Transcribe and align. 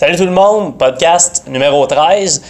Salut 0.00 0.16
tout 0.16 0.24
le 0.24 0.30
monde, 0.30 0.78
podcast 0.78 1.44
numéro 1.46 1.86
13. 1.86 2.40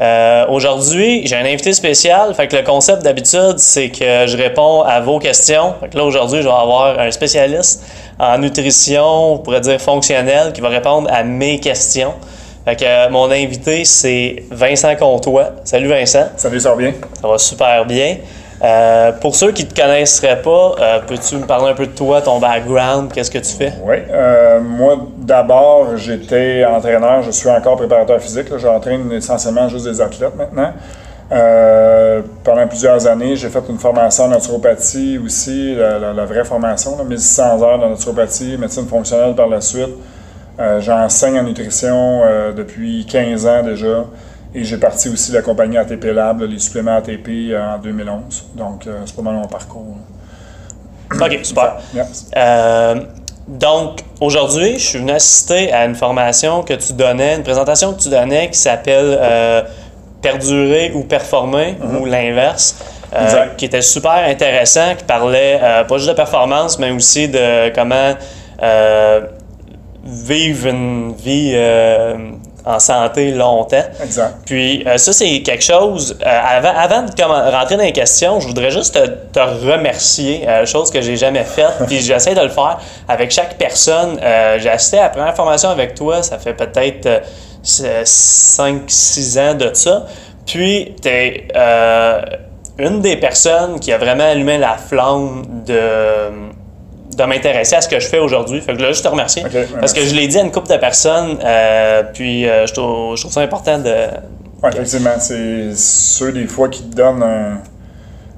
Euh, 0.00 0.46
Aujourd'hui, 0.48 1.26
j'ai 1.26 1.34
un 1.34 1.44
invité 1.44 1.72
spécial. 1.72 2.32
Fait 2.36 2.46
que 2.46 2.54
le 2.54 2.62
concept 2.62 3.02
d'habitude, 3.02 3.58
c'est 3.58 3.88
que 3.88 4.28
je 4.28 4.36
réponds 4.36 4.82
à 4.82 5.00
vos 5.00 5.18
questions. 5.18 5.74
Fait 5.80 5.88
que 5.88 5.98
là, 5.98 6.04
aujourd'hui, 6.04 6.40
je 6.40 6.46
vais 6.46 6.54
avoir 6.54 7.00
un 7.00 7.10
spécialiste 7.10 7.82
en 8.16 8.38
nutrition, 8.38 9.32
on 9.32 9.38
pourrait 9.38 9.60
dire 9.60 9.80
fonctionnelle, 9.80 10.52
qui 10.52 10.60
va 10.60 10.68
répondre 10.68 11.10
à 11.12 11.24
mes 11.24 11.58
questions. 11.58 12.14
Fait 12.64 12.76
que 12.76 12.84
euh, 12.84 13.10
mon 13.10 13.28
invité, 13.28 13.84
c'est 13.84 14.44
Vincent 14.48 14.94
Comtois. 14.94 15.50
Salut 15.64 15.88
Vincent. 15.88 16.28
Salut, 16.36 16.60
ça 16.60 16.70
va 16.70 16.76
bien? 16.76 16.92
Ça 17.20 17.26
va 17.26 17.38
super 17.38 17.86
bien. 17.86 18.18
Euh, 18.62 19.12
pour 19.12 19.34
ceux 19.34 19.52
qui 19.52 19.64
ne 19.64 19.70
te 19.70 19.80
connaisseraient 19.80 20.42
pas, 20.42 20.74
euh, 20.78 20.98
peux-tu 21.06 21.36
me 21.36 21.46
parler 21.46 21.70
un 21.70 21.74
peu 21.74 21.86
de 21.86 21.92
toi, 21.92 22.20
ton 22.20 22.38
background, 22.38 23.10
qu'est-ce 23.10 23.30
que 23.30 23.38
tu 23.38 23.54
fais? 23.54 23.72
Oui. 23.82 23.96
Euh, 24.10 24.60
moi, 24.60 24.98
d'abord, 25.16 25.96
j'étais 25.96 26.64
entraîneur. 26.64 27.22
Je 27.22 27.30
suis 27.30 27.48
encore 27.48 27.76
préparateur 27.76 28.20
physique. 28.20 28.54
J'entraîne 28.58 29.10
essentiellement 29.12 29.68
juste 29.68 29.86
des 29.86 30.00
athlètes 30.00 30.36
maintenant. 30.36 30.72
Pendant 32.44 32.66
plusieurs 32.66 33.06
années, 33.06 33.36
j'ai 33.36 33.48
fait 33.48 33.62
une 33.68 33.78
formation 33.78 34.24
en 34.24 34.28
naturopathie 34.28 35.18
aussi, 35.24 35.76
la, 35.76 36.24
vraie 36.24 36.44
formation, 36.44 36.98
là, 36.98 37.04
1600 37.04 37.62
heures 37.62 37.78
de 37.78 37.86
naturopathie, 37.86 38.58
médecine 38.58 38.86
fonctionnelle 38.86 39.34
par 39.34 39.46
la 39.46 39.60
suite. 39.60 39.94
J'enseigne 40.80 41.38
en 41.38 41.44
nutrition 41.44 42.22
depuis 42.56 43.06
15 43.08 43.46
ans 43.46 43.62
déjà. 43.62 44.04
Et 44.54 44.64
j'ai 44.64 44.78
parti 44.78 45.08
aussi 45.08 45.30
la 45.32 45.42
compagnie 45.42 45.78
ATP 45.78 46.06
Lab, 46.06 46.40
là, 46.40 46.46
les 46.46 46.58
suppléments 46.58 46.96
ATP 46.96 47.28
euh, 47.28 47.74
en 47.74 47.78
2011. 47.78 48.46
Donc, 48.56 48.86
euh, 48.86 48.98
c'est 49.06 49.14
pas 49.14 49.22
mal 49.22 49.34
mon 49.34 49.46
parcours. 49.46 49.96
là. 51.12 51.26
Ok, 51.26 51.38
super. 51.42 51.76
Yes. 51.94 52.30
Euh, 52.36 52.96
donc, 53.46 54.00
aujourd'hui, 54.20 54.74
je 54.78 54.84
suis 54.84 54.98
venu 54.98 55.12
assister 55.12 55.72
à 55.72 55.84
une 55.84 55.94
formation 55.94 56.62
que 56.62 56.74
tu 56.74 56.92
donnais, 56.92 57.36
une 57.36 57.42
présentation 57.42 57.94
que 57.94 58.00
tu 58.02 58.08
donnais 58.08 58.50
qui 58.50 58.58
s'appelle 58.58 59.18
euh, 59.20 59.62
Perdurer 60.20 60.92
ou 60.94 61.04
Performer, 61.04 61.76
ou 61.82 62.04
l'inverse, 62.04 62.76
euh, 63.14 63.46
qui 63.56 63.64
était 63.64 63.82
super 63.82 64.24
intéressant, 64.28 64.94
qui 64.96 65.04
parlait 65.04 65.58
pas 65.88 65.96
juste 65.96 66.10
de 66.10 66.14
performance, 66.14 66.78
mais 66.78 66.90
aussi 66.90 67.28
de 67.28 67.72
comment 67.74 68.14
vivre 70.04 70.66
une 70.68 71.14
vie 71.14 71.54
en 72.64 72.78
santé 72.78 73.32
longtemps. 73.32 73.84
Exact. 74.02 74.34
Puis 74.46 74.84
euh, 74.86 74.96
ça, 74.98 75.12
c'est 75.12 75.42
quelque 75.42 75.64
chose. 75.64 76.16
euh, 76.24 76.40
avant, 76.42 76.72
avant 76.76 77.02
de 77.02 77.22
rentrer 77.56 77.76
dans 77.76 77.82
les 77.82 77.92
questions, 77.92 78.40
je 78.40 78.46
voudrais 78.48 78.70
juste 78.70 78.94
te, 78.94 79.06
te 79.38 79.40
remercier, 79.40 80.48
euh, 80.48 80.66
chose 80.66 80.90
que 80.90 81.00
j'ai 81.00 81.16
jamais 81.16 81.44
faite. 81.44 81.72
Puis 81.86 82.00
j'essaie 82.00 82.34
de 82.34 82.40
le 82.42 82.48
faire 82.48 82.78
avec 83.08 83.30
chaque 83.30 83.56
personne. 83.56 84.18
J'ai 84.58 84.70
assisté 84.70 84.98
à 84.98 85.04
la 85.04 85.08
première 85.10 85.34
formation 85.34 85.70
avec 85.70 85.94
toi, 85.94 86.22
ça 86.22 86.38
fait 86.38 86.54
peut-être 86.54 87.22
5-6 87.64 89.40
ans 89.40 89.54
de 89.54 89.70
ça. 89.74 90.06
Puis 90.46 90.94
tu 91.00 91.08
es 91.08 91.48
une 92.78 93.00
des 93.00 93.16
personnes 93.16 93.78
qui 93.78 93.92
a 93.92 93.98
vraiment 93.98 94.24
allumé 94.24 94.58
la 94.58 94.76
flamme 94.76 95.44
de 95.66 96.49
de 97.20 97.26
m'intéresser 97.26 97.76
à 97.76 97.80
ce 97.80 97.88
que 97.88 98.00
je 98.00 98.08
fais 98.08 98.18
aujourd'hui. 98.18 98.60
Fait 98.60 98.74
que 98.74 98.82
là, 98.82 98.88
juste 98.88 99.04
te 99.04 99.08
remercier. 99.08 99.44
Parce 99.78 99.92
que 99.92 100.02
je 100.02 100.14
l'ai 100.14 100.28
dit 100.28 100.38
à 100.38 100.42
une 100.42 100.52
couple 100.52 100.68
de 100.68 100.76
personnes, 100.76 101.38
euh, 101.44 102.02
puis 102.12 102.48
euh, 102.48 102.66
je, 102.66 102.72
trouve, 102.72 103.16
je 103.16 103.22
trouve 103.22 103.32
ça 103.32 103.40
important 103.40 103.78
de. 103.78 103.94
Oui, 104.62 104.70
effectivement, 104.72 105.18
c'est 105.18 105.74
ceux 105.74 106.32
des 106.32 106.46
fois 106.46 106.68
qui 106.68 106.82
te 106.82 106.94
donnent 106.94 107.24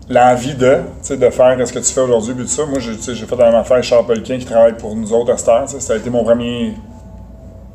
l'envie 0.09 0.55
de, 0.55 0.79
de 1.11 1.31
faire 1.31 1.57
ce 1.67 1.73
que 1.73 1.79
tu 1.79 1.93
fais 1.93 2.01
aujourd'hui, 2.01 2.35
puis 2.35 2.45
tout 2.45 2.51
ça. 2.51 2.65
Moi, 2.67 2.79
j'ai 2.81 3.15
fait 3.15 3.37
la 3.37 3.47
même 3.47 3.55
affaire 3.57 3.75
avec 3.75 3.85
Charles 3.85 4.07
Pelquin 4.07 4.39
qui 4.39 4.45
travaille 4.45 4.75
pour 4.75 4.95
nous 4.95 5.13
autres 5.13 5.33
à 5.33 5.37
sais. 5.67 5.81
Ça 5.81 5.95
a 5.95 5.97
été 5.97 6.11
mon 6.11 6.23
premier 6.25 6.75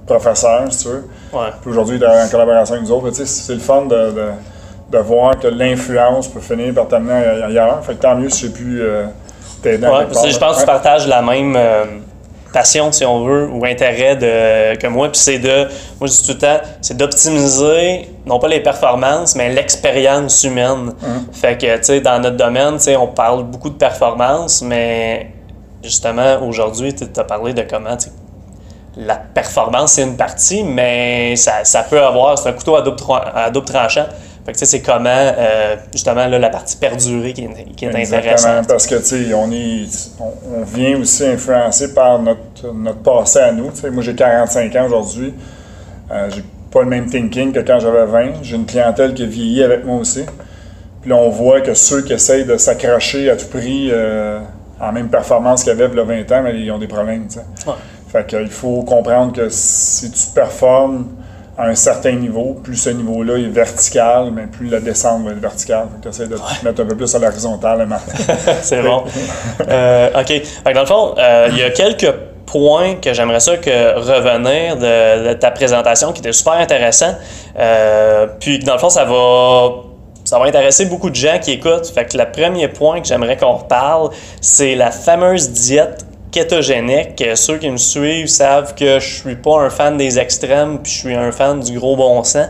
professeur, 0.05 0.72
si 0.72 0.83
tu 0.83 0.89
veux. 0.89 1.08
Ouais. 1.33 1.50
Puis 1.61 1.72
aujourd'hui, 1.72 1.97
il 1.97 2.03
est 2.03 2.08
en 2.08 2.30
collaboration 2.30 2.75
avec 2.75 2.88
nous 2.88 2.94
autres. 2.94 3.11
C'est 3.11 3.53
le 3.53 3.59
fun 3.59 3.83
de, 3.85 4.11
de, 4.11 4.30
de 4.91 4.97
voir 5.00 5.38
que 5.38 5.47
l'influence 5.47 6.28
peut 6.28 6.39
finir 6.39 6.73
par 6.73 6.88
t'amener 6.88 7.13
ailleurs. 7.44 7.83
Fait 7.83 7.95
que 7.95 8.01
tant 8.01 8.16
mieux 8.16 8.29
si 8.29 8.47
j'ai 8.47 8.53
pu 8.53 8.81
euh, 8.81 9.06
t'aider 9.62 9.85
à 9.85 9.91
Ouais, 9.91 9.97
quelque 10.00 10.13
parce 10.13 10.25
que 10.25 10.28
part, 10.28 10.31
je 10.31 10.40
pense 10.40 10.56
que 10.56 10.62
tu 10.62 10.66
partages 10.66 11.07
la 11.07 11.22
même 11.22 11.56
euh, 11.56 11.85
passion, 12.51 12.91
si 12.91 13.06
on 13.06 13.23
veut, 13.23 13.50
ou 13.50 13.66
intérêt 13.66 14.16
de, 14.16 14.78
que 14.78 14.88
moi. 14.88 15.09
Puis 15.09 15.19
c'est 15.19 15.40
de, 15.40 15.68
moi 16.00 16.07
je 16.07 16.12
dis 16.12 16.23
tout 16.25 16.34
le 16.34 16.38
temps, 16.38 16.59
c'est 16.81 16.97
d'optimiser, 16.97 18.09
non 18.25 18.40
pas 18.40 18.47
les 18.47 18.62
performances, 18.62 19.35
mais 19.35 19.53
l'expérience 19.53 20.44
humaine. 20.44 20.94
Fait 21.34 21.57
que, 21.57 21.78
tu 21.78 21.84
sais, 21.84 22.01
dans 22.01 22.19
notre 22.19 22.38
domaine, 22.38 22.75
tu 22.75 22.84
sais, 22.84 22.96
on 22.96 23.07
parle 23.07 23.44
beaucoup 23.44 23.69
de 23.69 23.78
performance, 23.78 24.62
mais 24.62 25.31
justement, 25.84 26.41
aujourd'hui, 26.41 26.94
tu 26.94 27.06
as 27.16 27.23
parlé 27.23 27.53
de 27.53 27.62
comment, 27.62 27.97
la 28.97 29.16
performance, 29.16 29.94
c'est 29.94 30.03
une 30.03 30.17
partie, 30.17 30.63
mais 30.63 31.35
ça, 31.35 31.63
ça 31.63 31.84
peut 31.84 32.01
avoir, 32.01 32.38
c'est 32.38 32.50
un 32.50 32.53
couteau 32.53 32.75
à 32.75 32.81
double, 32.81 32.97
à 33.35 33.50
double 33.51 33.67
tranchant. 33.67 34.06
Fait 34.47 34.53
que, 34.53 34.59
tu 34.59 34.66
sais, 34.66 34.78
c'est 34.78 34.81
comment, 34.81 35.09
euh, 35.09 35.75
justement, 35.91 36.25
là, 36.25 36.40
la 36.40 36.50
partie 36.50 36.78
perdurée 36.78 37.34
qui 37.34 37.44
est, 37.44 37.75
qui 37.75 37.84
est 37.84 37.94
intéressante. 37.94 38.66
parce 38.66 38.88
que, 38.88 38.96
tu 38.96 39.03
sais, 39.03 39.34
on, 39.34 39.52
est, 39.52 39.88
on, 40.22 40.62
on 40.62 40.63
vient 40.63 40.97
aussi 40.97 41.25
influencé 41.25 41.94
par 41.94 42.18
notre, 42.19 42.74
notre 42.74 43.00
passé 43.00 43.40
à 43.40 43.52
nous. 43.52 43.72
Moi, 43.91 44.02
j'ai 44.02 44.16
45 44.16 44.74
ans 44.78 44.85
aujourd'hui. 44.85 45.34
Euh, 46.12 46.30
j'ai 46.34 46.46
pas 46.72 46.81
le 46.84 46.88
même 46.88 47.09
thinking 47.09 47.52
que 47.52 47.59
quand 47.59 47.81
j'avais 47.81 48.06
20. 48.06 48.41
J'ai 48.41 48.56
une 48.56 48.66
clientèle 48.66 49.13
qui 49.13 49.24
a 49.24 49.25
vieilli 49.25 49.63
avec 49.63 49.84
moi 49.84 49.97
aussi. 49.97 50.24
Puis 51.02 51.09
là, 51.09 51.18
on 51.18 51.29
voit 51.29 51.59
que 51.59 51.74
ceux 51.74 52.03
qui 52.03 52.14
essayent 52.14 52.46
de 52.46 52.56
s'accrocher 52.56 53.29
à 53.29 53.35
tout 53.35 53.47
prix 53.47 53.90
euh, 53.91 54.40
en 54.79 54.94
même 54.94 55.09
performance 55.09 55.66
qu'il 55.66 55.78
y 55.78 55.81
avait 55.81 55.91
il 55.91 55.97
y 55.97 56.00
a 56.00 56.03
20 56.06 56.31
ans, 56.31 56.41
mais 56.44 56.58
ils 56.58 56.72
ont 56.72 56.79
des 56.79 56.88
problèmes, 56.88 57.28
tu 57.28 57.34
sais. 57.34 57.46
Ouais. 57.68 57.75
Fait 58.08 58.25
qu'il 58.25 58.47
faut 58.47 58.84
comprendre 58.84 59.34
que 59.34 59.50
si 59.50 60.09
tu 60.09 60.28
performes 60.34 61.08
à 61.57 61.66
un 61.66 61.75
certain 61.75 62.12
niveau, 62.12 62.56
plus 62.63 62.75
ce 62.75 62.90
niveau-là 62.91 63.38
est 63.38 63.50
vertical, 63.50 64.31
mais 64.31 64.45
plus 64.45 64.69
la 64.69 64.79
descente 64.79 65.23
va 65.23 65.31
être 65.31 65.40
verticale. 65.40 65.88
Tu 66.01 66.07
essaies 66.07 66.28
de 66.28 66.35
te 66.35 66.66
mettre 66.66 66.81
un 66.81 66.85
peu 66.85 66.95
plus 66.95 67.13
à 67.16 67.19
l'horizontale 67.19 67.79
le 67.79 67.85
matin. 67.88 68.13
C'est 68.62 68.81
bon. 68.81 69.03
Euh, 69.69 70.09
OK. 70.22 70.28
Fait 70.28 70.44
que 70.66 70.73
dans 70.73 70.81
le 70.81 70.85
fond, 70.85 71.16
euh, 71.17 71.50
il 71.51 71.57
y 71.57 71.63
a 71.63 71.72
quelques 71.72 72.12
points 72.46 72.96
que 72.96 73.13
j'aimerais 73.13 73.40
ça 73.40 73.57
que 73.57 73.96
revenir 74.00 74.78
de, 74.78 75.29
de 75.29 75.34
ta 75.34 75.51
présentation 75.51 76.13
qui 76.13 76.19
était 76.22 76.31
super 76.31 76.53
intéressant. 76.53 77.16
Euh, 77.57 78.28
puis 78.40 78.59
dans 78.59 78.73
le 78.73 78.79
fond, 78.79 78.90
ça 78.90 79.03
va 79.03 79.69
ça 80.23 80.40
va 80.40 80.46
intéresser 80.46 80.85
beaucoup 80.85 81.09
de 81.09 81.16
gens 81.16 81.40
qui 81.41 81.51
écoutent. 81.51 81.88
Fait 81.88 82.06
que 82.06 82.17
le 82.17 82.29
premier 82.29 82.67
point 82.67 83.01
que 83.01 83.07
j'aimerais 83.07 83.38
qu'on 83.38 83.53
reparle, 83.53 84.09
c'est 84.41 84.75
la 84.75 84.91
fameuse 84.91 85.51
diète 85.51 86.06
kétogénique. 86.32 87.22
Euh, 87.22 87.36
Ceux 87.36 87.58
qui 87.58 87.70
me 87.70 87.78
suivent 87.78 88.28
savent 88.28 88.76
que 88.76 89.00
je 89.00 89.22
suis 89.22 89.36
pas 89.36 89.60
un 89.60 89.70
fan 89.70 89.98
des 89.98 90.20
extrêmes, 90.20 90.80
puis 90.82 90.92
je 90.92 90.98
suis 90.98 91.16
un 91.16 91.32
fan 91.32 91.60
du 91.60 91.78
gros 91.80 91.96
bon 91.96 92.24
sens. 92.24 92.48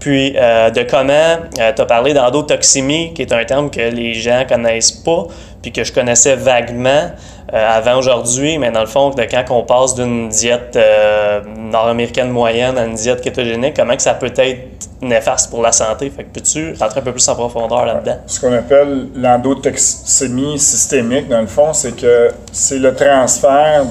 Puis 0.00 0.34
euh, 0.36 0.70
de 0.70 0.82
comment 0.82 1.36
tu 1.54 1.60
as 1.60 1.86
parlé 1.86 2.14
d'endotoxémie, 2.14 3.14
qui 3.14 3.22
est 3.22 3.32
un 3.32 3.44
terme 3.44 3.70
que 3.70 3.80
les 3.80 4.14
gens 4.14 4.44
connaissent 4.48 4.92
pas, 4.92 5.26
puis 5.62 5.72
que 5.72 5.84
je 5.84 5.92
connaissais 5.92 6.36
vaguement 6.36 6.88
euh, 6.90 7.10
avant 7.52 7.98
aujourd'hui, 7.98 8.58
mais 8.58 8.70
dans 8.70 8.80
le 8.80 8.86
fond, 8.86 9.10
de 9.10 9.22
quand 9.22 9.44
on 9.50 9.62
passe 9.62 9.94
d'une 9.94 10.28
diète 10.28 10.76
euh, 10.76 11.40
nord-américaine 11.56 12.30
moyenne 12.30 12.76
à 12.76 12.84
une 12.84 12.94
diète 12.94 13.22
kétogénique, 13.22 13.74
comment 13.74 13.96
que 13.96 14.02
ça 14.02 14.14
peut 14.14 14.32
être 14.36 14.60
néfaste 15.00 15.48
pour 15.50 15.62
la 15.62 15.72
santé? 15.72 16.10
Fait 16.10 16.24
que 16.24 16.34
peux-tu 16.34 16.74
rentrer 16.78 17.00
un 17.00 17.04
peu 17.04 17.12
plus 17.12 17.26
en 17.28 17.34
profondeur 17.34 17.86
là-dedans? 17.86 18.18
Ce 18.26 18.38
qu'on 18.40 18.52
appelle 18.52 19.08
l'endotoxémie 19.14 20.58
systémique, 20.58 21.28
dans 21.28 21.40
le 21.40 21.46
fond, 21.46 21.72
c'est 21.72 21.96
que 21.96 22.30
c'est 22.52 22.78
le 22.78 22.94
transfert 22.94 23.84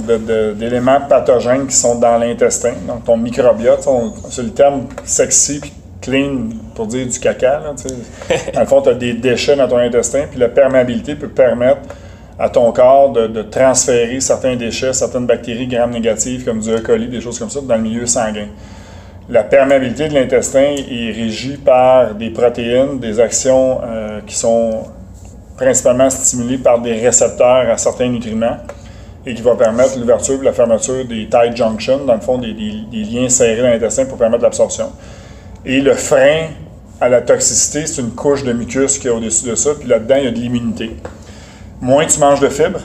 d'éléments 0.55 1.01
pathogènes 1.09 1.65
qui 1.65 1.75
sont 1.75 1.95
dans 1.95 2.17
l'intestin, 2.17 2.73
donc 2.87 3.05
ton 3.05 3.17
microbiote. 3.17 3.87
C'est 4.29 4.43
le 4.43 4.51
terme 4.51 4.87
sexy 5.03 5.61
clean 5.99 6.49
pour 6.75 6.85
dire 6.85 7.07
du 7.07 7.19
caca. 7.19 7.59
Là, 7.59 7.73
dans 8.53 8.59
le 8.59 8.65
fond, 8.67 8.81
tu 8.83 8.89
as 8.89 8.93
des 8.93 9.13
déchets 9.13 9.55
dans 9.55 9.67
ton 9.67 9.77
intestin, 9.77 10.25
puis 10.29 10.39
la 10.39 10.49
perméabilité 10.49 11.15
peut 11.15 11.29
permettre 11.29 11.81
à 12.39 12.49
ton 12.49 12.71
corps 12.71 13.11
de, 13.13 13.41
transférer 13.41 14.19
certains 14.19 14.55
déchets, 14.55 14.93
certaines 14.93 15.25
bactéries 15.25 15.67
gram 15.67 15.89
négatives 15.89 16.45
comme 16.45 16.59
du 16.59 16.69
E. 16.69 16.79
coli, 16.81 17.07
des 17.07 17.21
choses 17.21 17.39
comme 17.39 17.49
ça, 17.49 17.61
dans 17.61 17.75
le 17.75 17.81
milieu 17.81 18.05
sanguin. 18.05 18.47
La 19.29 19.43
perméabilité 19.43 20.07
de 20.07 20.13
l'intestin 20.13 20.75
est 20.77 21.11
régie 21.11 21.57
par 21.57 22.13
des 22.15 22.29
protéines, 22.29 22.99
des 22.99 23.19
actions 23.19 23.81
euh, 23.83 24.19
qui 24.25 24.35
sont 24.35 24.83
principalement 25.57 26.09
stimulées 26.09 26.59
par 26.59 26.79
des 26.79 26.93
récepteurs 26.93 27.69
à 27.69 27.77
certains 27.77 28.07
nutriments 28.07 28.57
et 29.25 29.33
qui 29.33 29.41
va 29.41 29.55
permettre 29.55 29.97
l'ouverture 29.99 30.39
et 30.39 30.45
la 30.45 30.53
fermeture 30.53 31.03
des 31.05 31.27
tight 31.27 31.57
junctions, 31.57 32.05
dans 32.05 32.13
le 32.13 32.21
fond, 32.21 32.37
des, 32.37 32.53
des- 32.53 32.83
des 32.89 33.03
liens 33.03 33.27
serrés 33.27 33.61
dans 33.61 33.67
l'intestin 33.69 34.05
pour 34.05 34.17
permettre 34.17 34.43
l'absorption. 34.43 34.91
Et 35.65 35.81
le 35.81 35.93
frein 35.93 36.45
à 37.01 37.09
la 37.09 37.21
toxicité, 37.21 37.85
c'est 37.87 38.01
une 38.01 38.11
couche 38.11 38.43
de 38.43 38.53
mucus 38.53 38.97
qui 38.99 39.07
est 39.07 39.11
au-dessus 39.11 39.49
de 39.49 39.55
ça, 39.55 39.71
puis 39.77 39.89
là-dedans, 39.89 40.15
il 40.19 40.23
y 40.23 40.27
a 40.27 40.31
de 40.31 40.37
l'immunité. 40.37 40.95
Moins 41.87 42.05
tu 42.05 42.19
manges 42.19 42.41
de 42.41 42.49
fibres, 42.49 42.81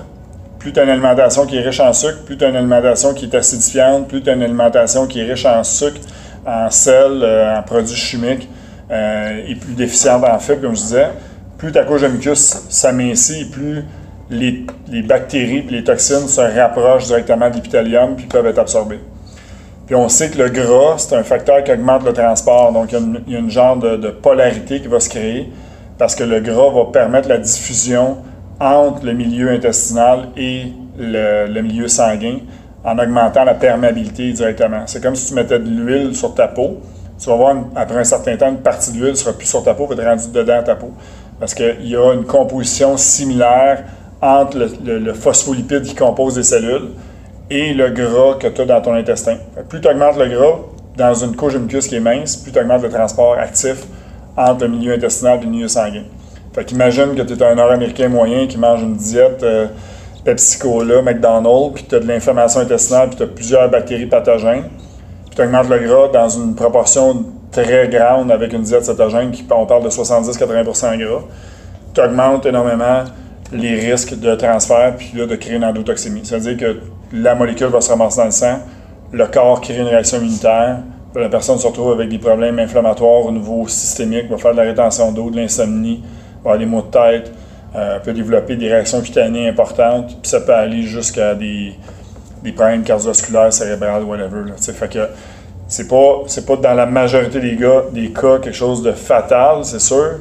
plus 0.61 0.73
tu 0.73 0.79
as 0.79 0.85
une 0.85 0.91
alimentation 0.91 1.45
qui 1.45 1.57
est 1.57 1.61
riche 1.61 1.81
en 1.81 1.93
sucre, 1.93 2.23
plus 2.25 2.39
tu 2.39 2.45
as 2.45 2.51
une 2.51 2.55
alimentation 2.55 3.13
qui 3.15 3.25
est 3.25 3.35
acidifiante, 3.35 4.07
plus 4.07 4.23
tu 4.23 4.31
as 4.31 4.35
une 4.35 4.45
alimentation 4.45 5.09
qui 5.09 5.19
est 5.19 5.25
riche 5.25 5.45
en 5.45 5.65
sucre, 5.65 5.99
en 6.47 6.71
sel, 6.71 7.21
euh, 7.21 7.59
en 7.59 7.65
produits 7.65 7.97
chimiques 7.97 8.49
euh, 8.93 9.45
et 9.49 9.57
plus 9.57 9.75
déficiente 9.75 10.23
en 10.23 10.39
fibres, 10.39 10.61
comme 10.61 10.77
je 10.77 10.83
disais, 10.83 11.09
plus 11.59 11.73
ta 11.73 11.83
couche 11.83 12.03
de 12.03 12.07
mucus 12.07 12.39
s'amincit 12.69 13.41
et 13.41 13.45
plus 13.47 13.85
les, 14.31 14.65
les 14.89 15.03
bactéries 15.03 15.67
et 15.69 15.73
les 15.73 15.83
toxines 15.83 16.29
se 16.29 16.41
rapprochent 16.41 17.07
directement 17.07 17.51
de 17.51 17.57
l'épithélium 17.57 18.15
puis 18.15 18.27
peuvent 18.27 18.47
être 18.47 18.61
absorbées. 18.61 19.01
Puis 19.87 19.97
on 19.97 20.09
sait 20.09 20.31
que 20.31 20.39
le 20.39 20.49
gras, 20.49 20.99
c'est 20.99 21.17
un 21.17 21.25
facteur 21.25 21.65
qui 21.65 21.73
augmente 21.73 22.05
le 22.05 22.13
transport. 22.13 22.71
Donc, 22.71 22.93
il 22.93 23.33
y 23.33 23.35
a 23.35 23.41
une, 23.41 23.51
genre 23.51 23.77
de, 23.77 24.11
polarité 24.11 24.81
qui 24.81 24.87
va 24.87 25.01
se 25.01 25.09
créer 25.09 25.53
parce 25.99 26.15
que 26.15 26.23
le 26.23 26.39
gras 26.39 26.71
va 26.71 26.85
permettre 26.93 27.29
la 27.29 27.39
diffusion 27.39 28.19
entre 28.63 29.05
le 29.05 29.13
milieu 29.13 29.51
intestinal 29.51 30.29
et 30.37 30.73
le, 30.97 31.61
milieu 31.61 31.89
sanguin 31.89 32.39
en 32.85 32.99
augmentant 32.99 33.45
la 33.45 33.55
perméabilité 33.55 34.33
directement. 34.33 34.85
C'est 34.87 35.03
comme 35.03 35.17
si 35.17 35.29
tu 35.29 35.35
mettais 35.35 35.59
de 35.59 35.69
l'huile 35.69 36.15
sur 36.15 36.35
ta 36.35 36.49
peau. 36.49 36.79
Tu 37.19 37.29
vas 37.29 37.37
voir, 37.37 37.57
après 37.75 37.99
un 37.99 38.05
certain 38.05 38.37
temps, 38.37 38.49
une 38.49 38.59
partie 38.59 38.93
de 38.93 38.99
l'huile 38.99 39.11
ne 39.11 39.15
sera 39.15 39.33
plus 39.33 39.47
sur 39.47 39.63
ta 39.63 39.75
peau, 39.75 39.87
va 39.87 39.95
être 39.95 40.05
rendue 40.05 40.33
dedans 40.33 40.63
ta 40.65 40.77
peau. 40.77 40.93
Parce 41.41 41.55
qu'il 41.55 41.89
y 41.89 41.97
a 41.97 42.13
une 42.13 42.25
composition 42.25 42.97
similaire 42.97 43.85
entre 44.21 44.59
le 44.85 45.13
phospholipide 45.13 45.83
qui 45.83 45.95
compose 45.97 46.37
les 46.37 46.45
cellules 46.45 46.91
et 47.51 47.75
le 47.75 47.91
gras 47.91 48.35
que 48.39 48.47
tu 48.47 48.61
as 48.61 48.65
dans 48.65 48.81
ton 48.81 48.95
intestin. 48.95 49.37
Plus 49.69 49.81
tu 49.81 49.89
augmentes 49.89 50.17
le 50.17 50.29
gras 50.29 50.59
dans 50.97 51.15
une 51.15 51.35
couche 51.35 51.57
muqueuse 51.57 51.89
qui 51.89 51.97
est 51.97 52.01
mince, 52.01 52.37
plus 52.37 52.53
tu 52.53 52.59
augmentes 52.59 52.83
le 52.83 52.91
transport 52.91 53.37
actif 53.39 53.85
entre 54.37 54.65
le 54.65 54.71
milieu 54.71 54.95
intestinal 54.95 55.41
et 55.41 55.45
le 55.45 55.51
milieu 55.51 55.69
sanguin. 55.69 56.05
Fait 56.53 56.65
qu'imagine 56.65 57.15
que 57.15 57.23
tu 57.23 57.33
es 57.33 57.43
un 57.43 57.55
Nord-Américain 57.55 58.09
moyen 58.09 58.47
qui 58.47 58.59
mange 58.59 58.83
une 58.83 58.97
diète 58.97 59.43
euh, 59.43 59.69
Pepsi-Cola, 60.25 61.01
McDonald's, 61.01 61.75
puis 61.75 61.85
tu 61.89 61.95
as 61.95 62.01
de 62.01 62.07
l'inflammation 62.07 62.61
intestinale, 62.61 63.09
puis 63.09 63.17
tu 63.17 63.23
as 63.23 63.27
plusieurs 63.27 63.71
bactéries 63.71 64.07
pathogènes, 64.07 64.65
puis 65.27 65.35
tu 65.35 65.43
augmentes 65.43 65.71
le 65.71 65.79
gras 65.79 66.09
dans 66.09 66.29
une 66.29 66.55
proportion 66.55 67.25
très 67.51 67.89
grande 67.89 68.31
avec 68.31 68.53
une 68.53 68.63
diète 68.63 68.85
cétogène, 68.85 69.31
qui, 69.31 69.45
on 69.51 69.67
parle 69.67 69.85
de 69.85 69.89
70-80% 69.89 70.99
gras. 70.99 71.21
Tu 71.95 72.01
augmentes 72.01 72.45
énormément 72.45 73.05
les 73.53 73.75
risques 73.75 74.19
de 74.19 74.35
transfert, 74.35 74.95
puis 74.97 75.13
là, 75.15 75.27
de 75.27 75.37
créer 75.37 75.57
une 75.57 75.65
endotoxémie. 75.65 76.21
C'est-à-dire 76.25 76.57
que 76.57 76.81
la 77.13 77.35
molécule 77.35 77.69
va 77.69 77.81
se 77.81 77.91
ramasser 77.91 78.19
dans 78.19 78.25
le 78.27 78.31
sang, 78.31 78.59
le 79.11 79.27
corps 79.27 79.61
crée 79.61 79.79
une 79.79 79.89
réaction 79.89 80.19
immunitaire, 80.19 80.79
la 81.15 81.29
personne 81.29 81.59
se 81.59 81.67
retrouve 81.67 81.93
avec 81.93 82.09
des 82.09 82.19
problèmes 82.19 82.59
inflammatoires 82.59 83.27
au 83.27 83.33
niveau 83.33 83.67
systémique, 83.69 84.31
va 84.31 84.39
faire 84.39 84.53
de 84.53 84.57
la 84.59 84.63
rétention 84.63 85.13
d'eau, 85.13 85.31
de 85.31 85.37
l'insomnie, 85.37 86.03
avoir 86.45 86.59
des 86.59 86.67
maux 86.67 86.83
de 86.83 86.91
tête, 86.91 87.33
euh, 87.75 87.99
peut 88.01 88.13
développer 88.13 88.57
des 88.57 88.69
réactions 88.69 89.01
cutanées 89.01 89.49
importantes, 89.49 90.09
puis 90.21 90.31
ça 90.31 90.41
peut 90.41 90.55
aller 90.55 90.83
jusqu'à 90.83 91.35
des, 91.35 91.75
des 92.43 92.53
problèmes 92.53 92.83
cardiovasculaires, 92.83 93.53
cérébrales, 93.53 94.05
whatever. 94.05 94.53
Fait 94.59 94.89
que 94.89 95.09
c'est 95.69 95.89
pas, 95.89 96.23
pas 96.47 96.57
dans 96.57 96.75
la 96.75 96.87
majorité 96.87 97.41
des, 97.41 97.57
cas 97.57 98.39
quelque 98.39 98.53
chose 98.53 98.83
de 98.83 98.93
fatal, 98.93 99.65
c'est 99.65 99.81
sûr, 99.81 100.19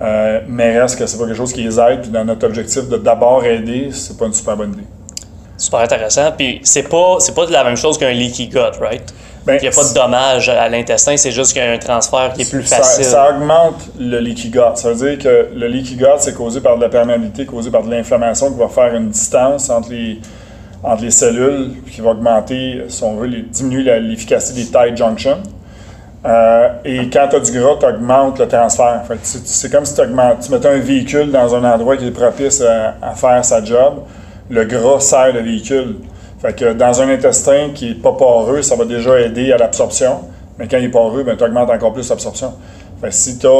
euh, 0.00 0.40
mais 0.48 0.80
reste 0.80 0.98
que 0.98 1.06
c'est 1.06 1.18
pas 1.18 1.24
quelque 1.24 1.36
chose 1.36 1.52
qui 1.52 1.62
les 1.62 1.78
aide, 1.80 2.02
puis 2.02 2.10
dans 2.10 2.24
notre 2.24 2.46
objectif 2.46 2.88
de 2.88 2.96
d'abord 2.96 3.44
aider, 3.44 3.88
c'est 3.92 4.16
pas 4.16 4.26
une 4.26 4.32
super 4.32 4.56
bonne 4.56 4.72
idée. 4.72 4.86
Super 5.56 5.80
intéressant. 5.80 6.32
Puis 6.36 6.60
c'est 6.64 6.88
pas, 6.88 7.16
c'est 7.18 7.34
pas 7.34 7.46
la 7.46 7.64
même 7.64 7.76
chose 7.76 7.98
qu'un 7.98 8.10
leaky 8.10 8.48
gut, 8.48 8.78
right? 8.80 9.12
Ben, 9.46 9.58
il 9.60 9.62
n'y 9.62 9.68
a 9.68 9.72
pas 9.72 9.88
de 9.88 9.94
dommage 9.94 10.48
à 10.48 10.68
l'intestin, 10.68 11.16
c'est 11.16 11.32
juste 11.32 11.52
qu'il 11.52 11.62
y 11.62 11.64
a 11.64 11.72
un 11.72 11.78
transfert 11.78 12.32
qui 12.32 12.42
est 12.42 12.50
plus 12.50 12.62
facile. 12.62 13.04
Ça, 13.04 13.30
augmente 13.30 13.90
le 13.98 14.18
leaky 14.18 14.50
gut. 14.50 14.60
Ça 14.76 14.92
veut 14.92 14.94
dire 14.94 15.18
que 15.18 15.48
le 15.54 15.66
leaky 15.66 15.96
gut, 15.96 16.06
c'est 16.18 16.34
causé 16.34 16.60
par 16.60 16.76
de 16.76 16.82
la 16.82 16.88
perméabilité, 16.88 17.44
causé 17.44 17.70
par 17.70 17.82
de 17.82 17.90
l'inflammation 17.90 18.52
qui 18.52 18.58
va 18.58 18.68
faire 18.68 18.94
une 18.94 19.08
distance 19.08 19.68
entre 19.68 19.90
les, 19.90 20.20
entre 20.84 21.02
les 21.02 21.10
cellules, 21.10 21.72
qui 21.90 22.00
va 22.00 22.10
augmenter, 22.10 22.84
si 22.88 23.02
on 23.02 23.16
veut, 23.16 23.28
diminuer 23.28 23.98
l'efficacité 24.00 24.62
des 24.62 24.66
tight 24.66 24.96
junctions. 24.96 25.42
Euh, 26.24 26.68
et 26.84 27.10
quand 27.10 27.26
tu 27.30 27.36
as 27.36 27.40
du 27.40 27.58
gras, 27.58 27.76
tu 27.80 27.86
augmentes 27.86 28.38
le 28.38 28.46
transfert. 28.46 29.02
c'est 29.24 29.72
comme 29.72 29.84
si 29.84 29.94
tu 29.96 30.52
mettais 30.52 30.68
un 30.68 30.78
véhicule 30.78 31.32
dans 31.32 31.52
un 31.56 31.64
endroit 31.64 31.96
qui 31.96 32.06
est 32.06 32.12
propice 32.12 32.62
à 32.62 33.14
faire 33.16 33.44
sa 33.44 33.64
job 33.64 34.04
le 34.52 34.64
gras 34.64 35.00
sert 35.00 35.32
le 35.32 35.40
véhicule. 35.40 35.96
Fait 36.42 36.58
que 36.58 36.72
dans 36.72 37.00
un 37.00 37.08
intestin 37.08 37.70
qui 37.72 37.90
n'est 37.90 37.94
pas 37.94 38.12
poreux, 38.12 38.62
ça 38.62 38.74
va 38.74 38.84
déjà 38.84 39.20
aider 39.20 39.52
à 39.52 39.58
l'absorption. 39.58 40.22
Mais 40.58 40.66
quand 40.66 40.76
il 40.76 40.84
est 40.84 40.88
poreux, 40.88 41.22
ben, 41.22 41.36
tu 41.36 41.44
augmentes 41.44 41.70
encore 41.70 41.92
plus 41.92 42.08
l'absorption. 42.08 42.52
Fait 43.00 43.12
si 43.12 43.38
tu 43.38 43.46
n'as 43.46 43.52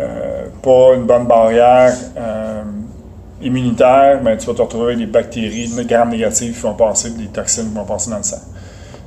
euh, 0.00 0.46
pas 0.62 0.94
une 0.94 1.06
bonne 1.06 1.26
barrière 1.26 1.94
euh, 2.18 2.62
immunitaire, 3.42 4.20
ben, 4.22 4.36
tu 4.36 4.46
vas 4.46 4.52
te 4.52 4.60
retrouver 4.60 4.92
avec 4.92 4.98
des 4.98 5.06
bactéries 5.06 5.70
grammes 5.86 6.10
négatives 6.10 6.54
qui 6.54 6.60
vont 6.60 6.74
passer, 6.74 7.08
des 7.10 7.26
toxines 7.26 7.70
qui 7.70 7.74
vont 7.74 7.84
passer 7.84 8.10
dans 8.10 8.18
le 8.18 8.22
sang. 8.22 8.42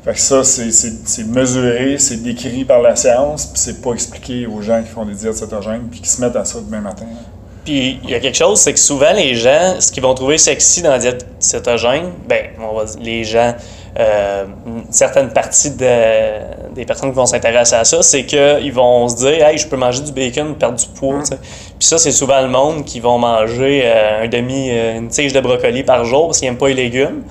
Fait 0.03 0.13
que 0.13 0.19
ça, 0.19 0.43
c'est 0.43 1.27
mesuré, 1.27 1.97
c'est 1.99 2.23
décrit 2.23 2.65
par 2.65 2.81
la 2.81 2.95
science, 2.95 3.45
puis 3.45 3.59
c'est 3.59 3.81
pas 3.81 3.91
expliqué 3.91 4.47
aux 4.47 4.61
gens 4.61 4.81
qui 4.81 4.89
font 4.89 5.05
des 5.05 5.13
diètes 5.13 5.35
cétogènes 5.35 5.87
puis 5.91 5.99
qui 5.99 6.09
se 6.09 6.19
mettent 6.21 6.35
à 6.35 6.45
ça 6.45 6.59
demain 6.65 6.81
matin. 6.81 7.05
Puis 7.67 7.99
il 8.01 8.09
y 8.09 8.15
a 8.15 8.21
quelque 8.21 8.37
chose, 8.37 8.61
c'est 8.61 8.71
que 8.71 8.79
souvent 8.79 9.11
les 9.11 9.35
gens, 9.35 9.75
ce 9.81 9.91
qu'ils 9.91 10.01
vont 10.01 10.13
trouver 10.13 10.37
sexy 10.37 10.81
dans 10.81 10.91
la 10.91 10.99
diète 10.99 11.25
cétogène, 11.37 12.13
ben, 12.25 12.45
on 12.61 12.73
va 12.73 12.85
dire, 12.85 12.95
les 13.01 13.25
gens, 13.25 13.55
euh, 13.99 14.45
certaines 14.89 15.31
parties 15.33 15.71
de, 15.71 16.73
des 16.73 16.85
personnes 16.85 17.09
qui 17.09 17.17
vont 17.17 17.25
s'intéresser 17.25 17.75
à 17.75 17.83
ça, 17.83 18.01
c'est 18.01 18.25
qu'ils 18.25 18.71
vont 18.71 19.09
se 19.09 19.17
dire, 19.17 19.45
hey, 19.45 19.57
je 19.57 19.67
peux 19.67 19.75
manger 19.75 19.99
du 19.99 20.13
bacon, 20.13 20.55
perdre 20.55 20.79
du 20.79 20.85
poids. 20.97 21.23
Puis 21.27 21.85
ça, 21.89 21.97
c'est 21.97 22.13
souvent 22.13 22.39
le 22.39 22.47
monde 22.47 22.85
qui 22.85 23.01
vont 23.01 23.19
manger 23.19 23.81
euh, 23.83 24.23
un 24.23 24.27
demi, 24.29 24.69
euh, 24.71 24.99
une 24.99 25.09
tige 25.09 25.33
de 25.33 25.41
brocoli 25.41 25.83
par 25.83 26.05
jour 26.05 26.27
parce 26.27 26.39
qu'ils 26.39 26.47
n'aiment 26.47 26.57
pas 26.57 26.69
les 26.69 26.73
légumes. 26.73 27.23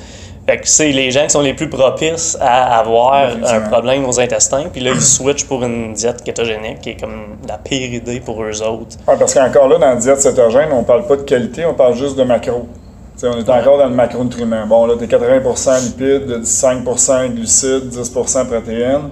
Fait 0.46 0.58
que 0.58 0.68
c'est 0.68 0.92
les 0.92 1.10
gens 1.10 1.24
qui 1.24 1.30
sont 1.30 1.40
les 1.40 1.54
plus 1.54 1.68
propices 1.68 2.38
à 2.40 2.78
avoir 2.78 3.14
un 3.14 3.60
problème 3.62 4.04
aux 4.04 4.20
intestins, 4.20 4.66
puis 4.72 4.80
là, 4.80 4.92
ils 4.94 5.02
switchent 5.02 5.44
pour 5.44 5.64
une 5.64 5.92
diète 5.92 6.22
kétogénique, 6.22 6.82
qui 6.82 6.90
est 6.90 7.00
comme 7.00 7.38
la 7.48 7.58
pire 7.58 7.92
idée 7.92 8.20
pour 8.20 8.40
eux 8.44 8.62
autres. 8.62 8.96
Oui, 9.08 9.14
parce 9.18 9.34
qu'encore 9.34 9.66
là, 9.66 9.78
dans 9.78 9.88
la 9.88 9.96
diète 9.96 10.20
cétogène, 10.20 10.68
on 10.70 10.84
parle 10.84 11.04
pas 11.08 11.16
de 11.16 11.22
qualité, 11.22 11.66
on 11.66 11.74
parle 11.74 11.96
juste 11.96 12.16
de 12.16 12.22
macro. 12.22 12.68
on 13.24 13.38
est 13.38 13.48
encore 13.50 13.78
dans 13.78 13.88
le 13.88 13.94
macronutriment. 13.96 14.68
Bon, 14.68 14.86
là, 14.86 14.94
tu 14.96 15.06
80% 15.06 15.84
lipides, 15.84 16.44
5% 16.44 17.34
glucides, 17.34 17.90
10% 17.90 18.46
protéines. 18.46 19.10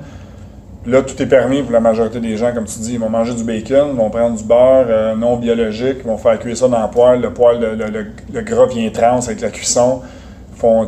Là, 0.86 1.02
tout 1.02 1.20
est 1.20 1.26
permis 1.26 1.62
pour 1.62 1.72
la 1.72 1.80
majorité 1.80 2.20
des 2.20 2.36
gens, 2.36 2.52
comme 2.54 2.66
tu 2.66 2.78
dis. 2.78 2.92
Ils 2.92 3.00
vont 3.00 3.08
manger 3.08 3.34
du 3.34 3.42
bacon, 3.42 3.88
ils 3.92 3.96
vont 3.96 4.10
prendre 4.10 4.36
du 4.36 4.44
beurre 4.44 4.86
euh, 4.88 5.16
non 5.16 5.36
biologique, 5.36 5.96
ils 5.98 6.06
vont 6.06 6.18
faire 6.18 6.38
cuire 6.38 6.56
ça 6.56 6.68
dans 6.68 6.82
le 6.82 6.90
poêle. 6.90 7.20
Le 7.20 7.32
poêle, 7.32 7.58
le, 7.58 8.06
le 8.32 8.40
gras 8.42 8.66
vient 8.66 8.88
trans 8.90 9.18
avec 9.18 9.40
la 9.40 9.48
cuisson 9.48 10.02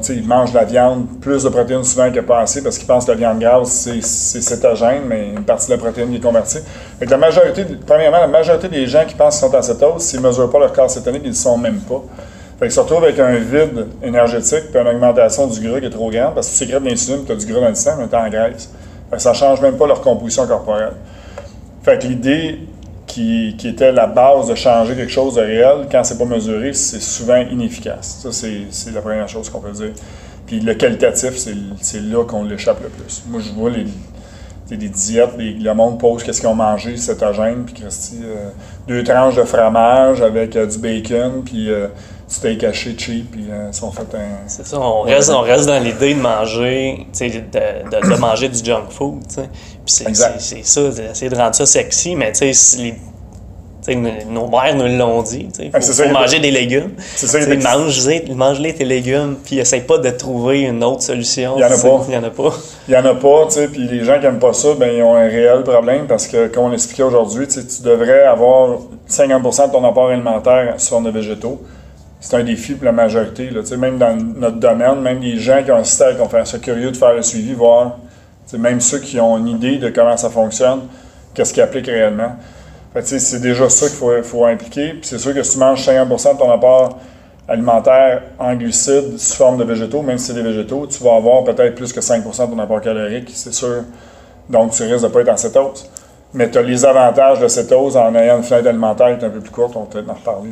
ils 0.08 0.26
mangent 0.26 0.52
de 0.52 0.58
la 0.58 0.64
viande, 0.64 1.06
plus 1.20 1.42
de 1.44 1.48
protéines 1.48 1.84
souvent 1.84 2.10
que 2.10 2.20
pas 2.20 2.40
assez, 2.40 2.62
parce 2.62 2.78
qu'ils 2.78 2.86
pensent 2.86 3.04
que 3.04 3.10
la 3.10 3.16
viande 3.16 3.38
grasse, 3.38 3.88
c'est 4.00 4.00
cétogène, 4.40 5.02
mais 5.06 5.30
une 5.30 5.44
partie 5.44 5.66
de 5.66 5.72
la 5.72 5.78
protéine 5.78 6.14
est 6.14 6.20
convertie. 6.20 6.58
la 7.00 7.16
majorité, 7.16 7.64
premièrement, 7.86 8.20
la 8.20 8.26
majorité 8.26 8.68
des 8.68 8.86
gens 8.86 9.04
qui 9.06 9.14
pensent 9.14 9.40
qu'ils 9.40 9.50
sont 9.50 9.84
en 9.84 9.98
s'ils 9.98 10.20
ne 10.20 10.26
mesurent 10.26 10.50
pas 10.50 10.58
leur 10.58 10.72
corps 10.72 10.90
cétonique, 10.90 11.22
ils 11.24 11.28
ne 11.28 11.32
le 11.32 11.36
sont 11.36 11.58
même 11.58 11.80
pas. 11.80 12.02
Fait 12.58 12.66
ils 12.66 12.72
se 12.72 12.80
retrouvent 12.80 13.04
avec 13.04 13.18
un 13.18 13.36
vide 13.36 13.86
énergétique 14.02 14.64
et 14.74 14.78
une 14.78 14.88
augmentation 14.88 15.46
du 15.46 15.60
gras 15.60 15.80
qui 15.80 15.86
est 15.86 15.90
trop 15.90 16.10
grande, 16.10 16.34
parce 16.34 16.46
que 16.46 16.52
tu 16.52 16.58
sécrètes 16.58 16.82
de 16.82 16.88
l'insuline, 16.88 17.24
tu 17.26 17.32
as 17.32 17.36
du 17.36 17.46
gras 17.46 17.60
dans 17.60 17.68
le 17.68 17.74
sang, 17.74 17.96
mais 17.98 18.08
tu 18.08 18.16
en 18.16 18.28
graisse. 18.28 18.70
ça 19.18 19.30
ne 19.30 19.34
change 19.34 19.60
même 19.60 19.76
pas 19.76 19.86
leur 19.86 20.00
composition 20.00 20.46
corporelle. 20.46 20.94
Fait 21.82 21.98
que 21.98 22.06
l'idée, 22.06 22.60
qui, 23.06 23.56
était 23.64 23.92
la 23.92 24.06
base 24.06 24.48
de 24.48 24.54
changer 24.54 24.94
quelque 24.94 25.12
chose 25.12 25.36
de 25.36 25.40
réel, 25.40 25.86
quand 25.90 26.04
c'est 26.04 26.18
pas 26.18 26.24
mesuré, 26.24 26.72
c'est 26.72 27.00
souvent 27.00 27.38
inefficace. 27.38 28.20
Ça, 28.22 28.32
c'est 28.32 28.90
la 28.92 29.00
première 29.00 29.28
chose 29.28 29.48
qu'on 29.48 29.60
peut 29.60 29.72
dire. 29.72 29.92
Puis 30.46 30.60
le 30.60 30.74
qualitatif, 30.74 31.32
c'est 31.80 32.00
là 32.00 32.24
qu'on 32.24 32.44
l'échappe 32.44 32.82
le 32.82 32.88
plus. 32.88 33.24
Moi, 33.28 33.40
je 33.40 33.52
vois 33.52 33.70
les, 33.70 33.86
des 34.74 34.88
diètes, 34.88 35.30
le 35.38 35.72
monde 35.72 35.98
pose 35.98 36.22
qu'est-ce 36.22 36.40
qu'ils 36.40 36.48
ont 36.48 36.54
mangé, 36.54 36.96
cétogène, 36.96 37.64
puis 37.64 37.74
Christy, 37.74 38.20
euh, 38.24 38.48
deux 38.88 39.04
tranches 39.04 39.36
de 39.36 39.44
fromage 39.44 40.22
avec 40.22 40.56
euh, 40.56 40.66
du 40.66 40.78
bacon, 40.78 41.42
puis 41.44 41.70
euh, 41.70 41.88
steak 42.28 42.64
haché 42.64 42.96
cheap, 42.98 43.30
puis 43.30 43.46
ils 43.48 43.74
sont 43.74 43.92
fait 43.92 44.14
un... 44.14 44.48
C'est 44.48 44.66
ça, 44.66 44.80
on 44.80 45.02
reste, 45.02 45.30
on 45.30 45.42
reste 45.42 45.66
dans 45.66 45.78
l'idée 45.78 46.14
de 46.14 46.20
manger, 46.20 47.06
de, 47.18 47.26
de, 47.28 48.14
de, 48.14 48.20
manger 48.20 48.48
du 48.48 48.64
junk 48.64 48.90
food, 48.90 49.26
tu 49.28 49.34
sais. 49.34 49.48
Puis 49.84 50.14
c'est 50.38 50.64
ça, 50.64 50.80
essayer 51.10 51.30
de 51.30 51.36
rendre 51.36 51.54
ça 51.54 51.66
sexy, 51.66 52.16
mais 52.16 52.32
tu 52.32 52.52
sais, 52.52 52.94
nos 53.94 54.48
mères 54.48 54.74
nous 54.74 54.98
l'ont 54.98 55.22
dit. 55.22 55.48
Il 55.58 55.70
faut, 55.70 56.08
manger 56.08 56.40
des 56.40 56.50
légumes. 56.50 56.90
C'est 57.14 57.26
ça. 57.26 57.38
Mange-les 58.34 58.74
tes 58.74 58.84
légumes, 58.84 59.36
puis 59.44 59.58
essaye 59.58 59.82
pas 59.82 59.98
de 59.98 60.10
trouver 60.10 60.62
une 60.62 60.82
autre 60.82 61.02
solution. 61.02 61.54
Il 61.56 61.58
n'y 61.58 61.64
en 61.64 61.70
a 61.70 61.78
pas. 61.78 62.04
Il 62.08 62.14
y 62.14 62.16
en 62.16 62.24
a 62.24 62.30
pas. 62.30 62.52
Il 62.88 62.94
y 62.94 62.96
en 62.96 63.04
a 63.04 63.14
pas, 63.14 63.46
tu 63.46 63.52
sais. 63.52 63.68
Puis 63.68 63.86
les 63.86 64.04
gens 64.04 64.18
qui 64.18 64.24
n'aiment 64.24 64.38
pas 64.38 64.52
ça, 64.52 64.68
ben, 64.78 64.90
ils 64.92 65.02
ont 65.02 65.14
un 65.14 65.28
réel 65.28 65.62
problème 65.62 66.06
parce 66.06 66.26
que, 66.26 66.48
comme 66.48 66.64
on 66.64 66.68
l'expliquait 66.70 67.04
aujourd'hui, 67.04 67.46
tu 67.46 67.60
devrais 67.82 68.24
avoir 68.24 68.78
50% 69.08 69.68
de 69.68 69.72
ton 69.72 69.84
apport 69.84 70.08
alimentaire 70.08 70.74
sur 70.78 71.00
des 71.00 71.10
végétaux. 71.10 71.60
C'est 72.28 72.38
un 72.38 72.42
défi 72.42 72.74
pour 72.74 72.86
la 72.86 72.90
majorité. 72.90 73.50
Là, 73.50 73.60
même 73.76 73.98
dans 73.98 74.16
notre 74.16 74.56
domaine, 74.56 75.00
même 75.00 75.20
les 75.20 75.38
gens 75.38 75.62
qui 75.62 75.70
ont 75.70 75.76
un 75.76 75.84
système, 75.84 76.16
qui 76.16 76.50
sont 76.50 76.58
curieux 76.58 76.90
de 76.90 76.96
faire 76.96 77.14
le 77.14 77.22
suivi, 77.22 77.52
voir 77.52 77.98
même 78.58 78.80
ceux 78.80 78.98
qui 78.98 79.20
ont 79.20 79.38
une 79.38 79.46
idée 79.46 79.78
de 79.78 79.90
comment 79.90 80.16
ça 80.16 80.28
fonctionne, 80.28 80.80
qu'est-ce 81.34 81.54
qui 81.54 81.60
applique 81.60 81.86
réellement. 81.86 82.34
C'est 83.00 83.40
déjà 83.40 83.68
ça 83.68 83.86
qu'il 83.86 84.24
faut, 84.24 84.44
impliquer. 84.44 84.96
C'est 85.02 85.18
sûr 85.18 85.34
que 85.34 85.42
si 85.44 85.52
tu 85.52 85.58
manges 85.60 85.86
50% 85.86 86.32
de 86.32 86.38
ton 86.38 86.50
apport 86.50 86.98
alimentaire 87.46 88.22
en 88.40 88.56
glucides 88.56 89.18
sous 89.18 89.36
forme 89.36 89.58
de 89.58 89.64
végétaux, 89.64 90.02
même 90.02 90.18
si 90.18 90.26
c'est 90.26 90.34
des 90.34 90.42
végétaux, 90.42 90.88
tu 90.88 91.04
vas 91.04 91.14
avoir 91.14 91.44
peut-être 91.44 91.76
plus 91.76 91.92
que 91.92 92.00
5% 92.00 92.50
de 92.50 92.54
ton 92.56 92.58
apport 92.58 92.80
calorique, 92.80 93.30
c'est 93.32 93.54
sûr. 93.54 93.84
Donc 94.50 94.72
tu 94.72 94.82
risques 94.82 95.02
de 95.02 95.08
ne 95.08 95.12
pas 95.12 95.20
être 95.20 95.28
en 95.28 95.36
cétose. 95.36 95.88
Mais 96.34 96.50
tu 96.50 96.58
as 96.58 96.62
les 96.62 96.84
avantages 96.84 97.38
de 97.38 97.46
cétose 97.46 97.96
en 97.96 98.12
ayant 98.16 98.38
une 98.38 98.42
fenêtre 98.42 98.66
alimentaire 98.66 99.16
qui 99.16 99.24
est 99.24 99.28
un 99.28 99.30
peu 99.30 99.38
plus 99.38 99.52
courte, 99.52 99.76
on 99.76 99.84
peut-être 99.84 100.10
en 100.10 100.14
reparler. 100.14 100.50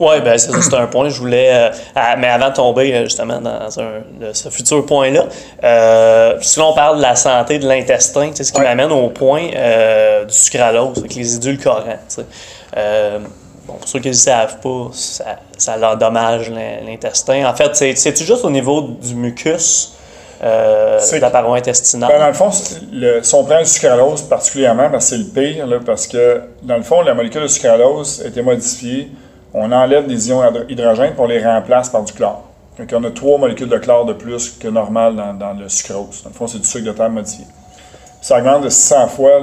Oui, 0.00 0.20
ben 0.24 0.38
c'est 0.38 0.74
un 0.74 0.86
point. 0.86 1.08
Je 1.08 1.18
voulais, 1.18 1.50
euh, 1.52 1.70
mais 2.18 2.28
avant 2.28 2.50
de 2.50 2.54
tomber 2.54 2.94
euh, 2.94 3.04
justement 3.04 3.40
dans 3.40 3.68
ce 3.70 4.48
futur 4.48 4.86
point-là, 4.86 5.26
euh, 5.64 6.36
si 6.40 6.60
on 6.60 6.72
parle 6.72 6.98
de 6.98 7.02
la 7.02 7.16
santé 7.16 7.58
de 7.58 7.66
l'intestin, 7.66 8.30
ce 8.34 8.52
qui 8.52 8.60
m'amène 8.60 8.92
au 8.92 9.08
point 9.08 9.48
du 9.48 10.34
sucralose, 10.34 10.98
avec 10.98 11.14
les 11.14 11.36
édulcorants. 11.36 11.98
bon, 12.74 13.74
pour 13.74 13.88
ceux 13.88 13.98
qui 13.98 14.08
ne 14.08 14.12
le 14.12 14.18
savent 14.18 14.58
pas, 14.60 14.90
ça, 14.92 15.24
ça 15.56 15.92
endommage 15.92 16.50
l'intestin. 16.50 17.44
En 17.44 17.54
fait, 17.54 17.74
c'est 17.74 18.16
juste 18.16 18.44
au 18.44 18.50
niveau 18.50 18.82
du 18.82 19.16
mucus. 19.16 19.94
de 20.40 21.20
la 21.20 21.30
paroi 21.30 21.58
intestinale? 21.58 22.12
Ben, 22.12 22.20
dans 22.20 22.28
le 22.28 22.34
fond, 22.34 22.50
le, 22.92 23.20
si 23.24 23.34
on 23.34 23.42
prend 23.42 23.58
le 23.58 23.64
sucralose 23.64 24.22
particulièrement, 24.22 24.88
ben, 24.90 25.00
c'est 25.00 25.18
le 25.18 25.24
pire, 25.24 25.66
parce 25.84 26.06
que 26.06 26.40
dans 26.62 26.76
le 26.76 26.84
fond, 26.84 27.02
la 27.02 27.14
molécule 27.14 27.42
de 27.42 27.48
sucralose 27.48 28.22
a 28.24 28.28
été 28.28 28.42
modifiée 28.42 29.10
on 29.58 29.72
enlève 29.72 30.06
des 30.06 30.28
ions 30.28 30.42
hydrogène 30.68 31.14
pour 31.14 31.26
les 31.26 31.44
remplace 31.44 31.88
par 31.88 32.04
du 32.04 32.12
chlore. 32.12 32.44
Donc, 32.78 32.88
on 32.94 33.02
a 33.04 33.10
trois 33.10 33.38
molécules 33.38 33.68
de 33.68 33.78
chlore 33.78 34.04
de 34.04 34.12
plus 34.12 34.50
que 34.50 34.68
normal 34.68 35.16
dans, 35.38 35.52
le 35.52 35.68
sucrose. 35.68 36.22
Dans 36.22 36.30
le 36.30 36.34
fond, 36.34 36.46
c'est 36.46 36.58
du 36.58 36.64
sucre 36.64 36.86
de 36.86 36.92
terre 36.92 37.10
modifié. 37.10 37.44
Ça 38.20 38.38
augmente 38.38 38.62
de 38.62 38.68
100 38.68 39.08
fois 39.08 39.40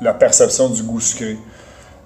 la 0.00 0.14
perception 0.14 0.70
du 0.70 0.82
goût 0.82 1.00
sucré. 1.00 1.36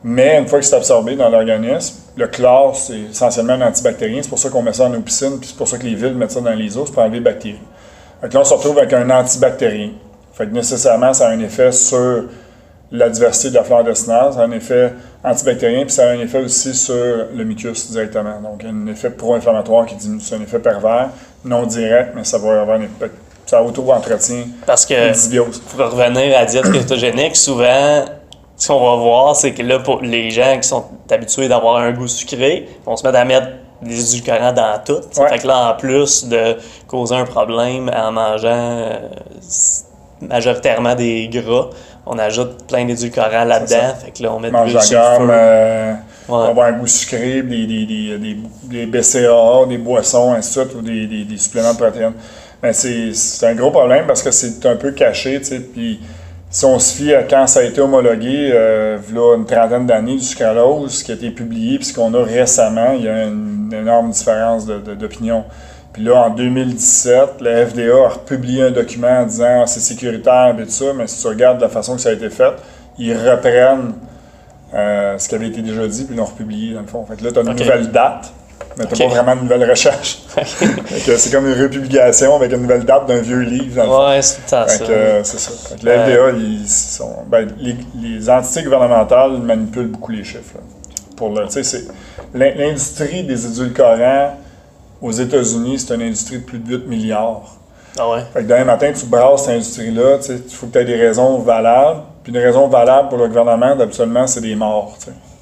Mais 0.02 0.38
une 0.38 0.46
fois 0.46 0.58
que 0.58 0.64
c'est 0.64 0.76
absorbé 0.76 1.14
dans 1.14 1.28
l'organisme, 1.28 1.96
le 2.16 2.26
chlore, 2.26 2.76
c'est 2.76 2.98
essentiellement 3.10 3.54
un 3.54 3.62
antibactérien. 3.62 4.20
C'est 4.22 4.28
pour 4.28 4.38
ça 4.38 4.50
qu'on 4.50 4.62
met 4.62 4.72
ça 4.72 4.84
dans 4.84 4.94
nos 4.94 5.00
piscines, 5.00 5.38
puis 5.38 5.48
c'est 5.48 5.56
pour 5.56 5.68
ça 5.68 5.78
que 5.78 5.84
les 5.84 5.94
villes 5.94 6.14
mettent 6.14 6.32
ça 6.32 6.40
dans 6.40 6.50
les 6.50 6.76
eaux, 6.76 6.84
pour 6.84 7.02
enlever 7.02 7.18
les 7.18 7.24
bactéries. 7.24 7.60
Donc 8.22 8.32
là, 8.32 8.40
on 8.40 8.44
se 8.44 8.54
retrouve 8.54 8.78
avec 8.78 8.92
un 8.92 9.08
antibactérien. 9.10 9.90
Fait 10.32 10.46
que 10.46 10.52
nécessairement, 10.52 11.14
ça 11.14 11.28
a 11.28 11.30
un 11.30 11.40
effet 11.40 11.70
sur 11.72 12.24
la 12.90 13.08
diversité 13.08 13.50
de 13.50 13.54
la 13.54 13.64
flore 13.64 13.80
intestinale, 13.80 14.32
ça 14.32 14.40
a 14.40 14.44
un 14.44 14.52
effet 14.52 14.92
antibactérien, 15.26 15.82
puis 15.82 15.92
ça 15.92 16.08
a 16.08 16.12
un 16.12 16.20
effet 16.20 16.38
aussi 16.38 16.74
sur 16.74 16.94
le 16.94 17.44
mucus 17.44 17.90
directement. 17.90 18.40
Donc, 18.40 18.64
un 18.64 18.86
effet 18.86 19.10
pro-inflammatoire 19.10 19.84
qui 19.84 19.96
diminue. 19.96 20.20
C'est 20.20 20.36
un 20.36 20.42
effet 20.42 20.60
pervers, 20.60 21.10
non 21.44 21.66
direct, 21.66 22.12
mais 22.14 22.24
ça 22.24 22.38
va 22.38 22.60
avoir 22.60 22.78
un 22.78 22.82
effet. 22.82 23.10
Ça 23.44 23.62
auto-entretient 23.62 24.44
Parce 24.66 24.84
que, 24.84 25.12
pour 25.70 25.90
revenir 25.90 26.36
à 26.36 26.40
la 26.40 26.44
diète 26.46 26.70
kétogénique, 26.72 27.36
souvent, 27.36 28.04
ce 28.56 28.68
qu'on 28.68 28.80
va 28.80 28.96
voir, 28.96 29.36
c'est 29.36 29.52
que 29.52 29.62
là, 29.62 29.78
pour 29.78 30.00
les 30.00 30.30
gens 30.30 30.58
qui 30.60 30.66
sont 30.66 30.84
habitués 31.10 31.46
d'avoir 31.46 31.76
un 31.76 31.92
goût 31.92 32.08
sucré, 32.08 32.68
on 32.86 32.96
se 32.96 33.06
met 33.06 33.16
à 33.16 33.24
mettre 33.24 33.48
des 33.82 34.16
édulcorants 34.16 34.52
dans 34.52 34.80
tout. 34.84 35.00
Fait 35.12 35.38
que 35.38 35.46
là, 35.46 35.70
en 35.70 35.76
plus 35.76 36.26
de 36.26 36.56
causer 36.88 37.14
un 37.14 37.24
problème 37.24 37.90
en 37.94 38.10
mangeant 38.10 38.48
euh, 38.48 39.08
majoritairement 40.20 40.94
des 40.94 41.28
gras, 41.28 41.70
on 42.06 42.18
ajoute 42.18 42.66
plein 42.66 42.84
d'édulcorants 42.84 43.44
là-dedans. 43.44 43.94
Fait 44.02 44.10
que 44.12 44.22
là, 44.22 44.32
on 44.32 44.40
met 44.40 44.50
Mange 44.50 44.72
de 44.72 44.78
gomme, 44.78 45.30
euh, 45.30 45.94
on 46.28 46.38
va 46.38 46.48
avoir 46.48 46.66
un 46.68 46.72
goût 46.72 46.86
sucré, 46.86 47.42
des, 47.42 47.66
des, 47.66 47.86
des, 47.86 48.36
des, 48.64 48.86
BCAA, 48.86 49.66
des 49.68 49.78
boissons, 49.78 50.32
ainsi 50.32 50.58
de 50.58 50.64
suite, 50.64 50.74
ou 50.76 50.82
des, 50.82 51.24
des, 51.24 51.36
suppléments 51.36 51.72
de 51.72 51.78
protéines. 51.78 52.14
Mais 52.62 52.72
c'est 52.72 53.46
un 53.46 53.54
gros 53.54 53.70
problème 53.70 54.06
parce 54.06 54.22
que 54.22 54.30
c'est 54.30 54.64
un 54.66 54.76
peu 54.76 54.92
caché, 54.92 55.38
tu 55.40 55.44
sais. 55.44 55.60
Puis 55.60 56.00
si 56.50 56.64
on 56.64 56.78
se 56.78 56.94
fie 56.94 57.14
à 57.14 57.22
quand 57.22 57.46
ça 57.46 57.60
a 57.60 57.62
été 57.64 57.80
homologué, 57.80 58.50
euh, 58.52 58.98
une 59.36 59.44
trentaine 59.44 59.86
d'années, 59.86 60.16
du 60.16 60.22
sucralose, 60.22 61.02
qui 61.02 61.12
a 61.12 61.14
été 61.14 61.30
publié, 61.30 61.76
puis 61.78 61.86
ce 61.86 61.94
qu'on 61.94 62.14
a 62.14 62.22
récemment, 62.22 62.92
il 62.96 63.04
y 63.04 63.08
a 63.08 63.24
une, 63.24 63.72
énorme 63.72 64.10
différence 64.10 64.64
d'opinion. 64.64 65.44
Puis 65.96 66.04
là, 66.04 66.26
en 66.26 66.28
2017, 66.28 67.40
la 67.40 67.64
FDA 67.64 67.94
a 67.94 68.08
republié 68.08 68.64
un 68.64 68.70
document 68.70 69.20
en 69.20 69.24
disant 69.24 69.62
ah, 69.62 69.66
c'est 69.66 69.80
sécuritaire 69.80 70.54
et 70.60 70.64
tout 70.64 70.70
ça, 70.70 70.92
mais 70.94 71.06
si 71.06 71.22
tu 71.22 71.26
regardes 71.26 71.58
la 71.58 71.70
façon 71.70 71.94
que 71.94 72.02
ça 72.02 72.10
a 72.10 72.12
été 72.12 72.28
fait, 72.28 72.52
ils 72.98 73.16
reprennent 73.16 73.94
euh, 74.74 75.16
ce 75.16 75.26
qui 75.26 75.34
avait 75.34 75.48
été 75.48 75.62
déjà 75.62 75.88
dit, 75.88 76.04
puis 76.04 76.14
ils 76.14 76.18
l'ont 76.18 76.26
republié 76.26 76.74
dans 76.74 76.82
le 76.82 76.86
fond. 76.86 77.06
Fait 77.06 77.16
que 77.16 77.24
là, 77.24 77.32
tu 77.32 77.38
as 77.38 77.40
une 77.40 77.48
nouvelle 77.48 77.90
date, 77.90 78.30
mais 78.76 78.84
tu 78.84 78.92
n'as 78.92 79.08
pas 79.08 79.14
vraiment 79.14 79.32
une 79.40 79.48
nouvelle 79.48 79.70
recherche. 79.70 80.18
c'est 80.36 81.32
comme 81.32 81.46
une 81.46 81.62
republication 81.62 82.36
avec 82.36 82.52
une 82.52 82.60
nouvelle 82.60 82.84
date 82.84 83.06
d'un 83.06 83.22
vieux 83.22 83.40
livre. 83.40 83.82
Dans 83.82 84.10
ouais, 84.10 84.20
c'est 84.20 84.46
ça. 84.46 84.66
c'est 84.68 84.84
ça. 85.24 85.50
Fait 85.70 85.80
que 85.80 85.86
la 85.86 86.04
FDA, 86.04 86.36
ils 86.36 86.68
sont, 86.68 87.24
ben, 87.26 87.48
les, 87.58 88.28
entités 88.28 88.64
gouvernementales 88.64 89.38
manipulent 89.38 89.88
beaucoup 89.88 90.12
les 90.12 90.24
chiffres. 90.24 90.58
Pour 91.16 91.32
l'industrie 92.34 93.24
des 93.24 93.46
édulcorants 93.46 94.34
aux 95.00 95.12
États-Unis, 95.12 95.78
c'est 95.80 95.94
une 95.94 96.02
industrie 96.02 96.38
de 96.38 96.44
plus 96.44 96.58
de 96.58 96.76
8 96.76 96.86
milliards. 96.86 97.56
Ah 97.98 98.10
ouais? 98.10 98.20
Fait 98.32 98.42
que 98.42 98.48
demain 98.48 98.64
matin, 98.64 98.92
tu 98.98 99.06
brasses 99.06 99.44
cette 99.44 99.54
industrie-là, 99.54 100.18
il 100.28 100.50
faut 100.50 100.66
que 100.66 100.72
tu 100.72 100.78
aies 100.78 100.84
des 100.84 100.96
raisons 100.96 101.38
valables. 101.38 102.00
Puis 102.22 102.32
une 102.32 102.40
raison 102.40 102.66
valable 102.66 103.08
pour 103.08 103.18
le 103.18 103.28
gouvernement, 103.28 103.78
absolument, 103.80 104.26
c'est 104.26 104.40
des 104.40 104.56
morts. 104.56 104.96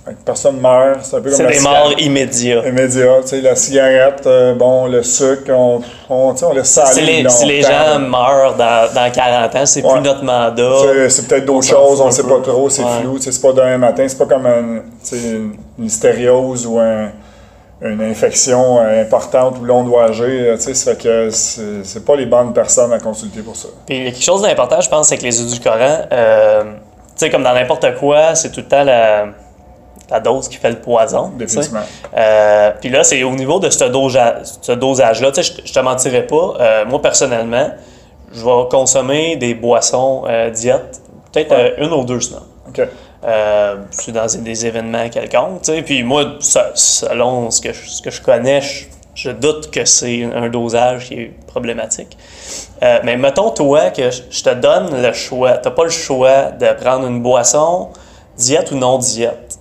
Fait 0.04 0.12
que 0.12 0.18
personne 0.22 0.60
meurt, 0.60 0.98
c'est 1.02 1.16
un 1.16 1.20
peu 1.22 1.30
comme 1.30 1.38
C'est 1.38 1.46
des 1.46 1.60
morts 1.60 1.94
immédiats. 1.98 2.68
Immédiats. 2.68 3.22
Tu 3.22 3.28
sais, 3.28 3.40
la 3.40 3.56
cigarette, 3.56 4.22
euh, 4.26 4.54
bon, 4.54 4.86
le 4.86 5.02
sucre, 5.02 5.50
on, 5.50 5.80
on, 6.10 6.36
ça 6.36 6.84
aller. 6.88 7.24
Si 7.30 7.46
les, 7.46 7.62
gens 7.62 7.98
meurent 7.98 8.54
dans, 8.54 8.92
dans 8.94 9.10
40 9.10 9.56
ans, 9.56 9.66
c'est 9.66 9.80
plus 9.80 10.00
notre 10.02 10.22
mandat. 10.22 11.08
C'est 11.08 11.26
peut-être 11.26 11.46
d'autres 11.46 11.66
choses, 11.66 12.02
on 12.02 12.06
ne 12.08 12.10
sait 12.10 12.22
pas 12.22 12.40
trop, 12.42 12.68
c'est 12.68 12.82
flou. 12.82 13.16
C'est 13.18 13.40
pas 13.40 13.52
demain 13.54 13.78
matin, 13.78 14.04
c'est 14.06 14.18
pas 14.18 14.26
comme 14.26 14.46
une, 14.46 14.82
une 15.78 15.84
hystériose 15.86 16.66
ou 16.66 16.78
un 16.78 17.08
une 17.84 18.02
infection 18.02 18.80
euh, 18.80 19.02
importante 19.02 19.58
ou 19.60 19.64
l'on 19.64 19.84
doit 19.84 20.04
agir, 20.04 20.24
euh, 20.26 20.56
tu 20.56 20.62
sais, 20.62 20.74
ça 20.74 20.94
fait 20.94 21.02
que 21.02 21.30
c'est 21.30 22.04
pas 22.04 22.16
les 22.16 22.24
bonnes 22.24 22.52
personnes 22.54 22.92
à 22.92 22.98
consulter 22.98 23.42
pour 23.42 23.56
ça. 23.56 23.68
Puis 23.86 23.96
il 23.96 24.04
y 24.04 24.08
a 24.08 24.10
quelque 24.10 24.24
chose 24.24 24.42
d'important, 24.42 24.80
je 24.80 24.88
pense, 24.88 25.08
c'est 25.08 25.18
que 25.18 25.22
les 25.22 25.40
édulcorants, 25.42 26.06
euh, 26.10 26.62
tu 26.64 26.70
sais, 27.16 27.30
comme 27.30 27.42
dans 27.42 27.52
n'importe 27.52 27.94
quoi, 27.96 28.34
c'est 28.34 28.50
tout 28.50 28.60
le 28.60 28.68
temps 28.68 28.84
la, 28.84 29.26
la, 30.10 30.20
dose 30.20 30.48
qui 30.48 30.56
fait 30.56 30.70
le 30.70 30.80
poison. 30.80 31.32
Définitivement. 31.36 31.82
Euh, 32.16 32.70
puis 32.80 32.88
là, 32.88 33.04
c'est 33.04 33.22
au 33.22 33.34
niveau 33.34 33.60
de 33.60 33.68
ce, 33.68 33.84
ce 34.62 34.72
dosage-là, 34.72 35.32
tu 35.32 35.42
sais, 35.42 35.54
je, 35.62 35.72
te 35.72 35.80
mentirais 35.80 36.26
pas, 36.26 36.84
moi 36.86 37.02
personnellement, 37.02 37.70
je 38.32 38.42
vais 38.42 38.68
consommer 38.70 39.36
des 39.36 39.54
boissons 39.54 40.24
diète 40.54 41.02
peut-être 41.32 41.74
une 41.78 41.92
ou 41.92 42.04
deux 42.04 42.20
semaines. 42.20 42.40
OK. 42.68 42.80
Euh, 43.24 43.76
dans 44.08 44.26
des 44.42 44.66
événements 44.66 45.08
quelconques. 45.08 45.62
Puis 45.86 46.02
moi, 46.02 46.34
selon 46.40 47.50
ce 47.50 47.62
que 47.62 47.72
je, 47.72 47.88
ce 47.88 48.02
que 48.02 48.10
je 48.10 48.20
connais, 48.20 48.60
je, 49.14 49.30
doute 49.30 49.70
que 49.70 49.86
c'est 49.86 50.24
un 50.24 50.50
dosage 50.50 51.06
qui 51.06 51.14
est 51.14 51.32
problématique. 51.46 52.18
Euh, 52.82 52.98
mais 53.02 53.16
mettons, 53.16 53.48
toi, 53.48 53.88
que 53.90 54.10
je 54.10 54.42
te 54.42 54.52
donne 54.52 55.00
le 55.00 55.12
choix. 55.14 55.56
Tu 55.56 55.68
n'as 55.68 55.74
pas 55.74 55.84
le 55.84 55.90
choix 55.90 56.50
de 56.50 56.66
prendre 56.74 57.06
une 57.06 57.22
boisson, 57.22 57.88
diète 58.36 58.72
ou 58.72 58.76
non 58.76 58.98
diète. 58.98 59.58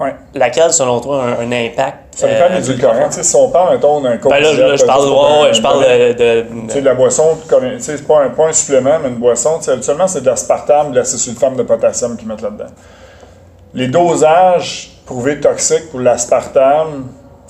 Ouais. 0.00 0.14
Laquelle, 0.32 0.72
selon 0.72 1.00
toi, 1.00 1.22
a 1.22 1.42
un, 1.42 1.52
impact? 1.52 2.14
Ça 2.16 2.28
dépend 2.28 2.46
euh, 2.50 3.10
du. 3.10 3.22
Si 3.22 3.36
on 3.36 3.50
parle, 3.50 3.74
mettons, 3.74 4.00
d'un 4.00 4.16
coke 4.16 4.32
ben 4.32 4.40
là, 4.40 4.74
je 4.74 4.84
parle, 4.86 5.08
ouais, 5.10 5.52
je 5.52 5.60
parle 5.60 5.82
de... 5.84 6.42
Tu 6.42 6.72
sais, 6.72 6.80
la 6.80 6.94
boisson, 6.94 7.36
c'est 7.78 8.06
pas 8.06 8.24
un, 8.24 8.30
pas 8.30 8.48
un 8.48 8.52
supplément, 8.54 8.98
mais 9.02 9.10
une 9.10 9.16
boisson, 9.16 9.60
habituellement, 9.68 10.08
c'est 10.08 10.22
de 10.22 10.26
l'aspartame, 10.26 10.92
de 10.92 10.96
l'acésulfame 10.96 11.56
de 11.56 11.62
potassium 11.62 12.16
qu'ils 12.16 12.26
mettent 12.26 12.40
là-dedans. 12.40 12.70
Les 13.74 13.88
dosages 13.88 14.90
prouvés 15.06 15.40
toxiques 15.40 15.90
pour 15.90 16.00
l'aspartame, 16.00 17.08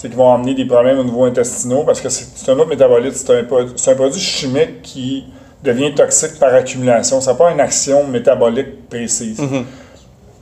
qui 0.08 0.16
vont 0.16 0.32
amener 0.32 0.54
des 0.54 0.64
problèmes 0.64 0.98
au 0.98 1.04
niveau 1.04 1.24
intestinaux 1.24 1.84
parce 1.84 2.00
que 2.00 2.08
c'est 2.08 2.50
un 2.50 2.58
autre 2.58 2.68
métabolite, 2.68 3.14
c'est 3.14 3.90
un, 3.90 3.94
produit 3.94 4.20
chimique 4.20 4.82
qui 4.82 5.24
devient 5.62 5.94
toxique 5.94 6.38
par 6.38 6.52
accumulation. 6.54 7.20
Ça 7.20 7.32
n'a 7.32 7.38
pas 7.38 7.52
une 7.52 7.60
action 7.60 8.06
métabolique 8.06 8.88
précise. 8.88 9.38
Mm-hmm. 9.38 9.64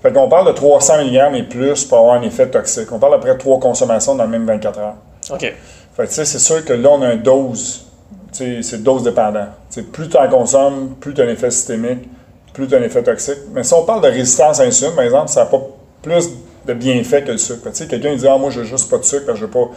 Fait 0.02 0.12
qu'on 0.12 0.28
parle 0.28 0.46
de 0.46 0.52
300 0.52 1.04
mg 1.04 1.34
et 1.34 1.42
plus 1.42 1.84
pour 1.84 1.98
avoir 1.98 2.14
un 2.14 2.22
effet 2.22 2.48
toxique. 2.48 2.90
On 2.90 2.98
parle 2.98 3.14
après 3.14 3.36
trois 3.36 3.60
consommations 3.60 4.14
dans 4.14 4.24
le 4.24 4.30
même 4.30 4.46
24 4.46 4.78
heures. 4.78 4.94
OK. 5.30 5.54
Fait 5.94 6.06
que 6.06 6.10
c'est 6.10 6.24
sûr 6.24 6.64
que 6.64 6.72
là, 6.72 6.88
on 6.90 7.02
a 7.02 7.12
une 7.12 7.22
dose. 7.22 7.86
C'est 8.32 8.82
dose 8.82 9.02
dépendant. 9.02 9.48
plus 9.92 10.08
tu 10.08 10.16
en 10.16 10.28
consommes, 10.28 10.94
plus 11.00 11.12
tu 11.12 11.20
as 11.20 11.24
un 11.24 11.28
effet 11.28 11.50
systémique 11.50 12.08
plus 12.52 12.66
d'un 12.66 12.82
effet 12.82 13.02
toxique. 13.02 13.38
Mais 13.52 13.64
si 13.64 13.74
on 13.74 13.84
parle 13.84 14.02
de 14.02 14.08
résistance 14.08 14.60
à 14.60 14.64
l'insuline, 14.64 14.94
par 14.94 15.04
exemple, 15.04 15.28
ça 15.28 15.40
n'a 15.40 15.46
pas 15.46 15.60
plus 16.02 16.30
de 16.66 16.74
bienfaits 16.74 17.24
que 17.24 17.32
le 17.32 17.38
sucre. 17.38 17.68
Tu 17.70 17.70
sais, 17.74 17.86
quelqu'un 17.86 18.14
dit 18.14 18.26
Ah, 18.28 18.36
moi, 18.38 18.50
je 18.50 18.60
veux 18.60 18.66
juste 18.66 18.90
pas 18.90 18.98
de 18.98 19.04
sucre, 19.04 19.34
je 19.34 19.44
veux 19.44 19.50
pas. 19.50 19.70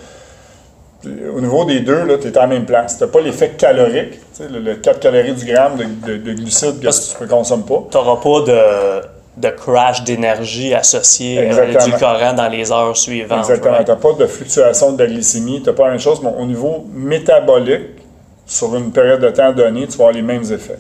Au 1.06 1.42
niveau 1.42 1.66
des 1.66 1.82
deux, 1.82 2.18
tu 2.22 2.30
es 2.30 2.38
à 2.38 2.42
la 2.42 2.48
même 2.48 2.66
place. 2.66 2.98
Tu 2.98 3.04
n'as 3.04 3.10
pas 3.10 3.20
l'effet 3.20 3.52
calorique, 3.58 4.12
tu 4.12 4.44
sais, 4.44 4.48
le, 4.48 4.76
4 4.76 5.02
calories 5.02 5.34
du 5.34 5.46
gramme 5.46 5.76
de, 5.76 6.16
de, 6.16 6.34
glucides 6.34 6.80
que 6.80 6.88
tu 6.88 7.24
ne 7.24 7.28
consommes 7.28 7.66
pas. 7.66 7.84
Tu 7.92 7.98
n'auras 7.98 8.22
pas 8.22 8.42
de, 8.50 9.42
de 9.42 9.50
crash 9.50 10.06
d'énergie 10.06 10.74
associé 10.74 11.40
à 11.40 11.66
l'édulcorant 11.66 12.34
dans 12.34 12.48
les 12.48 12.72
heures 12.72 12.96
suivantes. 12.96 13.40
Exactement. 13.40 13.84
Tu 13.84 13.92
n'as 13.92 13.98
pas 13.98 14.14
de 14.14 14.26
fluctuation 14.26 14.94
de 14.94 15.04
la 15.04 15.10
glycémie. 15.10 15.62
Tu 15.62 15.70
n'as 15.70 15.76
pas 15.76 15.86
la 15.86 15.92
même 15.92 16.00
chose, 16.00 16.22
mais 16.24 16.32
au 16.40 16.46
niveau 16.46 16.86
métabolique, 16.94 18.00
sur 18.46 18.74
une 18.76 18.92
période 18.92 19.20
de 19.20 19.30
temps 19.30 19.52
donnée, 19.52 19.88
tu 19.88 19.98
vas 19.98 20.06
avoir 20.06 20.12
les 20.14 20.22
mêmes 20.22 20.44
effets 20.44 20.80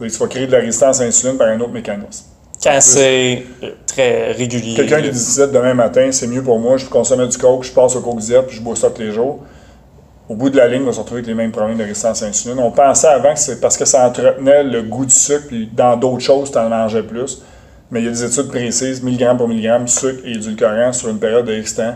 tu 0.00 0.08
vas 0.08 0.26
créer 0.26 0.46
de 0.46 0.52
la 0.52 0.58
résistance 0.58 1.00
à 1.00 1.04
l'insuline 1.04 1.36
par 1.36 1.48
un 1.48 1.60
autre 1.60 1.72
mécanisme. 1.72 2.26
Quand 2.62 2.80
c'est 2.80 3.44
très 3.86 4.32
régulier. 4.32 4.74
Quelqu'un 4.74 5.02
qui 5.02 5.10
décide 5.10 5.50
demain 5.50 5.74
matin, 5.74 6.08
c'est 6.12 6.26
mieux 6.26 6.42
pour 6.42 6.58
moi, 6.58 6.76
je 6.76 6.86
consomme 6.86 7.26
du 7.26 7.36
coke, 7.36 7.64
je 7.64 7.72
passe 7.72 7.94
au 7.96 8.00
coke 8.00 8.20
diète, 8.20 8.46
puis 8.46 8.56
je 8.56 8.62
bois 8.62 8.76
ça 8.76 8.90
tous 8.90 9.02
les 9.02 9.12
jours. 9.12 9.40
Au 10.28 10.34
bout 10.34 10.48
de 10.48 10.56
la 10.56 10.68
ligne, 10.68 10.82
on 10.82 10.86
va 10.86 10.92
se 10.92 11.00
retrouver 11.00 11.18
avec 11.18 11.28
les 11.28 11.34
mêmes 11.34 11.52
problèmes 11.52 11.76
de 11.76 11.82
résistance 11.82 12.22
à 12.22 12.26
l'insuline. 12.26 12.58
On 12.58 12.70
pensait 12.70 13.08
avant 13.08 13.34
que 13.34 13.40
c'est 13.40 13.60
parce 13.60 13.76
que 13.76 13.84
ça 13.84 14.06
entretenait 14.06 14.64
le 14.64 14.82
goût 14.82 15.04
du 15.04 15.14
sucre, 15.14 15.48
puis 15.48 15.68
dans 15.70 15.96
d'autres 15.96 16.22
choses, 16.22 16.50
tu 16.50 16.58
en 16.58 16.70
mangeais 16.70 17.02
plus. 17.02 17.42
Mais 17.90 18.00
il 18.00 18.06
y 18.06 18.08
a 18.08 18.10
des 18.10 18.24
études 18.24 18.48
précises, 18.48 19.02
milligramme 19.02 19.36
pour 19.36 19.48
milligramme, 19.48 19.86
sucre 19.86 20.22
et 20.24 20.32
édulcorant 20.32 20.92
sur 20.94 21.10
une 21.10 21.18
période 21.18 21.44
de 21.44 21.54
X 21.54 21.74
temps, 21.74 21.94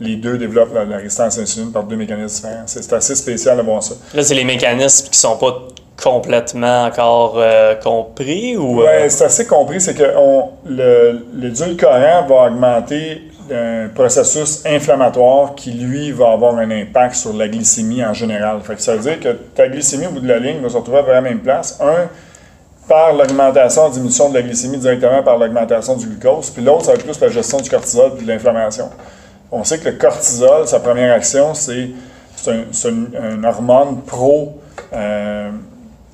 les 0.00 0.16
deux 0.16 0.38
développent 0.38 0.74
la, 0.74 0.96
résistance 0.96 1.36
à 1.36 1.40
l'insuline 1.40 1.72
par 1.72 1.84
deux 1.84 1.96
mécanismes 1.96 2.34
différents. 2.34 2.64
C'est 2.66 2.92
assez 2.92 3.14
spécial 3.14 3.56
de 3.58 3.62
voir 3.62 3.82
ça. 3.82 3.94
Là, 4.14 4.22
c'est 4.22 4.34
les 4.34 4.44
mécanismes 4.44 5.08
qui 5.08 5.18
sont 5.18 5.36
pas 5.36 5.68
complètement 6.02 6.84
encore 6.84 7.34
euh, 7.36 7.74
compris 7.76 8.56
ou 8.56 8.80
Oui, 8.80 9.08
c'est 9.08 9.24
assez 9.24 9.46
compris, 9.46 9.80
c'est 9.80 9.94
que 9.94 10.04
l'édulcorant 11.34 12.26
va 12.26 12.46
augmenter 12.46 13.22
un 13.50 13.88
processus 13.94 14.64
inflammatoire 14.66 15.54
qui, 15.54 15.72
lui, 15.72 16.10
va 16.10 16.32
avoir 16.32 16.56
un 16.56 16.70
impact 16.70 17.14
sur 17.14 17.32
la 17.32 17.48
glycémie 17.48 18.04
en 18.04 18.12
général. 18.12 18.60
Fait 18.62 18.74
que 18.74 18.82
ça 18.82 18.96
veut 18.96 19.02
dire 19.02 19.20
que 19.20 19.28
ta 19.54 19.68
glycémie 19.68 20.06
au 20.06 20.10
bout 20.10 20.20
de 20.20 20.28
la 20.28 20.38
ligne 20.38 20.60
va 20.60 20.68
se 20.68 20.76
retrouver 20.76 20.98
à 20.98 21.14
la 21.14 21.20
même 21.20 21.40
place. 21.40 21.78
Un, 21.80 22.08
par 22.88 23.12
l'augmentation, 23.12 23.84
la 23.84 23.90
diminution 23.90 24.30
de 24.30 24.34
la 24.34 24.42
glycémie 24.42 24.78
directement 24.78 25.22
par 25.22 25.38
l'augmentation 25.38 25.96
du 25.96 26.06
glucose, 26.06 26.50
puis 26.50 26.62
l'autre, 26.62 26.84
ça 26.84 26.92
va 26.92 26.98
être 26.98 27.04
plus 27.04 27.20
la 27.20 27.28
gestion 27.28 27.58
du 27.58 27.70
cortisol 27.70 28.12
et 28.18 28.22
de 28.22 28.28
l'inflammation. 28.28 28.90
On 29.50 29.64
sait 29.64 29.78
que 29.78 29.88
le 29.88 29.96
cortisol, 29.96 30.66
sa 30.66 30.80
première 30.80 31.14
action, 31.14 31.54
c'est 31.54 31.90
un, 32.48 32.64
une 32.84 33.44
hormone 33.44 34.02
pro. 34.02 34.58
Euh, 34.92 35.50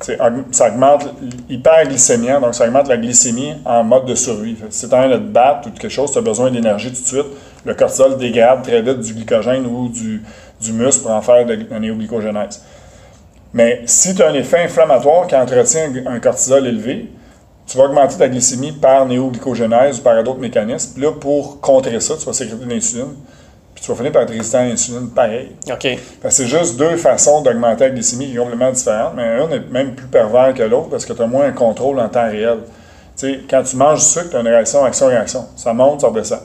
ça 0.02 0.68
augmente 0.68 1.06
l'hyperglycémie, 1.48 2.28
donc 2.40 2.54
ça 2.54 2.66
augmente 2.66 2.88
la 2.88 2.96
glycémie 2.96 3.54
en 3.64 3.84
mode 3.84 4.06
de 4.06 4.14
survie. 4.14 4.56
Si 4.70 4.88
tu 4.88 4.94
as 4.94 5.08
de 5.08 5.18
battre 5.18 5.68
ou 5.68 5.70
quelque 5.70 5.88
chose, 5.88 6.12
tu 6.12 6.18
as 6.18 6.22
besoin 6.22 6.50
d'énergie 6.50 6.92
tout 6.92 7.02
de 7.02 7.06
suite, 7.06 7.26
le 7.64 7.74
cortisol 7.74 8.16
dégrade 8.18 8.62
très 8.62 8.82
vite 8.82 9.00
du 9.00 9.14
glycogène 9.14 9.66
ou 9.66 9.88
du, 9.88 10.22
du 10.60 10.72
muscle 10.72 11.02
pour 11.02 11.12
en 11.12 11.22
faire 11.22 11.46
de 11.46 11.58
la 11.70 11.78
néoglycogénèse. 11.78 12.62
Mais 13.54 13.82
si 13.84 14.14
tu 14.14 14.22
as 14.22 14.28
un 14.28 14.34
effet 14.34 14.64
inflammatoire 14.64 15.26
qui 15.26 15.36
entretient 15.36 15.92
un 16.06 16.18
cortisol 16.18 16.66
élevé, 16.66 17.10
tu 17.66 17.78
vas 17.78 17.84
augmenter 17.84 18.16
ta 18.16 18.28
glycémie 18.28 18.72
par 18.72 19.06
néoglycogénèse 19.06 20.00
ou 20.00 20.02
par 20.02 20.22
d'autres 20.24 20.40
mécanismes. 20.40 21.00
Là, 21.00 21.12
pour 21.12 21.60
contrer 21.60 22.00
ça, 22.00 22.14
tu 22.18 22.26
vas 22.26 22.32
sécréter 22.32 22.64
de 22.64 22.70
l'insuline 22.70 23.14
tu 23.82 23.90
vas 23.90 23.96
finir 23.96 24.12
par 24.12 24.22
être 24.22 24.30
résistant 24.30 24.58
à 24.58 24.64
l'insuline 24.64 25.10
pareil. 25.10 25.50
OK. 25.68 25.88
C'est 26.28 26.46
juste 26.46 26.76
deux 26.78 26.96
façons 26.96 27.42
d'augmenter 27.42 27.84
la 27.84 27.90
glycémie 27.90 28.28
qui 28.28 28.36
sont 28.36 28.42
complètement 28.42 28.70
différentes, 28.70 29.14
mais 29.16 29.42
une 29.42 29.52
est 29.52 29.72
même 29.72 29.96
plus 29.96 30.06
pervers 30.06 30.54
que 30.54 30.62
l'autre 30.62 30.88
parce 30.88 31.04
que 31.04 31.12
tu 31.12 31.20
as 31.20 31.26
moins 31.26 31.46
un 31.46 31.52
contrôle 31.52 31.98
en 31.98 32.08
temps 32.08 32.30
réel. 32.30 32.58
sais, 33.16 33.40
quand 33.50 33.64
tu 33.64 33.76
manges 33.76 33.98
du 33.98 34.04
sucre, 34.04 34.30
tu 34.30 34.36
as 34.36 34.40
une 34.40 34.46
réaction, 34.46 34.84
action-réaction. 34.84 35.46
Ça 35.56 35.72
monte, 35.72 36.02
ça 36.02 36.08
redescend. 36.08 36.38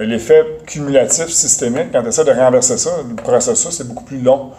Mais 0.00 0.06
l'effet 0.06 0.44
cumulatif 0.66 1.28
systémique, 1.28 1.92
quand 1.92 2.02
tu 2.02 2.08
essaies 2.08 2.24
de 2.24 2.32
renverser 2.32 2.76
ça, 2.76 2.90
le 3.08 3.14
processus 3.14 3.78
est 3.78 3.84
beaucoup 3.84 4.04
plus 4.04 4.20
long. 4.20 4.50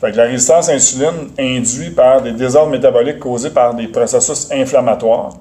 Fait 0.00 0.12
que 0.12 0.16
la 0.16 0.24
résistance 0.24 0.70
à 0.70 0.72
l'insuline 0.72 1.28
induit 1.38 1.90
par 1.90 2.22
des 2.22 2.32
désordres 2.32 2.72
métaboliques 2.72 3.18
causés 3.18 3.50
par 3.50 3.74
des 3.74 3.88
processus 3.88 4.50
inflammatoires. 4.50 5.34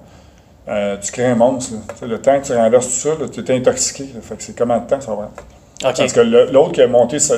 Euh, 0.67 0.97
tu 1.01 1.13
crées 1.13 1.27
un 1.27 1.35
monstre. 1.35 1.75
Le 2.01 2.19
temps 2.19 2.37
que 2.41 2.45
tu 2.45 2.53
renverses 2.53 2.87
tout 2.87 3.09
ça, 3.09 3.11
tu 3.31 3.39
es 3.39 3.55
intoxiqué. 3.55 4.09
Fait 4.21 4.35
que 4.35 4.43
c'est 4.43 4.57
comment 4.57 4.77
de 4.77 4.85
temps 4.85 4.99
ça 4.99 5.15
va? 5.15 5.31
Parce 5.81 6.13
que 6.13 6.19
l'autre 6.51 6.73
qui 6.73 6.81
a 6.81 6.87
monté 6.87 7.19
sa, 7.19 7.35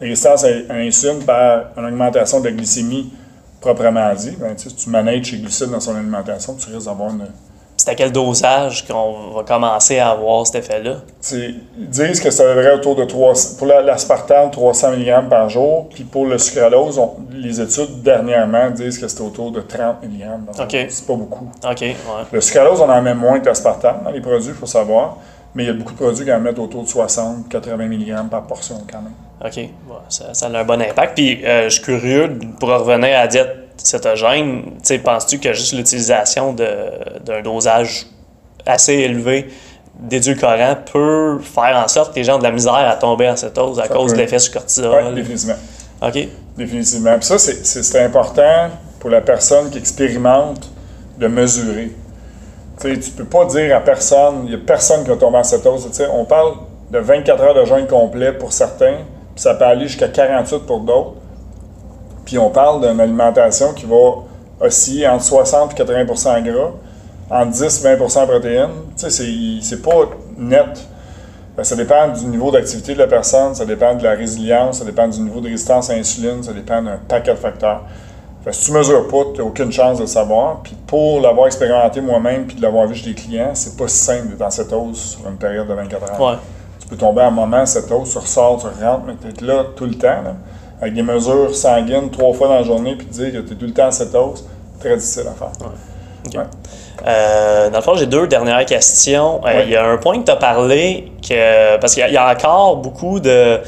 résistance 0.00 0.44
à 0.44 0.74
l'insuline 0.74 1.24
par 1.24 1.66
une 1.76 1.86
augmentation 1.86 2.40
de 2.40 2.46
la 2.46 2.52
glycémie 2.52 3.12
proprement 3.60 4.14
dit, 4.14 4.36
ben, 4.38 4.54
tu, 4.54 4.68
tu 4.68 4.90
manages 4.90 5.32
les 5.32 5.38
glucides 5.38 5.70
dans 5.70 5.80
son 5.80 5.96
alimentation, 5.96 6.54
tu 6.54 6.70
risques 6.72 6.86
d'avoir 6.86 7.10
une. 7.10 7.26
C'est 7.78 7.90
à 7.90 7.94
quel 7.94 8.10
dosage 8.10 8.86
qu'on 8.86 9.34
va 9.34 9.42
commencer 9.42 9.98
à 9.98 10.10
avoir 10.10 10.46
cet 10.46 10.56
effet-là? 10.56 10.96
Ils 11.30 11.60
disent 11.76 12.20
que 12.20 12.30
ça 12.30 12.44
devrait 12.44 12.72
autour 12.72 12.96
de 12.96 13.04
3, 13.04 13.34
pour 13.58 13.66
l'aspartame, 13.66 14.50
300 14.50 14.92
mg 14.92 15.28
par 15.28 15.50
jour, 15.50 15.86
puis 15.92 16.04
pour 16.04 16.26
le 16.26 16.38
sucralose, 16.38 16.98
les 17.32 17.60
études 17.60 18.02
dernièrement 18.02 18.70
disent 18.70 18.98
que 18.98 19.06
c'est 19.06 19.20
autour 19.20 19.52
de 19.52 19.60
30 19.60 20.02
mg. 20.02 20.60
Okay. 20.62 20.86
C'est 20.88 21.06
pas 21.06 21.14
beaucoup. 21.16 21.50
Ouais. 21.64 21.94
Le 22.32 22.40
sucralose, 22.40 22.80
on 22.80 22.88
en 22.88 23.02
met 23.02 23.14
moins 23.14 23.40
que 23.40 23.46
l'aspartame 23.46 24.00
dans 24.04 24.10
les 24.10 24.22
produits, 24.22 24.48
il 24.48 24.54
faut 24.54 24.66
savoir. 24.66 25.18
Mais 25.56 25.64
il 25.64 25.66
y 25.68 25.70
a 25.70 25.72
beaucoup 25.72 25.94
de 25.94 25.98
produits 25.98 26.24
qui 26.26 26.30
en 26.30 26.38
mettent 26.38 26.58
autour 26.58 26.82
de 26.82 26.88
60, 26.88 27.48
80 27.48 27.86
mg 27.86 28.28
par 28.30 28.46
portion 28.46 28.76
quand 28.90 29.00
même. 29.00 29.14
OK. 29.42 29.70
ça, 30.10 30.34
ça, 30.34 30.46
a 30.48 30.58
un 30.58 30.64
bon 30.64 30.82
impact. 30.82 31.14
Puis 31.14 31.42
euh, 31.46 31.70
je 31.70 31.74
suis 31.76 31.82
curieux, 31.82 32.38
pour 32.60 32.68
revenir 32.68 33.16
à 33.16 33.22
la 33.22 33.26
diète 33.26 33.56
cétogène, 33.78 34.64
penses-tu 35.02 35.38
que 35.38 35.54
juste 35.54 35.72
l'utilisation 35.72 36.52
d'un 36.52 37.40
dosage 37.42 38.06
assez 38.66 38.92
élevé 38.92 39.48
d'édulcorant 39.98 40.76
peut 40.92 41.38
faire 41.40 41.82
en 41.82 41.88
sorte 41.88 42.12
que 42.12 42.18
les 42.18 42.24
gens 42.24 42.34
ont 42.34 42.38
de 42.38 42.44
la 42.44 42.50
misère 42.50 42.74
à 42.74 42.96
tomber 42.96 43.30
en 43.30 43.36
cétose 43.36 43.80
à 43.80 43.88
cause 43.88 44.12
de 44.12 44.18
l'effet 44.18 44.38
sur 44.38 44.52
cortisol? 44.52 45.04
Oui, 45.08 45.14
définitivement. 45.14 45.56
OK. 46.02 46.28
Définitivement. 46.58 47.14
Puis 47.18 47.28
ça, 47.28 47.38
c'est 47.38 48.04
important 48.04 48.68
pour 49.00 49.08
la 49.08 49.22
personne 49.22 49.70
qui 49.70 49.78
expérimente 49.78 50.70
de 51.18 51.26
mesurer. 51.28 51.92
Tu 52.80 52.88
ne 52.88 53.16
peux 53.16 53.24
pas 53.24 53.46
dire 53.46 53.74
à 53.74 53.80
personne, 53.80 54.42
il 54.44 54.50
n'y 54.50 54.54
a 54.54 54.58
personne 54.58 55.02
qui 55.02 55.08
va 55.08 55.16
tomber 55.16 55.38
en 55.38 55.44
cétose. 55.44 55.88
on 56.12 56.24
parle 56.24 56.54
de 56.90 56.98
24 56.98 57.42
heures 57.42 57.54
de 57.54 57.64
jeûne 57.64 57.86
complet 57.86 58.32
pour 58.32 58.52
certains, 58.52 58.96
puis 59.34 59.42
ça 59.42 59.54
peut 59.54 59.64
aller 59.64 59.88
jusqu'à 59.88 60.08
48 60.08 60.66
pour 60.66 60.80
d'autres. 60.80 61.14
Puis 62.26 62.38
on 62.38 62.50
parle 62.50 62.86
d'une 62.86 63.00
alimentation 63.00 63.72
qui 63.72 63.86
va 63.86 64.24
osciller 64.60 65.08
entre 65.08 65.24
60 65.24 65.72
et 65.78 65.82
80% 65.82 66.42
gras, 66.42 66.72
entre 67.30 67.50
10 67.52 67.84
et 67.84 67.96
20 67.96 68.20
en 68.22 68.26
protéines. 68.26 68.70
Tu 68.98 69.10
sais, 69.10 69.24
c'est 69.62 69.82
pas 69.82 70.10
net. 70.36 70.86
Ben, 71.56 71.64
ça 71.64 71.76
dépend 71.76 72.08
du 72.08 72.26
niveau 72.26 72.50
d'activité 72.50 72.92
de 72.92 72.98
la 72.98 73.06
personne, 73.06 73.54
ça 73.54 73.64
dépend 73.64 73.94
de 73.94 74.02
la 74.02 74.10
résilience, 74.10 74.80
ça 74.80 74.84
dépend 74.84 75.08
du 75.08 75.20
niveau 75.20 75.40
de 75.40 75.48
résistance 75.48 75.88
à 75.88 75.96
l'insuline, 75.96 76.42
ça 76.42 76.52
dépend 76.52 76.82
d'un 76.82 76.98
paquet 77.08 77.30
de 77.30 77.38
facteurs 77.38 77.84
si 78.52 78.66
tu 78.66 78.72
ne 78.72 78.78
mesures 78.78 79.08
pas, 79.08 79.24
tu 79.34 79.40
n'as 79.40 79.46
aucune 79.46 79.72
chance 79.72 79.96
de 79.98 80.02
le 80.02 80.08
savoir. 80.08 80.60
Puis 80.62 80.76
pour 80.86 81.20
l'avoir 81.20 81.46
expérimenté 81.46 82.00
moi-même 82.00 82.46
puis 82.46 82.56
de 82.56 82.62
l'avoir 82.62 82.86
vu 82.86 82.94
chez 82.94 83.10
des 83.10 83.14
clients, 83.14 83.50
c'est 83.54 83.76
pas 83.76 83.88
si 83.88 83.96
simple 83.96 84.28
d'être 84.28 84.38
dans 84.38 84.50
cette 84.50 84.72
hausse 84.72 85.16
sur 85.18 85.28
une 85.28 85.36
période 85.36 85.66
de 85.66 85.74
24 85.74 86.20
heures. 86.20 86.40
Tu 86.80 86.86
peux 86.88 86.96
tomber 86.96 87.22
à 87.22 87.26
un 87.26 87.30
moment, 87.30 87.66
cette 87.66 87.90
hausse, 87.90 88.12
tu 88.12 88.18
ressors, 88.18 88.60
tu 88.60 88.84
rentres, 88.84 89.04
mais 89.06 89.14
tu 89.20 89.44
es 89.44 89.46
là 89.46 89.64
tout 89.74 89.86
le 89.86 89.94
temps, 89.94 90.22
avec 90.80 90.94
des 90.94 91.02
mesures 91.02 91.54
sanguines 91.54 92.10
trois 92.10 92.32
fois 92.32 92.46
dans 92.48 92.54
la 92.54 92.62
journée, 92.62 92.94
puis 92.94 93.06
dire 93.06 93.32
que 93.32 93.38
tu 93.38 93.54
es 93.54 93.56
tout 93.56 93.66
le 93.66 93.72
temps 93.72 93.88
à 93.88 93.92
cette 93.92 94.14
hausse, 94.14 94.44
très 94.78 94.96
difficile 94.96 95.24
à 95.26 95.32
faire. 95.32 95.50
Euh, 97.06 97.70
dans 97.70 97.78
le 97.78 97.82
fond, 97.82 97.94
j'ai 97.94 98.06
deux 98.06 98.26
dernières 98.26 98.64
questions. 98.64 99.40
Euh, 99.44 99.62
il 99.64 99.70
y 99.70 99.76
a 99.76 99.86
un 99.86 99.96
point 99.96 100.18
que 100.20 100.24
tu 100.24 100.30
as 100.30 100.36
parlé, 100.36 101.12
que, 101.26 101.76
parce 101.78 101.94
qu'il 101.94 102.08
y, 102.08 102.16
a 102.16 102.32
encore 102.32 102.76
beaucoup 102.76 103.20
de, 103.20 103.60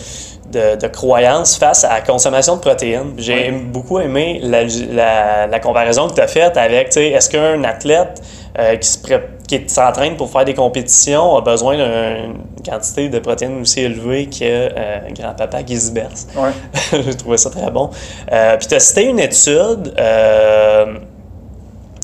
de, 0.53 0.87
croyances 0.89 1.57
face 1.57 1.85
à 1.85 1.95
la 1.95 2.01
consommation 2.01 2.57
de 2.57 2.61
protéines. 2.61 3.15
J'ai 3.19 3.51
beaucoup 3.51 3.99
aimé 4.01 4.41
la, 4.43 5.59
comparaison 5.61 6.09
que 6.09 6.15
tu 6.15 6.21
as 6.21 6.29
faite 6.29 6.57
avec, 6.57 6.97
est-ce 6.97 7.29
qu'un 7.31 7.65
athlète 7.65 8.23
euh, 8.59 8.77
qui, 8.77 8.89
se 8.89 8.99
qui 9.47 9.69
s'entraîne 9.69 10.17
pour 10.17 10.31
faire 10.31 10.45
des 10.45 10.55
compétitions 10.55 11.37
a 11.37 11.41
besoin 11.41 11.77
d'une 11.77 12.35
quantité 12.65 13.09
de 13.09 13.19
protéines 13.19 13.61
aussi 13.61 13.81
élevée 13.81 14.27
que 14.27 14.43
euh, 14.43 14.99
grand-papa 15.15 15.65
Gisbert? 15.65 16.11
Ouais. 16.37 16.51
J'ai 17.05 17.15
trouvé 17.15 17.37
ça 17.37 17.51
très 17.51 17.71
bon. 17.71 17.91
Euh, 18.33 18.57
puis 18.57 18.67
tu 18.67 18.75
as 18.75 18.81
cité 18.81 19.05
une 19.05 19.21
étude 19.21 19.95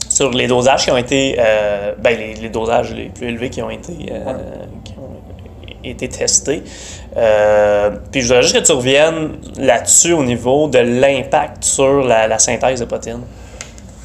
sur 0.08 0.30
les 0.30 0.46
dosages 0.46 0.84
qui 0.84 0.90
ont 0.90 0.96
été, 0.96 1.36
ben, 1.98 2.16
les, 2.40 2.48
dosages 2.48 2.94
les 2.94 3.06
plus 3.06 3.28
élevés 3.28 3.50
qui 3.50 3.60
ont 3.62 3.70
été, 3.70 3.92
qui 4.84 4.93
été 5.90 6.08
testés. 6.08 6.62
Euh, 7.16 7.90
puis 8.10 8.20
je 8.20 8.26
voudrais 8.26 8.42
juste 8.42 8.56
que 8.56 8.64
tu 8.64 8.72
reviennes 8.72 9.32
là-dessus 9.56 10.12
au 10.12 10.24
niveau 10.24 10.68
de 10.68 10.78
l'impact 10.78 11.64
sur 11.64 12.02
la, 12.02 12.38
synthèse 12.38 12.80
de 12.80 12.84
protéines. 12.84 13.22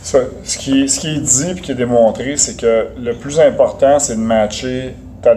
Ce 0.02 0.58
qui, 0.58 0.88
ce 0.88 1.00
qui 1.00 1.16
est 1.16 1.20
dit 1.20 1.52
et 1.52 1.62
qui 1.62 1.72
est 1.72 1.76
démontré, 1.76 2.38
c'est 2.38 2.56
que 2.56 2.88
le 2.98 3.14
plus 3.14 3.40
important, 3.40 4.00
c'est 4.00 4.16
de 4.16 4.22
matcher 4.22 4.96
ta, 5.22 5.36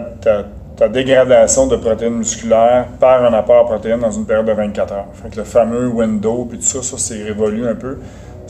dégradation 0.89 1.67
de 1.67 1.75
protéines 1.75 2.15
musculaires 2.15 2.87
par 2.99 3.23
un 3.23 3.33
apport 3.33 3.65
à 3.65 3.65
protéines 3.65 3.99
dans 3.99 4.11
une 4.11 4.25
période 4.25 4.45
de 4.45 4.51
24 4.51 4.93
heures. 4.93 5.05
Fait 5.13 5.35
le 5.35 5.43
fameux 5.43 5.87
window, 5.87 6.45
puis 6.49 6.59
tout 6.59 6.65
ça, 6.65 6.81
ça 6.81 6.97
c'est 6.97 7.23
révolu 7.23 7.67
un 7.67 7.75
peu 7.75 7.97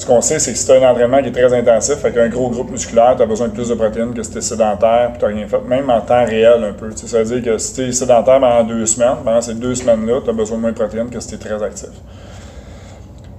ce 0.04 0.08
qu'on 0.08 0.22
sait, 0.22 0.38
c'est 0.38 0.52
que 0.52 0.58
si 0.58 0.66
tu 0.66 0.72
as 0.74 0.76
un 0.76 0.92
entraînement 0.92 1.22
qui 1.22 1.30
est 1.30 1.32
très 1.32 1.54
intensif, 1.54 2.04
avec 2.04 2.18
un 2.18 2.28
gros 2.28 2.50
groupe 2.50 2.70
musculaire, 2.70 3.16
tu 3.16 3.24
as 3.24 3.26
besoin 3.26 3.48
de 3.48 3.54
plus 3.54 3.70
de 3.70 3.74
protéines 3.74 4.14
que 4.14 4.22
si 4.22 4.32
tu 4.32 4.38
es 4.38 4.42
sédentaire 4.42 5.12
et 5.16 5.18
tu 5.18 5.24
n'as 5.24 5.32
rien 5.32 5.48
fait, 5.48 5.62
même 5.66 5.90
en 5.90 6.02
temps 6.02 6.26
réel 6.26 6.62
un 6.62 6.74
peu. 6.74 6.92
ça 6.94 7.24
veut 7.24 7.40
dire 7.40 7.54
que 7.54 7.58
si 7.58 7.74
tu 7.74 7.82
es 7.84 7.92
sédentaire 7.94 8.42
pendant 8.42 8.66
deux 8.66 8.86
semaines, 8.86 9.18
pendant 9.24 9.40
ces 9.40 9.54
deux 9.54 9.74
semaines-là, 9.76 10.20
tu 10.22 10.30
as 10.30 10.34
besoin 10.34 10.58
de 10.58 10.62
moins 10.62 10.72
de 10.72 10.76
protéines 10.76 11.10
que 11.10 11.22
si 11.22 11.30
tu 11.30 11.36
es 11.36 11.38
très 11.38 11.64
actif. 11.64 11.90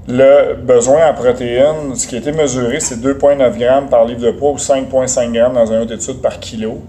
Le 0.09 0.55
besoin 0.55 1.07
en 1.11 1.13
protéines, 1.13 1.95
ce 1.95 2.07
qui 2.07 2.15
a 2.15 2.19
été 2.19 2.33
mesuré, 2.33 2.81
c'est 2.81 2.97
2,9 2.97 3.59
grammes 3.59 3.89
par 3.91 4.07
livre 4.07 4.23
de 4.23 4.31
poids 4.31 4.53
ou 4.53 4.57
5,5 4.57 5.33
grammes 5.33 5.55
dans 5.55 5.67
une 5.67 5.83
autre 5.83 5.93
étude 5.93 6.23
par 6.23 6.41
kilo 6.41 6.81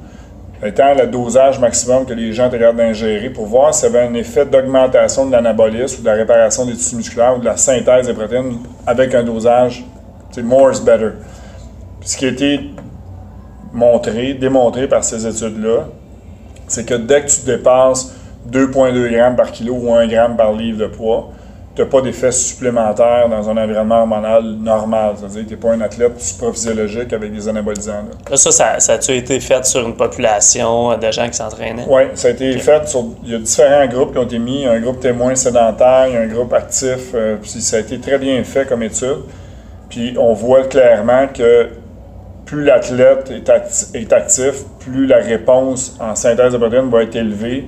étant 0.63 0.94
le 0.94 1.08
dosage 1.08 1.60
maximum 1.60 2.06
que 2.06 2.13
les 2.13 2.34
gens 2.34 2.48
étaient 2.48 2.60
capables 2.60 2.78
d'ingérer 2.78 3.30
pour 3.30 3.46
voir 3.46 3.74
s'il 3.74 3.91
y 3.91 3.96
avait 3.96 4.08
un 4.08 4.13
effet 4.13 4.46
d'augmentation 4.46 5.26
de 5.26 5.32
l'anabolisme 5.32 6.00
ou 6.00 6.02
de 6.02 6.08
la 6.08 6.13
réparation 6.13 6.65
des 6.65 6.74
tissus 6.74 6.96
musculaires 6.96 7.36
ou 7.38 7.39
de 7.39 7.46
la 7.46 7.58
synthèse 7.58 8.08
des 8.08 8.13
protéines 8.13 8.58
avec 8.88 9.13
un 9.13 9.24
dosage, 9.24 9.84
c'est 10.32 10.44
more 10.44 10.72
is 10.72 10.82
better. 10.82 11.12
ce 12.02 12.18
qui 12.18 12.26
a 12.26 12.30
été 12.30 12.60
montré, 13.74 14.34
démontré 14.34 14.88
par 14.88 15.04
ces 15.04 15.28
études-là, 15.28 15.88
c'est 16.68 16.86
que 16.86 16.96
dès 16.96 17.22
que 17.22 17.28
tu 17.28 17.46
dépasses 17.46 18.15
2,2 18.50 19.12
grammes 19.12 19.36
par 19.36 19.52
kilo 19.52 19.76
ou 19.76 19.94
1 19.94 20.08
gramme 20.08 20.38
par 20.38 20.54
livre 20.54 20.80
de 20.80 20.88
poids, 20.88 21.32
tu 21.76 21.82
n'as 21.82 21.88
pas 21.88 22.02
d'effet 22.02 22.32
supplémentaire 22.32 23.28
dans 23.30 23.50
un 23.50 23.58
environnement 23.58 24.00
hormonal 24.00 24.44
normal. 24.44 25.16
C'est-à-dire 25.18 25.44
que 25.44 25.48
tu 25.48 25.54
n'es 25.56 25.60
pas 25.60 25.74
un 25.74 25.82
athlète 25.82 26.22
supraphysiologique 26.22 27.12
avec 27.12 27.34
des 27.34 27.48
anabolisants. 27.50 28.06
Ça, 28.34 28.52
ça, 28.52 28.80
ça 28.80 28.94
a-tu 28.94 29.12
été 29.12 29.40
fait 29.42 29.66
sur 29.66 29.86
une 29.86 29.96
population 29.96 30.98
de 30.98 31.12
gens 31.12 31.28
qui 31.28 31.36
s'entraînaient? 31.36 31.86
Oui, 31.90 32.04
ça 32.14 32.30
a 32.30 32.32
été 32.32 32.58
fait 32.60 32.88
sur. 32.88 33.04
Il 33.24 33.32
y 33.32 33.36
a 33.36 33.40
différents 33.40 33.88
groupes 33.88 34.14
qui 34.14 34.20
ont 34.20 34.24
été 34.24 34.40
mis. 34.40 34.66
Un 34.66 34.80
groupe 34.80 35.02
témoin 35.02 35.36
sédentaire, 35.36 36.08
un 36.18 36.28
groupe 36.28 36.54
actif. 36.54 37.12
Euh, 37.14 37.36
puis 37.42 37.50
ça 37.50 37.78
a 37.78 37.80
été 37.82 38.00
très 38.00 38.18
bien 38.20 38.42
fait 38.46 38.66
comme 38.66 38.82
étude. 38.82 39.24
Puis 39.90 40.16
on 40.18 40.34
voit 40.34 40.64
clairement 40.64 41.28
que 41.28 41.70
plus 42.46 42.64
l'athlète 42.64 43.32
est, 43.32 43.50
est 43.96 44.14
actif, 44.14 44.64
plus 44.80 45.08
la 45.08 45.18
réponse 45.18 45.98
en 46.00 46.16
synthèse 46.16 46.54
de 46.54 46.58
protéines 46.58 46.90
va 46.90 47.04
être 47.04 47.16
élevée 47.16 47.68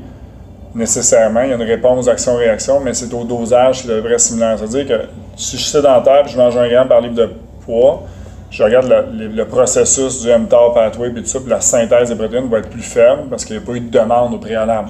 nécessairement. 0.78 1.42
Il 1.42 1.50
y 1.50 1.52
a 1.52 1.56
une 1.56 1.62
réponse 1.64 2.08
action-réaction, 2.08 2.80
mais 2.80 2.94
c'est 2.94 3.14
au 3.14 3.24
dosage 3.24 3.82
qui 3.82 3.88
devrait 3.88 4.20
similaire. 4.20 4.58
C'est-à-dire 4.58 4.88
que 4.88 5.04
si 5.36 5.58
je 5.58 5.62
suis 5.64 5.72
sédentaire 5.72 6.26
et 6.26 6.30
je 6.30 6.38
mange 6.38 6.56
un 6.56 6.70
gramme 6.70 6.88
par 6.88 7.02
livre 7.02 7.16
de 7.16 7.30
poids, 7.66 8.04
je 8.50 8.64
regarde 8.64 8.88
le, 9.12 9.46
processus 9.46 10.22
du 10.22 10.30
mTOR 10.30 10.74
pathway 10.74 11.10
et 11.10 11.14
tout 11.14 11.26
ça, 11.26 11.40
puis 11.40 11.50
la 11.50 11.60
synthèse 11.60 12.10
des 12.10 12.16
protéines 12.16 12.48
va 12.48 12.60
être 12.60 12.70
plus 12.70 12.82
faible 12.82 13.24
parce 13.30 13.44
qu'il 13.44 13.58
n'y 13.58 13.64
a 13.64 13.66
pas 13.66 13.74
eu 13.74 13.82
de 13.82 13.90
demande 13.90 14.34
au 14.34 14.38
préalable. 14.38 14.90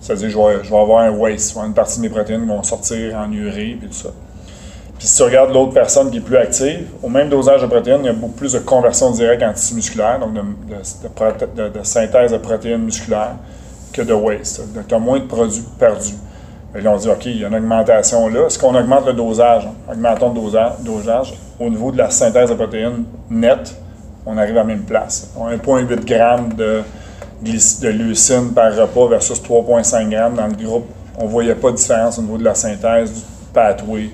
C'est-à-dire 0.00 0.28
que 0.28 0.32
je 0.32 0.70
vais, 0.70 0.76
avoir 0.76 1.02
un 1.02 1.10
waste, 1.10 1.56
une 1.56 1.74
partie 1.74 1.96
de 1.98 2.02
mes 2.02 2.08
protéines 2.08 2.46
vont 2.46 2.62
sortir 2.62 3.16
en 3.16 3.32
urée 3.32 3.78
et 3.82 3.86
tout 3.86 3.92
ça. 3.92 4.10
Puis 4.98 5.08
si 5.08 5.16
tu 5.16 5.22
regardes 5.24 5.52
l'autre 5.52 5.72
personne 5.72 6.10
qui 6.10 6.18
est 6.18 6.20
plus 6.20 6.36
active, 6.36 6.86
au 7.02 7.08
même 7.08 7.28
dosage 7.28 7.62
de 7.62 7.66
protéines, 7.66 8.00
il 8.02 8.06
y 8.06 8.10
a 8.10 8.12
beaucoup 8.12 8.34
plus 8.34 8.52
de 8.52 8.60
conversion 8.60 9.10
directe 9.10 9.42
en 9.42 9.52
tissu 9.52 9.74
musculaire, 9.74 10.20
donc 10.20 10.34
de 10.34 11.82
synthèse 11.82 12.30
de 12.30 12.38
protéines 12.38 12.82
musculaires 12.82 13.36
que 13.92 14.02
de 14.02 14.12
waste. 14.12 14.72
Donc, 14.74 14.88
tu 14.88 14.94
as 14.94 14.98
moins 14.98 15.18
de 15.18 15.24
produits 15.24 15.64
perdus. 15.78 16.14
Et 16.74 16.80
là, 16.80 16.92
on 16.92 16.96
dit, 16.96 17.08
OK, 17.08 17.26
il 17.26 17.38
y 17.38 17.44
a 17.44 17.48
une 17.48 17.54
augmentation 17.54 18.28
là. 18.28 18.46
Est-ce 18.46 18.58
qu'on 18.58 18.74
augmente 18.74 19.06
le 19.06 19.12
dosage? 19.12 19.68
Augmentons 19.90 20.32
le 20.32 20.84
dosage, 20.84 21.34
Au 21.60 21.68
niveau 21.68 21.92
de 21.92 21.98
la 21.98 22.10
synthèse 22.10 22.48
de 22.50 22.54
protéines 22.54 23.04
nette, 23.28 23.76
on 24.24 24.38
arrive 24.38 24.56
à 24.56 24.60
la 24.60 24.64
même 24.64 24.84
place. 24.84 25.30
On 25.36 25.46
a 25.46 25.56
1,8 25.56 26.06
g 26.06 26.18
de, 26.56 26.82
de 27.42 27.88
leucine 27.88 28.52
par 28.54 28.74
repas 28.74 29.08
versus 29.08 29.42
3,5 29.42 30.10
g 30.10 30.16
dans 30.36 30.46
le 30.46 30.64
groupe. 30.64 30.86
On 31.18 31.24
ne 31.24 31.28
voyait 31.28 31.54
pas 31.54 31.70
de 31.70 31.76
différence 31.76 32.18
au 32.18 32.22
niveau 32.22 32.38
de 32.38 32.44
la 32.44 32.54
synthèse 32.54 33.12
du 33.12 33.20
pathway 33.52 34.10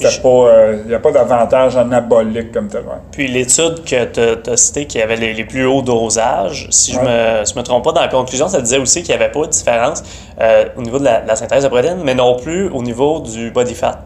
il 0.00 0.06
n'y 0.06 0.94
euh, 0.94 0.96
a 0.96 0.98
pas 0.98 1.12
d'avantage 1.12 1.76
anabolique 1.76 2.52
comme 2.52 2.68
tel. 2.68 2.82
Puis 3.10 3.28
l'étude 3.28 3.84
que 3.84 4.04
tu 4.04 4.50
as, 4.50 4.56
citée 4.56 4.86
qui 4.86 5.00
avait 5.00 5.16
les, 5.16 5.44
plus 5.44 5.66
hauts 5.66 5.82
dosages, 5.82 6.66
si 6.70 6.92
je 6.92 6.98
ne 6.98 7.04
me, 7.04 7.58
me, 7.58 7.62
trompe 7.62 7.84
pas, 7.84 7.92
dans 7.92 8.00
la 8.00 8.08
conclusion, 8.08 8.48
ça 8.48 8.60
disait 8.60 8.78
aussi 8.78 9.02
qu'il 9.02 9.14
n'y 9.14 9.22
avait 9.22 9.32
pas 9.32 9.42
de 9.42 9.50
différence 9.50 10.02
euh, 10.40 10.64
au 10.76 10.82
niveau 10.82 10.98
de 10.98 11.04
la, 11.04 11.36
synthèse 11.36 11.64
de 11.64 11.68
protéines, 11.68 12.02
mais 12.04 12.14
non 12.14 12.36
plus 12.36 12.68
au 12.68 12.82
niveau 12.82 13.20
du 13.20 13.50
body 13.50 13.74
fat. 13.74 14.00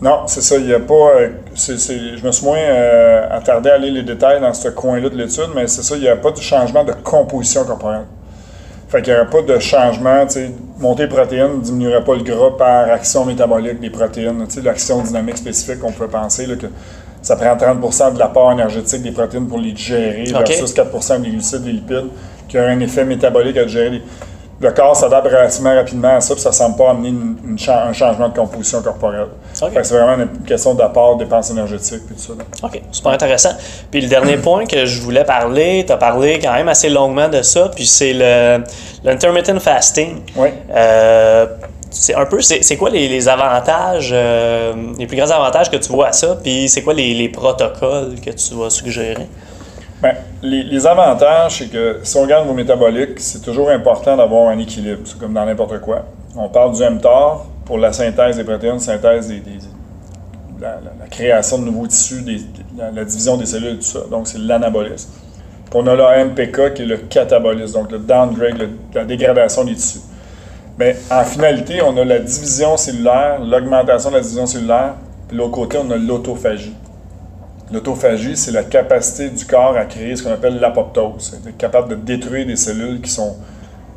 Non, 0.00 0.22
c'est 0.26 0.42
ça. 0.42 0.56
Il 0.56 0.66
n'y 0.66 0.74
a 0.74 0.80
pas. 0.80 0.94
Euh, 0.94 1.30
je 1.56 2.26
me 2.26 2.32
suis 2.32 2.44
moins 2.44 2.58
attardé 3.30 3.70
à 3.70 3.78
lire 3.78 3.92
les 3.92 4.02
détails 4.02 4.40
dans 4.40 4.52
ce 4.52 4.68
coin-là 4.68 5.08
de 5.08 5.16
l'étude, 5.16 5.50
mais 5.54 5.66
c'est 5.66 5.82
ça. 5.82 5.96
Il 5.96 6.02
n'y 6.02 6.08
a 6.08 6.16
pas 6.16 6.30
de 6.30 6.40
changement 6.40 6.84
de 6.84 6.92
composition 6.92 7.64
corporelle. 7.64 8.04
Fait 8.94 9.02
qu'il 9.02 9.12
n'y 9.12 9.18
aurait 9.18 9.28
pas 9.28 9.42
de 9.42 9.58
changement. 9.58 10.24
Monter 10.78 11.08
protéines 11.08 11.56
ne 11.56 11.60
diminuerait 11.60 12.04
pas 12.04 12.14
le 12.14 12.22
gras 12.22 12.52
par 12.56 12.92
action 12.92 13.24
métabolique 13.24 13.80
des 13.80 13.90
protéines. 13.90 14.46
L'action 14.62 15.02
dynamique 15.02 15.38
spécifique, 15.38 15.82
on 15.82 15.90
peut 15.90 16.06
penser 16.06 16.46
que 16.46 16.68
ça 17.20 17.34
prend 17.34 17.56
30% 17.56 18.14
de 18.14 18.20
l'apport 18.20 18.52
énergétique 18.52 19.02
des 19.02 19.10
protéines 19.10 19.48
pour 19.48 19.58
les 19.58 19.72
digérer 19.72 20.22
versus 20.30 20.72
4% 20.72 21.22
des 21.22 21.30
glucides, 21.30 21.62
des 21.62 21.72
lipides, 21.72 22.06
qui 22.46 22.56
aurait 22.56 22.70
un 22.70 22.78
effet 22.78 23.04
métabolique 23.04 23.56
à 23.56 23.64
digérer 23.64 24.00
le 24.60 24.70
corps 24.70 24.96
s'adapte 24.96 25.26
relativement 25.26 25.74
rapidement 25.74 26.16
à 26.16 26.20
ça, 26.20 26.34
puis 26.34 26.42
ça 26.42 26.50
ne 26.50 26.54
semble 26.54 26.76
pas 26.76 26.90
amener 26.90 27.12
un 27.68 27.92
changement 27.92 28.28
de 28.28 28.34
composition 28.34 28.80
corporelle. 28.82 29.28
C'est 29.54 29.90
vraiment 29.90 30.22
une 30.22 30.44
question 30.46 30.74
d'apport, 30.74 31.16
dépenses 31.16 31.50
énergétiques, 31.50 32.06
puis 32.06 32.16
tout 32.16 32.34
ça. 32.36 32.66
OK, 32.66 32.82
super 32.90 33.12
intéressant. 33.12 33.50
Puis 33.90 34.00
le 34.00 34.08
dernier 34.08 34.36
point 34.36 34.66
que 34.66 34.84
je 34.84 35.00
voulais 35.00 35.24
parler, 35.24 35.84
tu 35.86 35.92
as 35.92 35.96
parlé 35.96 36.38
quand 36.42 36.52
même 36.52 36.68
assez 36.68 36.88
longuement 36.88 37.28
de 37.28 37.42
ça, 37.42 37.70
puis 37.74 37.86
c'est 37.86 38.12
l'intermittent 39.04 39.58
fasting. 39.60 40.22
Oui. 40.36 40.48
Euh, 40.74 41.46
c'est 41.90 42.14
un 42.14 42.26
peu, 42.26 42.40
c'est 42.40 42.76
quoi 42.76 42.90
les, 42.90 43.28
avantages, 43.28 44.10
euh, 44.12 44.74
les 44.98 45.06
plus 45.06 45.16
grands 45.16 45.30
avantages 45.30 45.70
que 45.70 45.76
tu 45.76 45.92
vois 45.92 46.08
à 46.08 46.12
ça, 46.12 46.36
puis 46.42 46.68
c'est 46.68 46.82
quoi 46.82 46.92
les, 46.92 47.14
les 47.14 47.28
protocoles 47.28 48.16
que 48.20 48.30
tu 48.30 48.54
vas 48.54 48.68
suggérer? 48.68 49.28
Bien, 50.02 50.14
les, 50.42 50.86
avantages, 50.86 51.58
c'est 51.58 51.70
que 51.70 52.00
si 52.02 52.16
on 52.16 52.22
regarde 52.22 52.46
vos 52.46 52.52
métaboliques, 52.52 53.20
c'est 53.20 53.40
toujours 53.40 53.70
important 53.70 54.16
d'avoir 54.16 54.48
un 54.48 54.58
équilibre. 54.58 55.02
C'est 55.04 55.18
comme 55.18 55.32
dans 55.32 55.46
n'importe 55.46 55.80
quoi. 55.80 56.04
On 56.36 56.48
parle 56.48 56.74
du 56.74 56.82
mTOR 56.82 57.46
pour 57.64 57.78
la 57.78 57.92
synthèse 57.92 58.36
des 58.36 58.44
protéines, 58.44 58.78
synthèse 58.78 59.28
des, 59.28 59.42
la, 60.60 61.06
création 61.10 61.58
de 61.58 61.64
nouveaux 61.64 61.86
tissus, 61.86 62.24
la, 62.76 63.04
division 63.04 63.36
des 63.36 63.46
cellules, 63.46 63.76
tout 63.78 63.84
ça. 63.84 64.00
Donc, 64.10 64.28
c'est 64.28 64.38
l'anabolisme. 64.38 65.10
On 65.76 65.84
a 65.88 65.96
le 65.96 66.24
MPK 66.26 66.74
qui 66.74 66.82
est 66.82 66.86
le 66.86 66.98
catabolisme, 66.98 67.80
donc 67.80 67.90
le 67.90 67.98
downgrade, 67.98 68.68
la 68.94 69.04
dégradation 69.04 69.64
des 69.64 69.74
tissus. 69.74 70.02
Mais 70.78 70.96
en 71.10 71.24
finalité, 71.24 71.82
on 71.82 71.96
a 71.96 72.04
la 72.04 72.20
division 72.20 72.76
cellulaire, 72.76 73.40
l'augmentation 73.44 74.10
de 74.10 74.16
la 74.16 74.20
division 74.20 74.46
cellulaire, 74.46 74.94
puis 75.26 75.36
de 75.36 75.42
l'autre 75.42 75.54
côté, 75.54 75.78
on 75.78 75.90
a 75.90 75.96
l'autophagie. 75.96 76.74
L'autophagie, 77.72 78.36
c'est 78.36 78.52
la 78.52 78.62
capacité 78.62 79.30
du 79.30 79.44
corps 79.46 79.76
à 79.76 79.84
créer 79.84 80.14
ce 80.14 80.22
qu'on 80.22 80.32
appelle 80.32 80.60
l'apoptose. 80.60 81.40
C'est 81.44 81.56
capable 81.56 81.88
de 81.88 81.94
détruire 81.96 82.46
des 82.46 82.56
cellules 82.56 83.00
qui 83.00 83.10
sont 83.10 83.36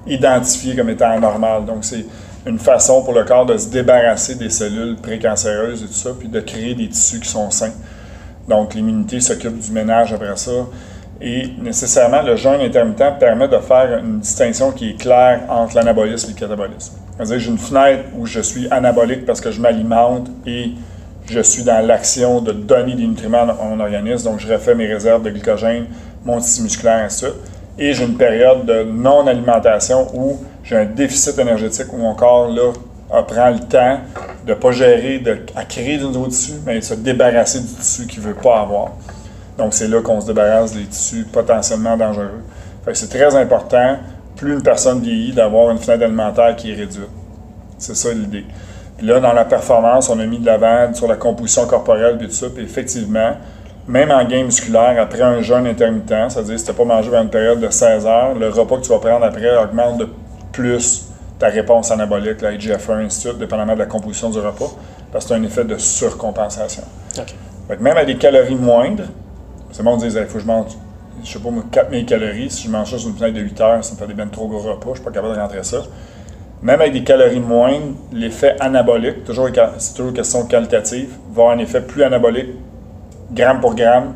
identifiées 0.07 0.75
comme 0.75 0.89
étant 0.89 1.11
anormales. 1.11 1.65
Donc, 1.65 1.83
c'est 1.83 2.05
une 2.47 2.59
façon 2.59 3.03
pour 3.03 3.13
le 3.13 3.23
corps 3.23 3.45
de 3.45 3.57
se 3.57 3.69
débarrasser 3.69 4.35
des 4.35 4.49
cellules 4.49 4.95
précancéreuses 4.95 5.83
et 5.83 5.87
tout 5.87 5.93
ça, 5.93 6.11
puis 6.17 6.29
de 6.29 6.39
créer 6.39 6.75
des 6.75 6.87
tissus 6.87 7.19
qui 7.19 7.29
sont 7.29 7.51
sains. 7.51 7.73
Donc, 8.47 8.73
l'immunité 8.73 9.19
s'occupe 9.19 9.59
du 9.59 9.71
ménage 9.71 10.13
après 10.13 10.35
ça. 10.37 10.51
Et 11.19 11.49
nécessairement, 11.61 12.21
le 12.21 12.35
jeûne 12.35 12.61
intermittent 12.61 13.19
permet 13.19 13.47
de 13.47 13.57
faire 13.57 13.99
une 13.99 14.19
distinction 14.19 14.71
qui 14.71 14.91
est 14.91 14.93
claire 14.93 15.41
entre 15.49 15.75
l'anabolisme 15.75 16.29
et 16.29 16.33
le 16.33 16.39
catabolisme. 16.39 16.93
C'est-à-dire, 17.15 17.39
j'ai 17.39 17.51
une 17.51 17.57
fenêtre 17.57 18.03
où 18.15 18.25
je 18.25 18.39
suis 18.39 18.67
anabolique 18.69 19.25
parce 19.25 19.41
que 19.41 19.51
je 19.51 19.59
m'alimente 19.59 20.27
et 20.45 20.71
je 21.29 21.39
suis 21.41 21.63
dans 21.63 21.85
l'action 21.85 22.39
de 22.41 22.51
donner 22.51 22.95
des 22.95 23.05
nutriments 23.05 23.49
à 23.49 23.65
mon 23.65 23.79
organisme, 23.79 24.31
donc 24.31 24.39
je 24.39 24.47
refais 24.47 24.75
mes 24.75 24.87
réserves 24.87 25.23
de 25.23 25.29
glycogène, 25.29 25.87
mon 26.23 26.39
tissu 26.39 26.61
musculaire, 26.61 27.05
et 27.05 27.09
ça. 27.09 27.27
Et 27.79 27.93
j'ai 27.93 28.05
une 28.05 28.17
période 28.17 28.65
de 28.65 28.83
non-alimentation 28.83 30.07
où 30.13 30.39
j'ai 30.63 30.75
un 30.75 30.85
déficit 30.85 31.37
énergétique, 31.37 31.93
où 31.93 31.97
mon 31.97 32.15
corps 32.15 32.49
là, 32.49 32.71
prend 33.23 33.49
le 33.51 33.59
temps 33.59 33.99
de 34.45 34.51
ne 34.51 34.55
pas 34.55 34.71
gérer, 34.71 35.19
de, 35.19 35.37
à 35.55 35.63
créer 35.63 35.97
du 35.97 36.05
nouveau 36.05 36.27
tissu, 36.27 36.53
mais 36.65 36.79
de 36.79 36.83
se 36.83 36.95
débarrasser 36.95 37.59
du 37.59 37.67
tissu 37.67 38.07
qu'il 38.07 38.21
ne 38.23 38.29
veut 38.29 38.33
pas 38.33 38.61
avoir. 38.61 38.93
Donc 39.57 39.73
c'est 39.73 39.87
là 39.87 40.01
qu'on 40.01 40.21
se 40.21 40.27
débarrasse 40.27 40.73
des 40.73 40.85
tissus 40.85 41.25
potentiellement 41.31 41.97
dangereux. 41.97 42.41
c'est 42.93 43.09
très 43.09 43.35
important, 43.35 43.97
plus 44.35 44.53
une 44.53 44.63
personne 44.63 45.01
vieillit, 45.01 45.33
d'avoir 45.33 45.71
une 45.71 45.79
fenêtre 45.79 46.03
alimentaire 46.03 46.55
qui 46.55 46.71
est 46.71 46.75
réduite. 46.75 47.09
C'est 47.77 47.95
ça 47.95 48.11
l'idée. 48.11 48.45
Puis 48.97 49.05
là, 49.05 49.19
dans 49.19 49.33
la 49.33 49.45
performance, 49.45 50.09
on 50.09 50.19
a 50.19 50.25
mis 50.25 50.39
de 50.39 50.45
l'avant 50.45 50.91
sur 50.93 51.07
la 51.07 51.15
composition 51.15 51.67
corporelle 51.67 52.17
et 52.21 52.25
tout 52.25 52.31
ça. 52.31 52.47
Puis 52.53 52.63
effectivement, 52.63 53.33
même 53.87 54.11
en 54.11 54.23
gain 54.25 54.43
musculaire, 54.43 54.95
après 54.99 55.21
un 55.21 55.41
jeûne 55.41 55.65
intermittent, 55.65 56.29
c'est-à-dire 56.29 56.59
si 56.59 56.65
tu 56.65 56.71
n'as 56.71 56.77
pas 56.77 56.85
mangé 56.85 57.09
pendant 57.09 57.23
une 57.23 57.29
période 57.29 57.59
de 57.59 57.69
16 57.69 58.05
heures, 58.05 58.35
le 58.35 58.49
repas 58.49 58.77
que 58.77 58.81
tu 58.81 58.89
vas 58.89 58.99
prendre 58.99 59.25
après 59.25 59.55
augmente 59.57 59.97
de 59.97 60.09
plus 60.51 61.07
ta 61.39 61.47
réponse 61.47 61.91
anabolique, 61.91 62.41
la 62.41 62.51
IGF-1, 62.53 63.05
ainsi 63.05 63.29
dépendamment 63.39 63.75
de 63.75 63.79
la 63.79 63.85
composition 63.85 64.29
du 64.29 64.39
repas, 64.39 64.71
parce 65.11 65.25
que 65.25 65.29
c'est 65.29 65.39
un 65.39 65.43
effet 65.43 65.63
de 65.63 65.77
surcompensation. 65.77 66.83
même 67.79 67.97
à 67.97 68.03
des 68.03 68.17
calories 68.17 68.55
moindres, 68.55 69.05
c'est 69.71 69.83
bon 69.83 69.95
de 69.95 70.07
dire, 70.07 70.21
il 70.21 70.27
faut 70.27 70.33
que 70.33 70.39
je 70.39 70.47
mange, 70.47 70.71
je 71.23 71.31
sais 71.31 71.39
pas, 71.39 71.49
4000 71.71 72.05
calories, 72.05 72.49
si 72.49 72.67
je 72.67 72.71
mange 72.71 72.91
ça 72.91 72.97
sur 72.97 73.09
une 73.09 73.15
fenêtre 73.15 73.35
de 73.35 73.41
8 73.41 73.61
heures, 73.61 73.83
ça 73.83 73.93
me 73.93 73.99
fait 73.99 74.07
des 74.07 74.13
ben 74.13 74.29
trop 74.29 74.47
gros 74.47 74.59
repas, 74.59 74.85
je 74.85 74.89
ne 74.89 74.95
suis 74.95 75.03
pas 75.03 75.11
capable 75.11 75.35
de 75.35 75.39
rentrer 75.39 75.63
ça 75.63 75.83
même 76.61 76.81
avec 76.81 76.93
des 76.93 77.03
calories 77.03 77.39
moindres, 77.39 77.93
l'effet 78.11 78.55
anabolique, 78.59 79.23
toujours, 79.23 79.49
c'est 79.77 79.91
toujours 79.93 80.09
une 80.09 80.15
question 80.15 80.45
qualitative, 80.45 81.09
va 81.31 81.43
avoir 81.43 81.55
un 81.55 81.59
effet 81.59 81.81
plus 81.81 82.03
anabolique, 82.03 82.49
gramme 83.31 83.59
pour 83.59 83.75
gramme, 83.75 84.13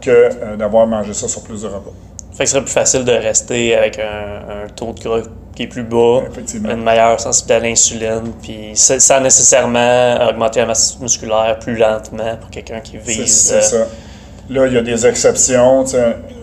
que 0.00 0.10
euh, 0.10 0.56
d'avoir 0.56 0.86
mangé 0.86 1.12
ça 1.12 1.28
sur 1.28 1.42
plus 1.42 1.62
de 1.62 1.66
repas. 1.66 1.92
Fait 2.32 2.44
que 2.44 2.50
ce 2.50 2.52
serait 2.54 2.64
plus 2.64 2.72
facile 2.72 3.04
de 3.04 3.12
rester 3.12 3.76
avec 3.76 3.98
un, 3.98 4.68
taux 4.74 4.92
de 4.92 5.00
gras 5.00 5.20
qui 5.54 5.64
est 5.64 5.66
plus 5.66 5.82
bas, 5.82 6.22
une 6.54 6.82
meilleure 6.82 7.20
sensibilité 7.20 7.54
à 7.54 7.58
l'insuline, 7.60 8.32
puis 8.40 8.70
sans 8.74 9.20
nécessairement 9.20 10.28
augmenter 10.28 10.60
la 10.60 10.66
masse 10.66 10.98
musculaire 11.00 11.58
plus 11.60 11.76
lentement 11.76 12.36
pour 12.40 12.50
quelqu'un 12.50 12.80
qui 12.80 12.96
vise. 12.96 13.48
C'est 13.48 13.62
ça. 13.62 13.86
Là, 14.48 14.66
il 14.66 14.72
y 14.72 14.78
a 14.78 14.82
des 14.82 15.06
exceptions, 15.06 15.84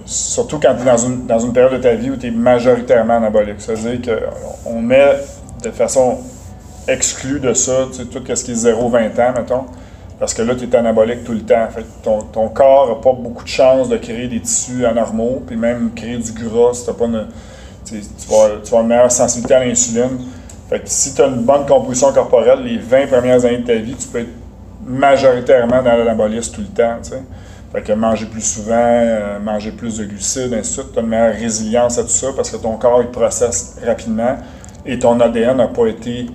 surtout 0.05 0.59
quand 0.59 0.75
tu 0.75 0.81
es 0.81 0.85
dans 0.85 0.97
une, 0.97 1.25
dans 1.25 1.39
une 1.39 1.53
période 1.53 1.73
de 1.73 1.77
ta 1.77 1.93
vie 1.95 2.09
où 2.09 2.15
tu 2.15 2.27
es 2.27 2.31
majoritairement 2.31 3.17
anabolique. 3.17 3.59
C'est-à-dire 3.59 4.19
qu'on 4.63 4.81
met 4.81 5.15
de 5.63 5.71
façon 5.71 6.19
exclue 6.87 7.39
de 7.39 7.53
ça 7.53 7.87
tout 8.11 8.21
ce 8.35 8.43
qui 8.43 8.51
est 8.51 8.65
0-20 8.65 8.75
ans, 8.75 9.33
mettons, 9.35 9.65
parce 10.19 10.33
que 10.33 10.41
là, 10.41 10.55
tu 10.55 10.65
es 10.65 10.75
anabolique 10.75 11.23
tout 11.23 11.33
le 11.33 11.41
temps. 11.41 11.67
Fait 11.69 11.85
ton, 12.03 12.21
ton 12.21 12.49
corps 12.49 12.89
n'a 12.89 12.95
pas 12.95 13.13
beaucoup 13.13 13.43
de 13.43 13.49
chances 13.49 13.89
de 13.89 13.97
créer 13.97 14.27
des 14.27 14.39
tissus 14.39 14.85
anormaux, 14.85 15.43
puis 15.45 15.55
même 15.55 15.91
créer 15.95 16.17
du 16.17 16.31
gras 16.31 16.73
si 16.73 16.85
pas 16.85 16.93
tu, 17.85 17.95
vas, 17.95 18.01
tu 18.25 18.27
vas 18.27 18.35
avoir 18.67 18.81
une 18.81 18.87
meilleure 18.87 19.11
sensibilité 19.11 19.53
à 19.53 19.65
l'insuline. 19.65 20.19
Fait 20.69 20.79
que 20.79 20.89
si 20.89 21.13
tu 21.13 21.21
as 21.21 21.27
une 21.27 21.43
bonne 21.43 21.65
composition 21.65 22.11
corporelle, 22.11 22.63
les 22.63 22.77
20 22.77 23.07
premières 23.07 23.45
années 23.45 23.59
de 23.59 23.67
ta 23.67 23.75
vie, 23.75 23.95
tu 23.95 24.07
peux 24.07 24.19
être 24.19 24.33
majoritairement 24.85 25.81
dans 25.83 25.95
l'anabolisme 25.95 26.55
tout 26.55 26.61
le 26.61 26.67
temps. 26.67 26.97
Tu 27.03 27.11
sais. 27.11 27.21
Fait 27.71 27.81
que 27.81 27.93
manger 27.93 28.25
plus 28.25 28.41
souvent, 28.41 28.75
euh, 28.75 29.39
manger 29.39 29.71
plus 29.71 29.97
de 29.97 30.05
glucides, 30.05 30.53
ainsi 30.53 30.77
de 30.77 30.81
suite, 30.81 30.93
tu 30.93 30.99
as 30.99 31.01
une 31.01 31.09
meilleure 31.09 31.35
résilience 31.35 31.97
à 31.97 32.03
tout 32.03 32.09
ça 32.09 32.27
parce 32.35 32.49
que 32.49 32.57
ton 32.57 32.77
corps 32.77 33.01
il 33.01 33.09
processe 33.09 33.77
rapidement 33.85 34.37
et 34.85 34.97
ton 34.97 35.19
ADN 35.19 35.57
n'a 35.57 35.67
pas 35.67 35.87
été. 35.87 36.27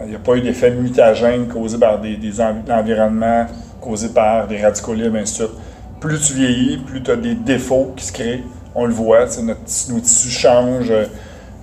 Il 0.00 0.08
n'y 0.08 0.14
a 0.14 0.18
pas 0.18 0.36
eu 0.36 0.42
d'effet 0.42 0.70
mutagène 0.70 1.48
causé 1.48 1.78
par 1.78 2.00
des, 2.00 2.16
des 2.16 2.40
environnements, 2.40 3.46
causés 3.80 4.10
par 4.10 4.46
des 4.46 4.62
radicaux 4.62 4.94
libres, 4.94 5.16
ainsi 5.16 5.40
de 5.40 5.46
suite. 5.46 5.58
Plus 6.00 6.20
tu 6.20 6.34
vieillis, 6.34 6.78
plus 6.78 7.02
tu 7.02 7.10
as 7.10 7.16
des 7.16 7.34
défauts 7.34 7.92
qui 7.96 8.04
se 8.04 8.12
créent. 8.12 8.42
On 8.74 8.84
le 8.84 8.92
voit, 8.92 9.24
notre, 9.42 9.60
nos 9.90 10.00
tissus 10.00 10.28
changent, 10.28 10.92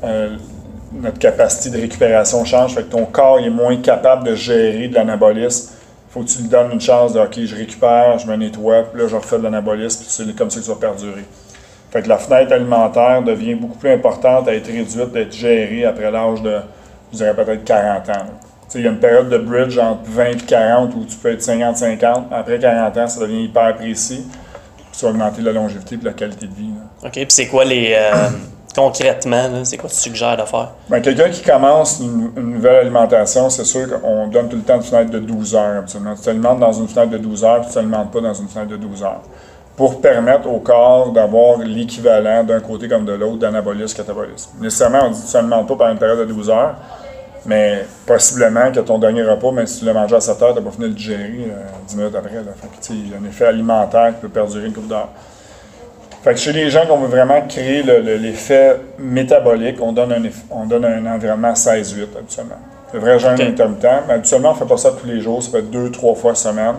euh, 0.03 0.35
notre 0.93 1.19
capacité 1.19 1.75
de 1.75 1.81
récupération 1.81 2.43
change, 2.43 2.73
fait 2.73 2.83
que 2.83 2.91
ton 2.91 3.05
corps 3.05 3.39
est 3.39 3.49
moins 3.49 3.77
capable 3.77 4.23
de 4.25 4.35
gérer 4.35 4.87
de 4.87 4.95
l'anabolisme 4.95 5.73
faut 6.13 6.21
que 6.21 6.29
tu 6.29 6.43
lui 6.43 6.47
donnes 6.47 6.71
une 6.71 6.81
chance 6.81 7.13
de 7.13 7.19
OK, 7.19 7.39
je 7.43 7.55
récupère, 7.55 8.19
je 8.19 8.27
me 8.27 8.35
nettoie, 8.35 8.83
puis 8.83 9.01
là, 9.01 9.07
je 9.07 9.15
refais 9.15 9.39
de 9.39 9.43
l'anabolisme, 9.43 10.03
puis 10.03 10.11
c'est 10.11 10.35
comme 10.35 10.51
ça 10.51 10.59
que 10.59 10.65
ça 10.67 10.73
va 10.73 10.79
perdurer. 10.79 11.25
Fait 11.89 12.03
que 12.03 12.07
la 12.07 12.19
fenêtre 12.19 12.53
alimentaire 12.53 13.23
devient 13.23 13.55
beaucoup 13.55 13.79
plus 13.79 13.89
importante 13.89 14.47
à 14.47 14.53
être 14.53 14.67
réduite, 14.67 15.11
d'être 15.11 15.33
gérée 15.33 15.85
après 15.85 16.11
l'âge 16.11 16.43
de, 16.43 16.59
je 17.13 17.17
dirais 17.17 17.35
peut-être 17.35 17.63
40 17.63 18.09
ans. 18.09 18.25
Il 18.75 18.81
y 18.81 18.87
a 18.87 18.89
une 18.89 18.99
période 18.99 19.29
de 19.29 19.37
bridge 19.37 19.77
entre 19.77 20.01
20 20.09 20.25
et 20.25 20.35
40 20.37 20.95
où 20.95 21.05
tu 21.05 21.15
peux 21.17 21.31
être 21.31 21.41
50-50. 21.41 22.23
Après 22.31 22.57
40 22.57 22.97
ans, 22.97 23.07
ça 23.07 23.19
devient 23.21 23.43
hyper 23.43 23.75
précis. 23.75 24.25
Ça 24.91 25.05
va 25.05 25.13
augmenter 25.13 25.41
la 25.41 25.51
longévité 25.51 25.95
et 26.01 26.03
la 26.03 26.13
qualité 26.13 26.47
de 26.47 26.53
vie. 26.53 26.69
OK, 27.03 27.11
puis 27.11 27.25
c'est 27.29 27.47
quoi 27.47 27.65
les. 27.65 27.93
Euh, 27.95 28.29
concrètement, 28.75 29.63
c'est 29.63 29.77
quoi 29.77 29.89
tu 29.89 29.95
suggères 29.95 30.37
de 30.37 30.43
faire? 30.43 30.71
Ben, 30.89 31.01
quelqu'un 31.01 31.29
qui 31.29 31.43
commence 31.43 31.99
une, 31.99 32.31
nouvelle 32.35 32.77
alimentation, 32.77 33.49
c'est 33.51 33.65
sûr 33.65 34.01
qu'on 34.01 34.27
donne 34.27 34.49
tout 34.49 34.55
le 34.55 34.63
temps 34.63 34.77
une 34.77 34.83
fenêtre 34.83 35.11
de 35.11 35.19
12 35.19 35.55
heures, 35.55 35.77
absolument. 35.79 36.15
Tu 36.15 36.21
t'alimentes 36.23 36.59
dans 36.59 36.73
une 36.73 36.87
fenêtre 36.87 37.11
de 37.11 37.17
12 37.17 37.43
heures, 37.43 37.59
puis 37.59 37.67
tu 37.67 37.73
t'alimentes 37.75 38.11
pas 38.11 38.21
dans 38.21 38.33
une 38.33 38.47
fenêtre 38.47 38.71
de 38.71 38.77
12 38.77 39.03
heures. 39.03 39.21
Pour 39.75 40.01
permettre 40.01 40.47
au 40.47 40.59
corps 40.59 41.11
d'avoir 41.11 41.57
l'équivalent 41.59 42.43
d'un 42.43 42.59
côté 42.59 42.87
comme 42.87 43.05
de 43.05 43.13
l'autre 43.13 43.37
d'anabolisme, 43.37 43.97
catabolisme. 43.97 44.51
Nécessairement, 44.61 45.07
on 45.07 45.09
dit 45.09 45.21
que 45.21 45.25
tu 45.25 45.31
pas 45.33 45.63
pendant 45.65 45.91
une 45.91 45.97
période 45.97 46.19
de 46.19 46.25
12 46.25 46.49
heures, 46.51 46.75
mais 47.45 47.85
possiblement 48.05 48.71
que 48.71 48.79
ton 48.79 48.99
dernier 48.99 49.23
repas, 49.23 49.51
même 49.51 49.67
si 49.67 49.79
tu 49.79 49.85
l'as 49.85 49.93
mangé 49.93 50.15
à 50.15 50.21
7 50.21 50.41
heures, 50.41 50.53
tu 50.53 50.59
n'as 50.59 50.65
pas 50.65 50.71
fini 50.71 50.85
de 50.85 50.89
le 50.89 50.95
digérer 50.95 51.29
10 51.87 51.95
euh, 51.95 51.97
minutes 51.97 52.15
après. 52.15 52.31
il 52.89 53.09
y 53.09 53.13
a 53.13 53.17
un 53.17 53.25
effet 53.25 53.45
alimentaire 53.45 54.13
qui 54.15 54.21
peut 54.21 54.29
perdurer 54.29 54.67
une 54.67 54.73
couple 54.73 54.87
d'heures. 54.87 55.09
Fait 56.23 56.33
que 56.33 56.39
chez 56.39 56.53
les 56.53 56.69
gens 56.69 56.85
qu'on 56.85 56.99
veut 56.99 57.09
vraiment 57.09 57.41
créer 57.41 57.83
l'effet 57.83 58.77
métabolique, 58.97 59.81
on 59.81 59.91
donne 59.91 60.13
un, 60.13 60.21
on 60.51 60.65
donne 60.65 60.85
un 60.85 61.05
environnement 61.05 61.51
16-8 61.51 62.17
habituellement. 62.17 62.55
Le 62.93 62.99
vrai 62.99 63.19
jeûne 63.19 63.41
intermittent, 63.41 64.05
mais 64.07 64.13
habituellement, 64.13 64.51
on 64.51 64.53
ne 64.53 64.59
fait 64.59 64.65
pas 64.65 64.77
ça 64.77 64.91
tous 64.91 65.07
les 65.07 65.19
jours, 65.19 65.43
ça 65.43 65.51
fait 65.51 65.63
deux, 65.63 65.91
trois 65.91 66.15
fois 66.15 66.33
semaine. 66.33 66.75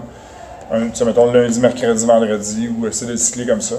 Un, 0.72 0.88
tu 0.88 0.94
sais, 0.94 1.04
mettons 1.04 1.30
lundi, 1.30 1.60
mercredi, 1.60 2.06
vendredi, 2.06 2.68
ou 2.68 2.86
essayer 2.86 3.10
de 3.10 3.16
cycler 3.16 3.46
comme 3.46 3.60
ça. 3.60 3.74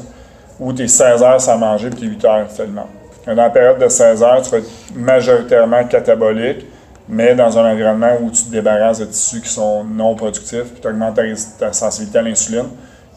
Ou 0.59 0.71
tu 0.71 0.83
es 0.83 0.87
16 0.87 1.23
heures 1.23 1.41
sans 1.41 1.57
manger, 1.57 1.89
puis 1.89 2.01
tu 2.01 2.05
es 2.05 2.09
8 2.09 2.25
heures 2.25 2.51
seulement. 2.51 2.87
Dans 3.25 3.33
la 3.33 3.49
période 3.49 3.79
de 3.79 3.87
16 3.87 4.21
heures, 4.21 4.41
tu 4.43 4.51
vas 4.51 4.57
être 4.59 4.69
majoritairement 4.95 5.83
catabolique, 5.85 6.67
mais 7.07 7.35
dans 7.35 7.57
un 7.57 7.71
environnement 7.71 8.17
où 8.21 8.31
tu 8.31 8.43
te 8.43 8.51
débarrasses 8.51 8.99
de 8.99 9.05
tissus 9.05 9.41
qui 9.41 9.49
sont 9.49 9.83
non 9.83 10.15
productifs, 10.15 10.71
puis 10.71 10.81
tu 10.81 10.87
augmentes 10.87 11.15
ta, 11.15 11.23
ta 11.59 11.73
sensibilité 11.73 12.19
à 12.19 12.21
l'insuline. 12.21 12.69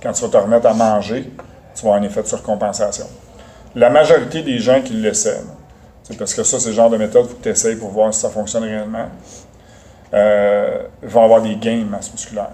Quand 0.03 0.13
tu 0.13 0.23
vas 0.23 0.29
te 0.29 0.37
remettre 0.37 0.67
à 0.67 0.75
manger, 0.75 1.33
tu 1.75 1.83
vas 1.83 1.91
avoir 1.91 2.03
un 2.03 2.03
effet 2.03 2.23
de 2.23 2.27
surcompensation. 2.27 3.07
La 3.75 3.91
majorité 3.91 4.43
des 4.43 4.59
gens 4.59 4.81
qui 4.83 4.95
l'essaient, 4.95 5.43
parce 6.19 6.35
que 6.35 6.43
ça, 6.43 6.59
c'est 6.59 6.71
le 6.71 6.75
genre 6.75 6.91
de 6.91 6.97
méthode 6.97 7.27
faut 7.27 7.35
que 7.37 7.43
tu 7.43 7.49
essayes 7.49 7.77
pour 7.77 7.91
voir 7.91 8.15
si 8.15 8.21
ça 8.21 8.31
fonctionne 8.31 8.65
réellement, 8.65 9.07
euh, 10.15 10.83
vont 11.03 11.25
avoir 11.25 11.43
des 11.43 11.57
gains 11.57 11.81
de 11.81 11.85
masse 11.85 12.11
musculaire. 12.13 12.51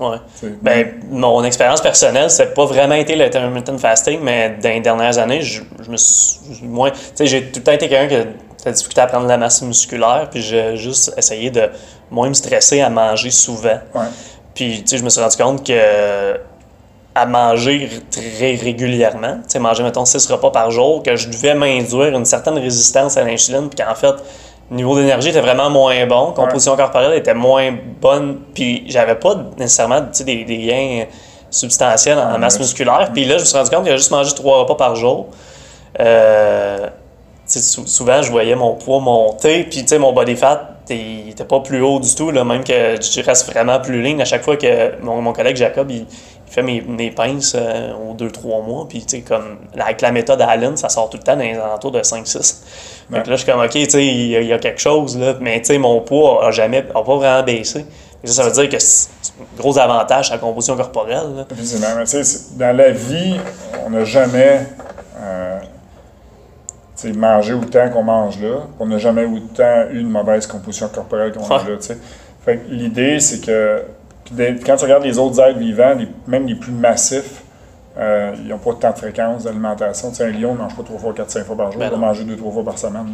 Ouais. 0.00 0.18
Ben, 0.62 1.00
mon 1.10 1.42
expérience 1.42 1.80
personnelle, 1.80 2.30
c'est 2.30 2.54
pas 2.54 2.64
vraiment 2.64 2.94
été 2.94 3.16
l'intermittent 3.16 3.76
fasting, 3.78 4.20
mais 4.22 4.56
dans 4.62 4.68
les 4.68 4.80
dernières 4.80 5.18
années, 5.18 5.42
je, 5.42 5.62
me 5.88 5.96
suis 5.96 6.66
moins. 6.66 6.90
Tu 6.90 6.98
sais, 7.14 7.26
j'ai 7.26 7.46
tout 7.50 7.58
le 7.58 7.64
temps 7.64 7.72
été 7.72 7.88
quelqu'un 7.88 8.22
qui 8.22 8.28
a 8.64 8.68
la 8.70 8.72
difficulté 8.72 9.00
à 9.00 9.06
prendre 9.06 9.24
de 9.24 9.28
la 9.28 9.38
masse 9.38 9.62
musculaire, 9.62 10.28
puis 10.30 10.42
j'ai 10.42 10.76
juste 10.76 11.12
essayé 11.16 11.50
de 11.50 11.68
moins 12.10 12.28
me 12.28 12.34
stresser 12.34 12.80
à 12.80 12.90
manger 12.90 13.30
souvent. 13.30 13.78
Ouais. 13.94 14.06
Puis, 14.54 14.82
tu 14.82 14.88
sais, 14.88 14.98
je 14.98 15.04
me 15.04 15.08
suis 15.08 15.20
rendu 15.20 15.36
compte 15.36 15.66
que 15.66 16.38
à 17.14 17.26
manger 17.26 17.88
très 18.10 18.54
régulièrement, 18.54 19.36
tu 19.42 19.48
sais, 19.48 19.58
manger, 19.58 19.82
mettons, 19.82 20.04
6 20.04 20.26
repas 20.30 20.50
par 20.50 20.70
jour, 20.70 21.02
que 21.02 21.16
je 21.16 21.28
devais 21.28 21.54
m'induire 21.54 22.16
une 22.16 22.24
certaine 22.24 22.58
résistance 22.58 23.16
à 23.16 23.24
l'insuline, 23.24 23.68
puis 23.68 23.84
qu'en 23.84 23.94
fait, 23.94 24.14
le 24.70 24.76
niveau 24.76 24.94
d'énergie 24.96 25.30
était 25.30 25.40
vraiment 25.40 25.70
moins 25.70 26.06
bon, 26.06 26.32
composition 26.32 26.76
corporelle 26.76 27.14
était 27.14 27.34
moins 27.34 27.76
bonne, 28.00 28.40
puis 28.54 28.84
j'avais 28.88 29.16
pas 29.16 29.34
nécessairement 29.56 30.02
des, 30.20 30.44
des 30.44 30.58
gains 30.58 31.04
substantiels 31.50 32.18
en 32.18 32.38
masse 32.38 32.58
musculaire. 32.58 33.10
Puis 33.12 33.24
là, 33.24 33.36
je 33.38 33.42
me 33.42 33.46
suis 33.46 33.56
rendu 33.56 33.70
compte 33.70 33.80
que 33.80 33.86
j'avais 33.86 33.98
juste 33.98 34.10
mangé 34.10 34.34
3 34.34 34.58
repas 34.60 34.74
par 34.74 34.94
jour. 34.94 35.28
Euh, 35.98 36.86
souvent, 37.48 38.22
je 38.22 38.30
voyais 38.30 38.54
mon 38.54 38.74
poids 38.74 39.00
monter, 39.00 39.64
puis 39.64 39.84
mon 39.98 40.12
body 40.12 40.36
fat 40.36 40.76
n'était 40.88 41.44
pas 41.44 41.60
plus 41.60 41.82
haut 41.82 42.00
du 42.00 42.14
tout, 42.14 42.30
là, 42.30 42.44
même 42.44 42.64
que 42.64 42.96
je 43.00 43.22
reste 43.22 43.50
vraiment 43.50 43.80
plus 43.80 44.02
ligne 44.02 44.22
à 44.22 44.24
chaque 44.24 44.42
fois 44.42 44.56
que 44.56 45.02
mon, 45.02 45.20
mon 45.20 45.32
collègue 45.32 45.56
Jacob, 45.56 45.90
il, 45.90 46.06
il 46.48 46.54
fait 46.54 46.62
mes, 46.62 46.80
mes 46.80 47.10
pinces 47.10 47.54
euh, 47.54 47.92
aux 47.92 48.14
2-3 48.14 48.64
mois. 48.64 48.86
Puis, 48.88 49.02
tu 49.02 49.18
sais, 49.18 49.20
comme, 49.22 49.58
avec 49.78 50.00
la 50.00 50.12
méthode 50.12 50.40
Allen, 50.40 50.76
ça 50.76 50.88
sort 50.88 51.10
tout 51.10 51.18
le 51.18 51.22
temps 51.22 51.36
dans 51.36 51.42
les 51.42 51.54
alentours 51.54 51.90
de 51.90 52.00
5-6. 52.00 52.62
Donc 53.10 53.26
là, 53.26 53.36
je 53.36 53.36
suis 53.36 53.50
comme, 53.50 53.60
OK, 53.60 53.70
tu 53.70 53.90
sais, 53.90 54.06
il 54.06 54.30
y, 54.30 54.52
a 54.52 54.58
quelque 54.58 54.80
chose, 54.80 55.18
là. 55.18 55.34
Mais, 55.40 55.60
tu 55.60 55.66
sais, 55.66 55.78
mon 55.78 56.00
poids 56.00 56.40
n'a 56.42 56.50
jamais, 56.50 56.84
a 56.94 57.02
pas 57.02 57.16
vraiment 57.16 57.42
baissé. 57.42 57.84
ça, 58.24 58.32
ça 58.32 58.42
veut 58.44 58.52
dire 58.52 58.68
que 58.68 58.78
c'est 58.78 59.08
un 59.40 59.60
gros 59.60 59.78
avantage 59.78 60.30
à 60.30 60.34
la 60.34 60.38
composition 60.38 60.76
corporelle. 60.76 61.46
Tu 61.54 61.64
sais, 61.64 61.78
dans 62.56 62.76
la 62.76 62.90
vie, 62.90 63.36
on 63.84 63.90
n'a 63.90 64.04
jamais. 64.04 64.60
Euh, 65.20 65.58
mangé 67.14 67.52
autant 67.54 67.88
qu'on 67.90 68.02
mange 68.02 68.40
là. 68.42 68.66
On 68.78 68.86
n'a 68.86 68.98
jamais 68.98 69.24
autant 69.24 69.88
eu 69.90 70.00
une 70.00 70.10
mauvaise 70.10 70.46
composition 70.46 70.88
corporelle 70.88 71.32
qu'on 71.32 71.46
a 71.46 71.58
là. 71.58 71.76
Fait 72.44 72.60
l'idée, 72.68 73.20
c'est 73.20 73.44
que 73.44 73.82
quand 74.64 74.76
tu 74.76 74.84
regardes 74.84 75.04
les 75.04 75.18
autres 75.18 75.40
êtres 75.40 75.58
vivants, 75.58 75.96
même 76.26 76.46
les 76.46 76.54
plus 76.54 76.72
massifs, 76.72 77.42
euh, 77.98 78.34
ils 78.38 78.48
n'ont 78.48 78.58
pas 78.58 78.74
tant 78.74 78.90
de 78.92 78.98
fréquence 78.98 79.44
d'alimentation. 79.44 80.12
un 80.20 80.26
lion 80.28 80.54
ne 80.54 80.58
mange 80.58 80.76
pas 80.76 80.82
trois 80.82 80.98
fois, 80.98 81.12
quatre, 81.12 81.30
cinq 81.30 81.44
fois 81.44 81.56
par 81.56 81.72
jour. 81.72 81.80
Ben 81.80 81.86
il 81.86 81.90
va 81.90 81.96
manger 81.96 82.24
deux, 82.24 82.36
trois 82.36 82.52
fois 82.52 82.64
par 82.64 82.78
semaine. 82.78 83.06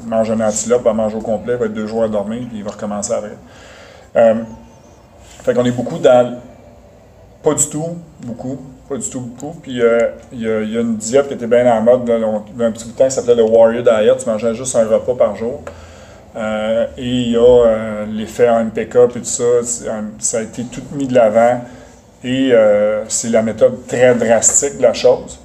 Il, 0.00 0.08
mange 0.08 0.30
un 0.30 0.40
antilope, 0.40 0.82
il 0.82 0.84
va 0.84 0.92
manger 0.92 1.16
au 1.16 1.20
complet, 1.20 1.54
il 1.54 1.58
va 1.58 1.66
être 1.66 1.72
deux 1.72 1.86
jours 1.86 2.04
à 2.04 2.08
dormir, 2.08 2.42
puis 2.48 2.58
il 2.58 2.64
va 2.64 2.72
recommencer 2.72 3.12
après. 3.12 3.36
Euh, 4.16 4.34
fait 5.42 5.54
qu'on 5.54 5.64
est 5.64 5.72
beaucoup 5.72 5.98
dans. 5.98 6.40
Pas 7.42 7.54
du 7.54 7.68
tout, 7.68 7.98
beaucoup. 8.22 8.58
Pas 8.88 8.96
du 8.96 9.08
tout, 9.08 9.20
beaucoup. 9.20 9.58
Puis 9.60 9.80
euh, 9.80 10.10
il 10.32 10.42
y, 10.42 10.48
a 10.48 10.80
une 10.80 10.96
diète 10.96 11.28
qui 11.28 11.34
était 11.34 11.46
bien 11.46 11.66
en 11.72 11.80
mode, 11.80 12.02
il 12.06 12.60
y 12.60 12.62
a 12.62 12.66
un 12.66 12.72
petit 12.72 12.84
bout 12.84 12.92
de 12.92 12.98
temps 12.98 13.04
qui 13.04 13.10
s'appelait 13.10 13.34
le 13.34 13.44
Warrior 13.44 13.82
Diet. 13.82 14.16
Tu 14.18 14.28
mangeais 14.28 14.54
juste 14.54 14.76
un 14.76 14.86
repas 14.86 15.14
par 15.14 15.36
jour. 15.36 15.62
Euh, 16.36 16.86
et 16.98 17.06
il 17.06 17.30
y 17.30 17.36
a 17.36 17.40
euh, 17.40 18.06
l'effet 18.06 18.48
MPK 18.48 18.96
et 18.96 19.20
tout 19.20 19.24
ça, 19.24 19.44
ça 20.18 20.38
a 20.38 20.42
été 20.42 20.64
tout 20.64 20.82
mis 20.92 21.06
de 21.06 21.14
l'avant. 21.14 21.60
Et 22.24 22.50
euh, 22.52 23.04
c'est 23.08 23.28
la 23.28 23.42
méthode 23.42 23.86
très 23.86 24.14
drastique 24.14 24.78
de 24.78 24.82
la 24.82 24.94
chose. 24.94 25.38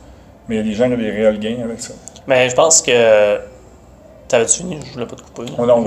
Mais 0.47 0.55
il 0.55 0.57
y 0.57 0.61
a 0.61 0.63
des 0.63 0.73
gens 0.73 0.87
qui 0.87 0.93
ont 0.93 0.97
des 0.97 1.11
réels 1.11 1.39
gains 1.39 1.63
avec 1.63 1.81
ça. 1.81 1.93
Mais 2.25 2.49
je 2.49 2.55
pense 2.55 2.81
que 2.81 3.37
T'avais-tu 4.29 4.57
fini? 4.57 4.77
Je 4.85 4.93
voulais 4.93 5.07
pas 5.07 5.15
te 5.15 5.23
couper. 5.23 5.51
Oh 5.57 5.65
non, 5.65 5.83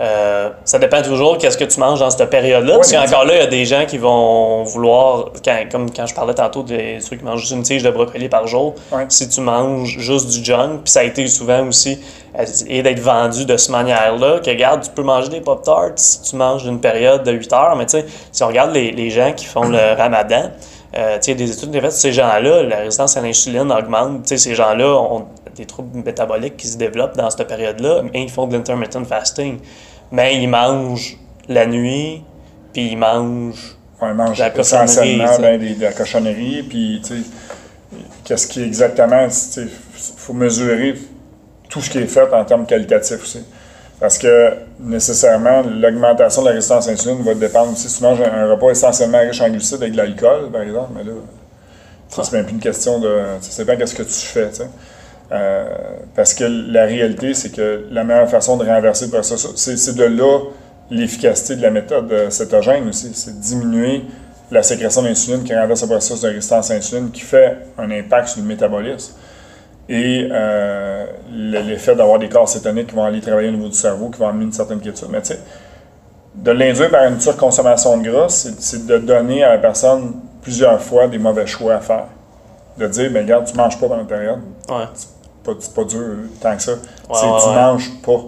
euh, 0.00 0.50
ça 0.64 0.80
dépend 0.80 1.00
toujours 1.00 1.38
qu'est-ce 1.38 1.56
que 1.56 1.64
tu 1.64 1.78
manges 1.78 2.00
dans 2.00 2.10
cette 2.10 2.28
période-là. 2.28 2.74
parce 2.74 2.90
qu'encore 2.90 3.24
là, 3.24 3.34
il 3.36 3.40
y 3.40 3.42
a 3.42 3.46
des 3.46 3.64
gens 3.64 3.86
qui 3.86 3.98
vont 3.98 4.64
vouloir, 4.64 5.30
comme 5.70 5.90
quand 5.92 6.04
je 6.04 6.14
parlais 6.14 6.34
tantôt 6.34 6.64
des 6.64 6.98
trucs 7.06 7.20
qui 7.20 7.24
mangent 7.24 7.42
juste 7.42 7.52
une 7.52 7.62
tige 7.62 7.84
de 7.84 7.90
brocoli 7.90 8.28
par 8.28 8.48
jour, 8.48 8.74
si 9.08 9.28
tu 9.28 9.40
manges 9.40 9.96
juste 9.98 10.28
du 10.28 10.44
junk, 10.44 10.80
puis 10.82 10.90
ça 10.90 11.00
a 11.00 11.04
été 11.04 11.26
souvent 11.28 11.68
aussi 11.68 12.00
et 12.66 12.82
d'être 12.82 12.98
vendu 12.98 13.44
de 13.44 13.56
cette 13.56 13.70
manière-là, 13.70 14.40
que 14.40 14.50
regarde, 14.50 14.82
tu 14.82 14.90
peux 14.90 15.04
manger 15.04 15.28
des 15.28 15.40
Pop-Tarts 15.40 15.92
si 15.96 16.22
tu 16.22 16.34
manges 16.34 16.64
d'une 16.64 16.80
période 16.80 17.22
de 17.22 17.30
8 17.30 17.52
heures, 17.52 17.76
mais 17.76 17.86
tu 17.86 17.92
sais, 17.92 18.06
si 18.32 18.42
on 18.42 18.48
regarde 18.48 18.72
les, 18.72 18.90
les 18.90 19.10
gens 19.10 19.32
qui 19.32 19.44
font 19.44 19.68
le 19.68 19.92
ramadan, 19.96 20.50
euh, 20.96 21.18
des 21.18 21.50
études 21.50 21.80
faites 21.80 21.92
ces 21.92 22.12
gens-là, 22.12 22.62
la 22.62 22.76
résistance 22.78 23.16
à 23.16 23.20
l'insuline 23.20 23.72
augmente. 23.72 24.28
Ces 24.28 24.54
gens-là 24.54 24.94
ont 24.94 25.26
des 25.54 25.66
troubles 25.66 25.98
métaboliques 26.04 26.56
qui 26.56 26.68
se 26.68 26.76
développent 26.76 27.16
dans 27.16 27.30
cette 27.30 27.46
période-là, 27.46 28.02
mais 28.02 28.22
ils 28.22 28.30
font 28.30 28.46
de 28.46 28.54
l'intermittent 28.54 29.04
fasting. 29.04 29.58
Mais 30.12 30.40
ils 30.42 30.48
mangent 30.48 31.18
la 31.48 31.66
nuit, 31.66 32.22
puis 32.72 32.92
ils 32.92 32.96
mangent. 32.96 33.76
ils 34.02 34.14
mangent 34.14 34.42
essentiellement 34.56 35.38
ben, 35.38 35.60
de 35.60 35.82
la 35.82 35.92
cochonnerie, 35.92 36.62
puis 36.62 37.02
qu'est-ce 38.24 38.46
qui 38.46 38.62
est 38.62 38.66
exactement. 38.66 39.26
Il 39.56 39.68
faut 40.16 40.34
mesurer 40.34 40.94
tout 41.68 41.80
ce 41.80 41.90
qui 41.90 41.98
est 41.98 42.06
fait 42.06 42.32
en 42.32 42.44
termes 42.44 42.66
qualitatifs 42.66 43.22
aussi. 43.22 43.44
Parce 44.00 44.18
que 44.18 44.52
nécessairement, 44.80 45.62
l'augmentation 45.62 46.42
de 46.42 46.48
la 46.48 46.54
résistance 46.54 46.88
à 46.88 46.90
l'insuline 46.90 47.22
va 47.22 47.34
dépendre 47.34 47.72
aussi. 47.72 47.88
Si 47.88 47.98
tu 47.98 48.02
manges 48.02 48.20
un, 48.20 48.50
repas 48.50 48.70
essentiellement 48.70 49.20
riche 49.20 49.40
en 49.40 49.48
glucides 49.48 49.82
avec 49.82 49.92
de 49.92 49.96
l'alcool, 49.96 50.50
par 50.52 50.62
exemple, 50.62 50.90
mais 50.96 51.04
là, 51.04 51.12
c'est 52.08 52.32
même 52.32 52.44
plus 52.44 52.54
une 52.54 52.60
question 52.60 52.98
de. 52.98 53.22
Ça 53.40 53.64
dépend 53.64 53.78
qu'est-ce 53.78 53.94
que 53.94 54.02
tu 54.02 54.10
fais. 54.10 54.50
Euh, 55.34 55.64
parce 56.14 56.32
que 56.32 56.44
la 56.44 56.84
réalité, 56.84 57.34
c'est 57.34 57.50
que 57.50 57.86
la 57.90 58.04
meilleure 58.04 58.30
façon 58.30 58.56
de 58.56 58.64
renverser 58.64 59.06
le 59.06 59.10
processus, 59.10 59.50
c'est 59.56 59.96
de 59.96 60.04
là 60.04 60.38
l'efficacité 60.90 61.56
de 61.56 61.62
la 61.62 61.70
méthode 61.70 62.30
cétogène 62.30 62.88
aussi, 62.88 63.10
c'est 63.14 63.40
diminuer 63.40 64.04
la 64.50 64.62
sécrétion 64.62 65.02
d'insuline 65.02 65.42
qui 65.42 65.54
renverse 65.54 65.82
le 65.82 65.88
processus 65.88 66.20
de 66.20 66.28
résistance 66.28 66.70
à 66.70 66.74
l'insuline 66.74 67.10
qui 67.10 67.22
fait 67.22 67.58
un 67.78 67.90
impact 67.90 68.28
sur 68.28 68.42
le 68.42 68.46
métabolisme. 68.46 69.14
Et 69.88 70.28
euh, 70.30 71.06
l'effet 71.30 71.94
d'avoir 71.94 72.18
des 72.18 72.28
corps 72.28 72.48
cétoniques 72.48 72.88
qui 72.88 72.94
vont 72.94 73.04
aller 73.04 73.20
travailler 73.20 73.48
au 73.48 73.52
niveau 73.52 73.68
du 73.68 73.74
cerveau, 73.74 74.08
qui 74.08 74.18
vont 74.18 74.28
amener 74.28 74.44
une 74.44 74.52
certaine 74.52 74.80
quiétude. 74.80 75.08
Mais 75.10 75.20
tu 75.20 75.28
sais, 75.28 75.40
de 76.34 76.50
l'induire 76.50 76.90
par 76.90 77.04
une 77.04 77.20
surconsommation 77.20 77.98
de 77.98 78.10
gras, 78.10 78.28
c'est 78.28 78.86
de 78.86 78.98
donner 78.98 79.44
à 79.44 79.52
la 79.52 79.58
personne 79.58 80.14
plusieurs 80.42 80.80
fois 80.80 81.06
des 81.06 81.18
mauvais 81.18 81.46
choix 81.46 81.74
à 81.74 81.80
faire. 81.80 82.06
De 82.78 82.86
dire, 82.86 83.10
ben 83.10 83.24
regarde, 83.24 83.44
tu 83.46 83.56
manges 83.56 83.78
pas 83.78 83.86
pendant 83.86 84.00
une 84.00 84.06
période. 84.06 84.40
Ouais. 84.68 84.86
Pas, 85.44 85.84
dur 85.84 86.16
tant 86.40 86.56
que 86.56 86.62
ça. 86.62 86.72
c'est 87.12 87.20
tu 87.20 87.54
manges 87.54 87.90
pas. 88.02 88.20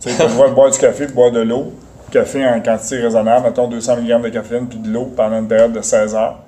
Tu 0.00 0.10
sais, 0.10 0.28
boire 0.54 0.70
du 0.70 0.78
café, 0.78 1.06
boire 1.06 1.32
de 1.32 1.40
l'eau. 1.40 1.72
Café 2.10 2.46
en 2.46 2.60
quantité 2.60 3.00
raisonnable, 3.00 3.46
mettons 3.46 3.68
200 3.68 3.96
mg 3.98 4.22
de 4.22 4.28
caféine 4.30 4.66
puis 4.66 4.78
de 4.78 4.88
l'eau 4.88 5.12
pendant 5.14 5.40
une 5.40 5.48
période 5.48 5.72
de 5.72 5.82
16 5.82 6.14
heures. 6.14 6.38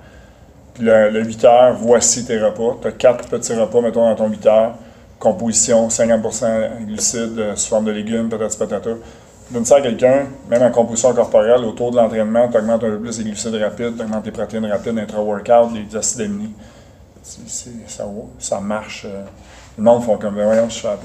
Puis 0.73 0.83
le, 0.83 1.23
8 1.23 1.45
heures, 1.45 1.75
voici 1.79 2.25
tes 2.25 2.39
repas. 2.39 2.77
Tu 2.81 2.87
as 2.87 2.91
quatre 2.91 3.27
petits 3.27 3.53
repas, 3.53 3.81
mettons, 3.81 4.07
dans 4.07 4.15
ton 4.15 4.29
8 4.29 4.45
heures. 4.47 4.73
Composition, 5.19 5.87
50% 5.87 6.85
glucides 6.87 7.37
euh, 7.37 7.55
sous 7.55 7.69
forme 7.69 7.85
de 7.85 7.91
légumes, 7.91 8.27
peut-être 8.29 8.57
patata. 8.57 8.89
Donne 9.51 9.65
ça 9.65 9.75
à 9.75 9.81
quelqu'un, 9.81 10.27
même 10.49 10.63
en 10.63 10.71
composition 10.71 11.13
corporelle, 11.13 11.63
autour 11.65 11.91
de 11.91 11.97
l'entraînement, 11.97 12.47
tu 12.47 12.57
augmentes 12.57 12.83
un 12.85 12.89
peu 12.89 12.99
plus 12.99 13.19
les 13.19 13.25
glucides 13.25 13.53
rapides, 13.53 13.97
tu 13.97 14.01
augmentes 14.01 14.23
tes 14.23 14.31
protéines 14.31 14.65
rapides, 14.65 14.97
intra-workout, 14.97 15.71
les 15.75 15.95
acides 15.95 16.21
aminés. 16.21 16.51
ça, 17.21 18.05
ça 18.39 18.59
marche. 18.61 19.05
Euh, 19.05 19.25
le 19.77 19.83
monde 19.83 20.03
font 20.03 20.17
comme, 20.17 20.35
ben 20.35 20.45
voyons, 20.45 20.69
je 20.69 20.81
sais 20.81 20.87
pas. 20.87 20.97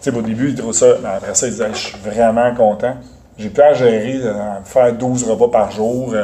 Tu 0.00 0.10
sais, 0.10 0.16
au 0.16 0.22
début, 0.22 0.50
ils 0.50 0.54
trouvent 0.54 0.72
ça, 0.72 0.94
mais 1.02 1.08
après 1.08 1.34
ça, 1.34 1.46
ils 1.46 1.52
disaient, 1.52 1.68
je 1.72 1.78
suis 1.78 1.98
vraiment 1.98 2.54
content. 2.54 2.94
J'ai 3.38 3.48
plus 3.48 3.62
à 3.62 3.72
gérer, 3.72 4.20
euh, 4.22 4.58
à 4.58 4.60
faire 4.64 4.92
12 4.92 5.24
repas 5.24 5.48
par 5.48 5.70
jour 5.70 6.14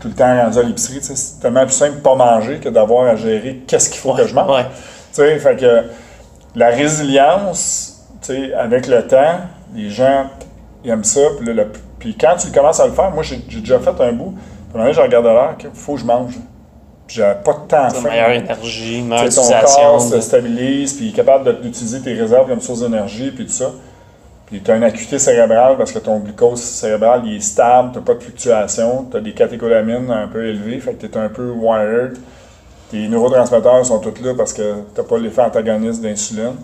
tout 0.00 0.08
le 0.08 0.14
temps 0.14 0.36
rendu 0.36 0.58
à 0.58 0.62
l'épicerie. 0.62 0.98
C'est 1.00 1.40
tellement 1.40 1.64
plus 1.64 1.74
simple 1.74 1.96
de 1.96 2.00
pas 2.00 2.14
manger 2.14 2.58
que 2.58 2.68
d'avoir 2.68 3.06
à 3.06 3.16
gérer 3.16 3.62
qu'est-ce 3.66 3.90
qu'il 3.90 4.00
faut 4.00 4.14
que 4.14 4.26
je 4.26 4.34
mange. 4.34 4.64
Fait 5.12 5.56
que 5.58 5.84
la 6.54 6.68
résilience, 6.68 8.04
avec 8.56 8.86
le 8.86 9.06
temps, 9.06 9.40
les 9.74 9.90
gens 9.90 10.26
aiment 10.84 11.04
ça. 11.04 11.20
Puis, 11.98 12.16
quand 12.20 12.36
tu 12.36 12.50
commences 12.52 12.80
à 12.80 12.86
le 12.86 12.92
faire, 12.92 13.10
moi 13.10 13.22
j'ai 13.22 13.38
déjà 13.38 13.78
fait 13.78 14.00
un 14.00 14.12
bout. 14.12 14.34
Puis 14.72 14.92
je 14.92 15.00
regarde 15.00 15.24
l'heure, 15.24 15.56
il 15.58 15.70
faut 15.72 15.94
que 15.94 16.00
je 16.00 16.04
mange. 16.04 16.34
J'ai 17.08 17.22
pas 17.44 17.52
de 17.52 17.68
temps 17.68 17.84
à 17.84 17.90
faire. 17.90 18.02
meilleure 18.02 18.30
énergie, 18.30 19.02
meilleure 19.02 19.32
Ton 19.32 19.48
corps 19.48 20.02
se 20.02 20.20
stabilise, 20.20 20.94
puis 20.94 21.06
il 21.06 21.08
est 21.10 21.14
capable 21.14 21.60
d'utiliser 21.62 22.00
tes 22.00 22.14
réserves 22.14 22.48
comme 22.48 22.60
source 22.60 22.80
d'énergie, 22.80 23.30
puis 23.30 23.46
tout 23.46 23.52
ça. 23.52 23.70
Puis 24.46 24.60
tu 24.60 24.70
as 24.70 24.76
une 24.76 24.84
acuité 24.84 25.18
cérébrale 25.18 25.76
parce 25.76 25.90
que 25.90 25.98
ton 25.98 26.20
glucose 26.20 26.62
cérébral 26.62 27.22
il 27.24 27.36
est 27.36 27.40
stable, 27.40 27.90
tu 27.92 27.98
n'as 27.98 28.04
pas 28.04 28.14
de 28.14 28.20
fluctuation, 28.20 29.06
tu 29.10 29.16
as 29.16 29.20
des 29.20 29.32
catécholamines 29.32 30.08
un 30.10 30.28
peu 30.28 30.46
élevées, 30.46 30.78
fait 30.78 30.94
que 30.94 31.06
tu 31.06 31.12
es 31.12 31.16
un 31.18 31.28
peu 31.28 31.50
wired. 31.50 32.16
Tes 32.90 33.08
neurotransmetteurs 33.08 33.84
sont 33.84 33.98
tous 33.98 34.22
là 34.22 34.34
parce 34.36 34.52
que 34.52 34.74
tu 34.94 35.00
n'as 35.00 35.06
pas 35.06 35.18
l'effet 35.18 35.42
antagoniste 35.42 36.00
d'insuline. 36.00 36.54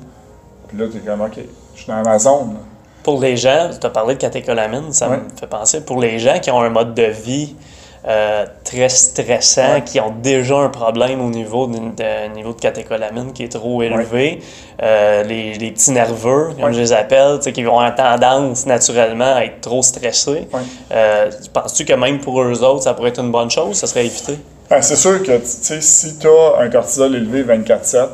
Puis 0.69 0.79
là, 0.79 0.87
tu 0.91 0.99
es 0.99 1.01
comme, 1.01 1.21
OK, 1.21 1.39
je 1.75 1.81
suis 1.81 1.91
dans 1.91 2.03
ma 2.03 2.19
zone. 2.19 2.57
Pour 3.03 3.21
les 3.21 3.37
gens, 3.37 3.71
tu 3.79 3.85
as 3.85 3.91
parlé 3.91 4.15
de 4.15 4.21
catécholamines, 4.21 4.93
ça 4.93 5.09
me 5.09 5.19
fait 5.37 5.49
penser, 5.49 5.81
pour 5.81 6.01
les 6.01 6.21
gens 6.21 6.39
qui 6.39 6.53
ont 6.53 6.61
un 6.61 6.71
mode 6.71 6.95
de 6.95 7.03
vie 7.03 7.57
euh, 8.05 8.47
très 8.65 8.89
stressants, 8.89 9.81
qui 9.81 10.01
ont 10.01 10.13
déjà 10.23 10.57
un 10.57 10.71
problème 10.71 11.21
au 11.21 11.31
niveau 11.31 11.69
de, 11.69 12.35
niveau 12.35 12.53
de 12.53 12.61
catécholamine 12.61 13.33
qui 13.33 13.45
est 13.45 13.53
trop 13.53 13.81
élevé. 13.81 14.41
Euh, 14.83 15.23
les, 15.23 15.55
les, 15.55 15.71
petits 15.71 15.93
nerveux, 15.93 16.49
comme 16.61 16.73
je 16.73 16.81
les 16.81 16.93
appelle, 16.93 17.39
qui 17.39 17.63
vont 17.63 17.79
avoir 17.79 17.95
tendance 17.95 18.67
naturellement 18.67 19.37
à 19.37 19.45
être 19.45 19.61
trop 19.61 19.83
stressés. 19.83 20.49
Euh, 20.91 21.31
penses-tu 21.53 21.85
que 21.85 21.93
même 21.93 22.19
pour 22.19 22.43
eux 22.43 22.65
autres, 22.65 22.83
ça 22.83 22.95
pourrait 22.95 23.11
être 23.11 23.21
une 23.21 23.31
bonne 23.31 23.53
chose? 23.53 23.77
Ça 23.77 23.87
serait 23.87 24.07
évité? 24.07 24.37
Ben, 24.69 24.83
c'est 24.83 24.97
sûr 24.97 25.23
que 25.23 25.41
si 25.45 26.19
tu 26.19 26.27
as 26.27 26.59
un 26.59 26.69
cortisol 26.71 27.15
élevé 27.15 27.45
24-7, 27.45 28.09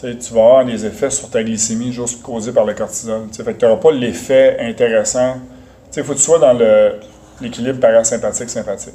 tu 0.00 0.34
vas 0.34 0.40
avoir 0.40 0.64
des 0.64 0.86
effets 0.86 1.10
sur 1.10 1.28
ta 1.30 1.42
glycémie 1.42 1.92
juste 1.92 2.22
causés 2.22 2.52
par 2.52 2.64
le 2.64 2.74
cortisol. 2.74 3.22
Fait 3.32 3.42
que 3.54 3.58
tu 3.58 3.64
n'auras 3.64 3.80
pas 3.80 3.90
l'effet 3.90 4.56
intéressant. 4.60 5.38
Il 5.96 6.04
faut 6.04 6.12
que 6.12 6.18
tu 6.18 6.22
sois 6.22 6.38
dans 6.38 6.56
l'équilibre 7.40 7.80
parasympathique-sympathique. 7.80 8.94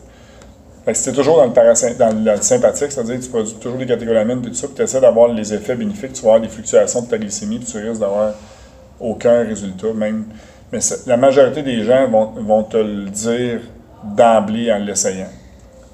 Fait 0.84 0.96
si 0.96 1.14
toujours 1.14 1.38
dans 1.38 1.46
le, 1.46 1.98
dans 1.98 2.36
le 2.36 2.42
sympathique, 2.42 2.92
c'est-à-dire 2.92 3.20
que 3.20 3.24
tu 3.24 3.30
produis 3.30 3.54
toujours 3.56 3.78
des 3.78 3.86
catécholamines, 3.86 4.40
et 4.40 4.50
tout 4.50 4.54
ça, 4.56 4.68
puis 4.68 4.78
tu 4.78 4.82
essaies 4.82 5.02
d'avoir 5.02 5.28
les 5.28 5.54
effets 5.54 5.76
bénéfiques, 5.76 6.14
tu 6.14 6.22
vas 6.24 6.30
avoir 6.30 6.42
des 6.42 6.48
fluctuations 6.48 7.04
de 7.04 7.08
ta 7.08 7.18
glycémie, 7.20 7.60
puis 7.60 7.72
tu 7.72 7.78
risques 7.78 8.00
d'avoir 8.00 8.34
aucun 9.00 9.44
résultat, 9.44 9.94
même. 9.94 10.26
Mais 10.72 10.80
la 11.06 11.18
majorité 11.18 11.62
des 11.62 11.84
gens 11.84 12.08
vont, 12.10 12.32
vont 12.38 12.64
te 12.64 12.78
le 12.78 13.10
dire 13.10 13.60
d'emblée 14.04 14.72
en 14.72 14.80
l'essayant. 14.80 15.30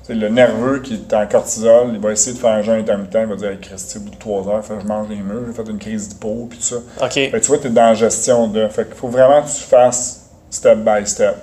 le 0.07 0.29
nerveux 0.29 0.79
qui 0.79 0.93
est 0.93 1.13
en 1.13 1.27
cortisol, 1.27 1.89
il 1.93 1.99
va 1.99 2.13
essayer 2.13 2.33
de 2.33 2.39
faire 2.39 2.51
un 2.51 2.61
jeûne 2.61 2.79
intermittent, 2.79 3.17
il 3.19 3.25
va 3.25 3.35
dire 3.35 3.49
hey, 3.49 3.59
Christy, 3.59 3.97
au 3.97 4.01
bout 4.01 4.11
de 4.11 4.15
trois 4.15 4.47
heures, 4.47 4.63
je 4.63 4.87
mange 4.87 5.09
les 5.09 5.17
murs, 5.17 5.43
j'ai 5.47 5.53
fait 5.53 5.69
une 5.69 5.79
crise 5.79 6.07
d'hypo, 6.07 6.47
puis 6.49 6.59
tout 6.59 6.63
ça. 6.63 6.77
OK. 7.03 7.11
Fait 7.11 7.41
tu 7.41 7.47
vois, 7.47 7.57
tu 7.57 7.67
es 7.67 7.69
dans 7.71 7.81
la 7.87 7.93
gestion 7.93 8.47
de. 8.47 8.67
Fait 8.69 8.85
qu'il 8.85 8.95
faut 8.95 9.09
vraiment 9.09 9.41
que 9.41 9.47
tu 9.47 9.63
fasses 9.63 10.29
step 10.49 10.77
by 10.77 11.05
step. 11.05 11.35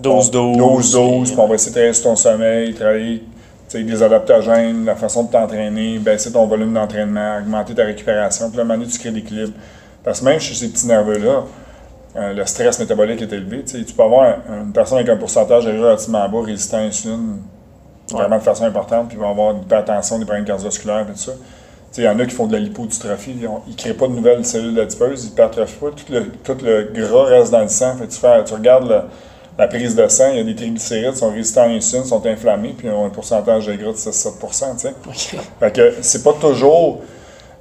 12-12. 0.00 0.56
12-12, 0.56 1.24
puis 1.26 1.34
on 1.38 1.46
va 1.46 1.54
essayer 1.54 1.70
de 1.70 1.74
travailler 1.74 1.92
sur 1.94 2.04
ton 2.04 2.16
sommeil, 2.16 2.74
travailler 2.74 3.22
des 3.72 4.02
adaptogènes, 4.02 4.84
la 4.84 4.94
façon 4.94 5.24
de 5.24 5.32
t'entraîner, 5.32 5.98
baisser 5.98 6.30
ton 6.30 6.46
volume 6.46 6.72
d'entraînement, 6.72 7.38
augmenter 7.38 7.74
ta 7.74 7.84
récupération. 7.84 8.48
Puis 8.50 8.58
là, 8.58 8.74
un 8.74 8.78
tu 8.80 8.98
crées 8.98 9.10
l'équilibre. 9.10 9.52
Parce 10.04 10.20
que 10.20 10.26
même 10.26 10.38
chez 10.38 10.54
ces 10.54 10.68
petits 10.68 10.86
nerveux-là, 10.86 11.44
euh, 12.16 12.32
le 12.32 12.46
stress 12.46 12.78
métabolique 12.78 13.22
est 13.22 13.32
élevé. 13.32 13.64
Tu 13.64 13.82
peux 13.84 14.02
avoir 14.02 14.36
une 14.48 14.72
personne 14.72 14.98
avec 14.98 15.10
un 15.10 15.16
pourcentage 15.16 15.66
relativement 15.66 16.28
bas, 16.28 16.42
résistant 16.44 16.76
à 16.76 16.82
l'insuline, 16.82 17.38
vraiment 18.12 18.36
de 18.36 18.42
façon 18.42 18.64
importante, 18.64 19.08
puis 19.08 19.16
il 19.16 19.20
va 19.20 19.30
avoir 19.30 19.52
une 19.52 19.62
hypertension, 19.62 20.18
des 20.18 20.24
problèmes 20.24 20.44
cardiovasculaires, 20.44 21.06
et 21.08 21.12
tout 21.12 21.18
ça. 21.18 21.32
Il 21.96 22.02
y 22.02 22.08
en 22.08 22.18
a 22.18 22.26
qui 22.26 22.34
font 22.34 22.46
de 22.46 22.52
la 22.52 22.58
lipodytrophie, 22.58 23.36
ils 23.40 23.42
ne 23.42 23.76
créent 23.76 23.94
pas 23.94 24.08
de 24.08 24.12
nouvelles 24.12 24.44
cellules 24.44 24.78
adipeuses, 24.78 25.24
ils 25.24 25.28
hypertrophient 25.30 25.78
pas, 25.78 25.90
tout 25.90 26.12
le, 26.12 26.26
tout 26.26 26.56
le 26.62 26.90
gras 26.92 27.24
reste 27.24 27.52
dans 27.52 27.60
le 27.60 27.68
sang. 27.68 27.96
Fait, 27.96 28.08
tu, 28.08 28.18
fais, 28.18 28.42
tu 28.44 28.54
regardes 28.54 28.88
le, 28.88 29.00
la 29.56 29.68
prise 29.68 29.94
de 29.94 30.08
sang, 30.08 30.30
il 30.32 30.38
y 30.38 30.40
a 30.40 30.44
des 30.44 30.54
triglycérides 30.54 31.12
qui 31.12 31.18
sont 31.18 31.30
résistants 31.30 31.62
à 31.62 31.68
l'insuline, 31.68 32.04
sont 32.04 32.26
inflammés, 32.26 32.74
puis 32.76 32.88
ils 32.88 32.92
ont 32.92 33.06
un 33.06 33.10
pourcentage 33.10 33.66
de 33.66 33.74
gras 33.74 33.92
de 33.92 33.96
7 33.96 34.34
tu 34.78 35.36
Fait 35.60 35.72
que 35.72 35.94
c'est 36.00 36.24
pas 36.24 36.32
toujours 36.32 37.02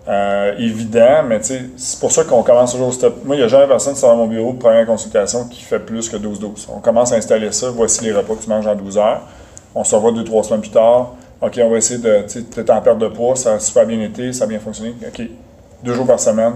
euh, 0.08 0.58
évident, 0.58 1.23
mais 1.27 1.39
c'est 1.41 1.99
pour 1.99 2.12
ça 2.12 2.23
qu'on 2.23 2.41
commence 2.41 2.71
toujours 2.71 2.88
au 2.88 2.91
step. 2.91 3.13
Moi, 3.23 3.36
il 3.36 3.39
n'y 3.39 3.45
a 3.45 3.47
jamais 3.47 3.67
personne 3.67 3.95
sur 3.95 4.13
mon 4.15 4.25
bureau 4.25 4.53
de 4.53 4.58
première 4.58 4.86
consultation 4.86 5.47
qui 5.47 5.62
fait 5.62 5.79
plus 5.79 6.10
que 6.10 6.17
12-12. 6.17 6.67
On 6.75 6.79
commence 6.79 7.13
à 7.13 7.15
installer 7.15 7.51
ça, 7.51 7.69
voici 7.69 8.03
les 8.03 8.12
repas 8.12 8.36
que 8.36 8.43
tu 8.43 8.49
manges 8.49 8.67
en 8.67 8.75
12 8.75 8.97
heures. 8.97 9.21
On 9.75 9.84
se 9.84 9.95
revoit 9.95 10.12
2-3 10.12 10.43
semaines 10.43 10.62
plus 10.62 10.71
tard. 10.71 11.13
OK, 11.41 11.60
on 11.62 11.69
va 11.69 11.77
essayer 11.77 11.99
de. 11.99 12.25
Tu 12.27 12.39
es 12.60 12.71
en 12.71 12.82
perte 12.82 12.99
de 12.99 13.08
poids, 13.08 13.36
ça 13.36 13.53
a 13.53 13.60
super 13.60 13.86
bien 13.86 14.01
été, 14.01 14.34
ça 14.34 14.45
a 14.45 14.47
bien 14.47 14.60
fonctionné. 14.60 14.95
OK, 15.08 15.21
deux 15.84 15.93
jours 15.93 16.08
par 16.08 16.19
semaine, 16.19 16.53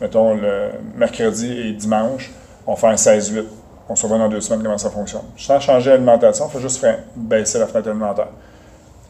mettons 0.00 0.34
le 0.34 0.70
mercredi 0.96 1.52
et 1.52 1.72
dimanche, 1.72 2.32
on 2.66 2.74
fait 2.76 2.86
un 2.86 2.94
16-8 2.94 3.44
on 3.88 3.96
se 3.96 4.02
revoit 4.02 4.18
dans 4.18 4.28
deux 4.28 4.40
semaines 4.40 4.62
comment 4.62 4.78
ça 4.78 4.90
fonctionne. 4.90 5.22
Sans 5.36 5.60
changer 5.60 5.90
l'alimentation, 5.90 6.46
il 6.48 6.52
faut 6.52 6.60
juste 6.60 6.78
faire 6.78 6.98
baisser 7.16 7.58
la 7.58 7.66
fenêtre 7.66 7.88
alimentaire. 7.88 8.28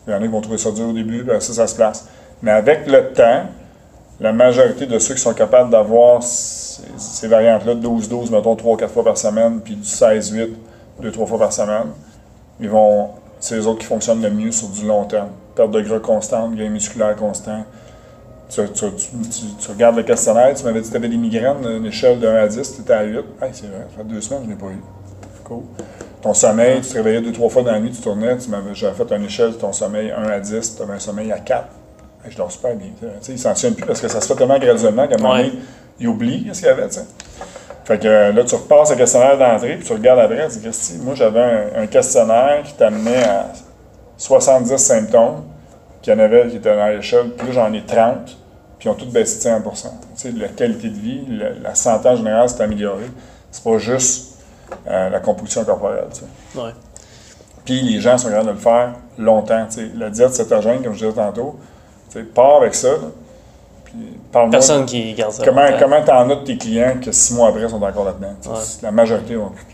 Il 0.06 0.12
y 0.12 0.14
en 0.14 0.18
a 0.18 0.20
qui 0.20 0.28
vont 0.28 0.40
trouver 0.40 0.58
ça 0.58 0.70
dur 0.70 0.88
au 0.88 0.92
début, 0.92 1.22
ben 1.22 1.40
ça, 1.40 1.52
ça 1.52 1.66
se 1.66 1.74
place. 1.74 2.08
Mais 2.42 2.52
avec 2.52 2.86
le 2.86 3.12
temps, 3.12 3.46
la 4.20 4.32
majorité 4.32 4.86
de 4.86 4.98
ceux 4.98 5.14
qui 5.14 5.20
sont 5.20 5.34
capables 5.34 5.70
d'avoir 5.70 6.22
ces, 6.22 7.28
variantes-là, 7.28 7.74
12-12, 7.74 8.30
mettons 8.30 8.54
3-4 8.54 8.88
fois 8.88 9.04
par 9.04 9.18
semaine, 9.18 9.60
puis 9.60 9.76
du 9.76 9.82
16-8, 9.82 10.50
2-3 11.02 11.26
fois 11.26 11.38
par 11.38 11.52
semaine, 11.52 11.88
ils 12.60 12.68
vont, 12.68 13.10
c'est 13.38 13.56
les 13.56 13.66
autres 13.66 13.80
qui 13.80 13.86
fonctionnent 13.86 14.22
le 14.22 14.30
mieux 14.30 14.52
sur 14.52 14.68
du 14.68 14.86
long 14.86 15.04
terme. 15.04 15.28
Perte 15.54 15.70
de 15.70 15.80
gras 15.80 16.00
constante, 16.00 16.54
gain 16.54 16.68
musculaire 16.70 17.16
constant, 17.16 17.64
tu, 18.48 19.70
regardes 19.70 19.96
le 19.96 20.02
questionnaire, 20.02 20.54
tu 20.54 20.64
m'avais 20.64 20.80
dit 20.80 20.86
que 20.86 20.92
tu 20.92 20.96
avais 20.96 21.08
des 21.08 21.16
migraines, 21.16 21.64
une 21.64 21.86
échelle 21.86 22.18
de 22.18 22.26
1 22.26 22.34
à 22.34 22.48
10, 22.48 22.74
tu 22.74 22.80
étais 22.80 22.92
à 22.92 23.02
8. 23.02 23.16
Hey, 23.42 23.50
c'est 23.52 23.66
vrai, 23.66 23.86
ça 23.90 23.98
fait 23.98 24.04
deux 24.04 24.20
semaines, 24.20 24.42
je 24.44 24.50
n'ai 24.50 24.56
pas 24.56 24.66
eu. 24.66 24.80
Cool. 25.44 25.62
Ton 26.22 26.34
sommeil, 26.34 26.80
tu 26.80 26.88
te 26.88 26.94
réveillais 26.94 27.20
deux, 27.20 27.32
trois 27.32 27.48
fois 27.48 27.62
dans 27.62 27.72
la 27.72 27.80
nuit, 27.80 27.90
tu 27.90 28.00
tournais, 28.00 28.36
tu 28.38 28.50
m'avais, 28.50 28.74
j'avais 28.74 29.04
fait 29.04 29.14
une 29.14 29.24
échelle 29.24 29.52
de 29.52 29.56
ton 29.56 29.72
sommeil 29.72 30.10
1 30.10 30.22
à 30.24 30.40
10, 30.40 30.76
tu 30.76 30.82
avais 30.82 30.94
un 30.94 30.98
sommeil 30.98 31.30
à 31.30 31.38
4. 31.38 31.66
je 32.28 32.36
dors 32.36 32.50
super 32.50 32.74
bien. 32.74 32.88
Tu 33.00 33.06
sais, 33.20 33.32
il 33.32 33.38
s'en 33.38 33.54
souvient 33.54 33.74
plus 33.74 33.86
parce 33.86 34.00
que 34.00 34.08
ça 34.08 34.20
se 34.20 34.26
fait 34.26 34.34
tellement 34.34 34.58
graduellement 34.58 35.06
qu'à 35.06 35.14
un 35.14 35.18
moment 35.18 35.36
donné, 35.36 35.52
il 36.00 36.08
oublie 36.08 36.48
ce 36.52 36.58
qu'il 36.58 36.68
y 36.68 36.70
avait. 36.70 36.88
Tu 36.88 37.00
Fait 37.84 37.98
que 37.98 38.32
là, 38.32 38.44
tu 38.44 38.54
repasses 38.54 38.90
le 38.90 38.96
questionnaire 38.96 39.38
d'entrée, 39.38 39.76
puis 39.76 39.86
tu 39.86 39.92
regardes 39.92 40.20
après, 40.20 40.48
tu 40.48 40.58
dis, 40.58 40.98
moi 41.02 41.14
j'avais 41.14 41.40
un, 41.40 41.82
un 41.82 41.86
questionnaire 41.86 42.62
qui 42.64 42.72
t'amenait 42.74 43.24
à 43.24 43.52
70 44.16 44.76
symptômes 44.76 45.44
avait 46.06 46.48
qui 46.48 46.56
étaient 46.56 46.76
dans 46.76 46.88
l'échelle, 46.88 47.30
puis 47.30 47.48
là, 47.48 47.52
j'en 47.52 47.72
ai 47.72 47.84
30, 47.84 48.26
puis 48.78 48.88
ils 48.88 48.88
ont 48.88 48.94
toutes 48.94 49.12
baissé 49.12 49.36
de 49.36 49.42
50 49.42 49.74
tu 49.74 49.88
sais, 50.14 50.32
La 50.32 50.48
qualité 50.48 50.88
de 50.88 50.98
vie, 50.98 51.26
la, 51.62 51.74
santé 51.74 52.08
en 52.08 52.16
général 52.16 52.48
s'est 52.48 52.62
améliorée. 52.62 53.10
C'est 53.50 53.64
pas 53.64 53.78
juste 53.78 54.38
euh, 54.86 55.10
la 55.10 55.20
composition 55.20 55.64
corporelle. 55.64 56.06
Tu 56.12 56.20
sais. 56.20 56.60
ouais. 56.60 56.72
Puis 57.64 57.82
les 57.82 58.00
gens 58.00 58.16
sont 58.16 58.28
capables 58.28 58.46
de 58.46 58.52
le 58.52 58.58
faire 58.58 58.94
longtemps. 59.18 59.66
Tu 59.66 59.74
sais. 59.74 59.90
La 59.96 60.10
diète 60.10 60.34
cétogène, 60.34 60.82
comme 60.82 60.94
je 60.94 61.06
disais 61.06 61.12
tantôt, 61.12 61.58
tu 62.10 62.18
sais, 62.18 62.24
pars 62.24 62.58
avec 62.58 62.74
ça, 62.74 62.90
Personne 64.50 64.84
qui 64.84 65.14
garde 65.14 65.32
ça. 65.32 65.44
Comment 65.44 65.66
comment 65.78 66.02
t'en 66.04 66.28
as 66.30 66.36
de 66.36 66.44
tes 66.44 66.58
clients 66.58 66.96
que 67.02 67.10
six 67.10 67.34
mois 67.34 67.48
après 67.48 67.68
sont 67.68 67.82
encore 67.82 68.04
là-dedans? 68.04 68.34
La 68.82 68.90
majorité 68.90 69.34
sont 69.34 69.50
plus, 69.50 69.64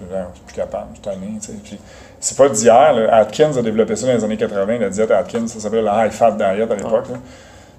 plus 0.47 0.55
capables, 0.55 0.91
cette 0.95 1.07
année. 1.09 1.39
Puis 1.65 1.79
c'est 2.25 2.39
pas 2.39 2.49
d'hier. 2.49 3.09
Atkins 3.13 3.55
a 3.55 3.61
développé 3.61 3.97
ça 3.97 4.07
dans 4.07 4.15
les 4.15 4.25
années 4.25 4.39
80, 4.39 4.79
la 4.79 4.89
diète 4.89 5.11
Atkins, 5.11 5.47
ça 5.47 5.61
s'appelait 5.61 5.83
la 5.83 6.07
high 6.07 6.13
fat 6.13 6.31
diet 6.31 6.47
à 6.47 6.75
l'époque. 6.75 7.05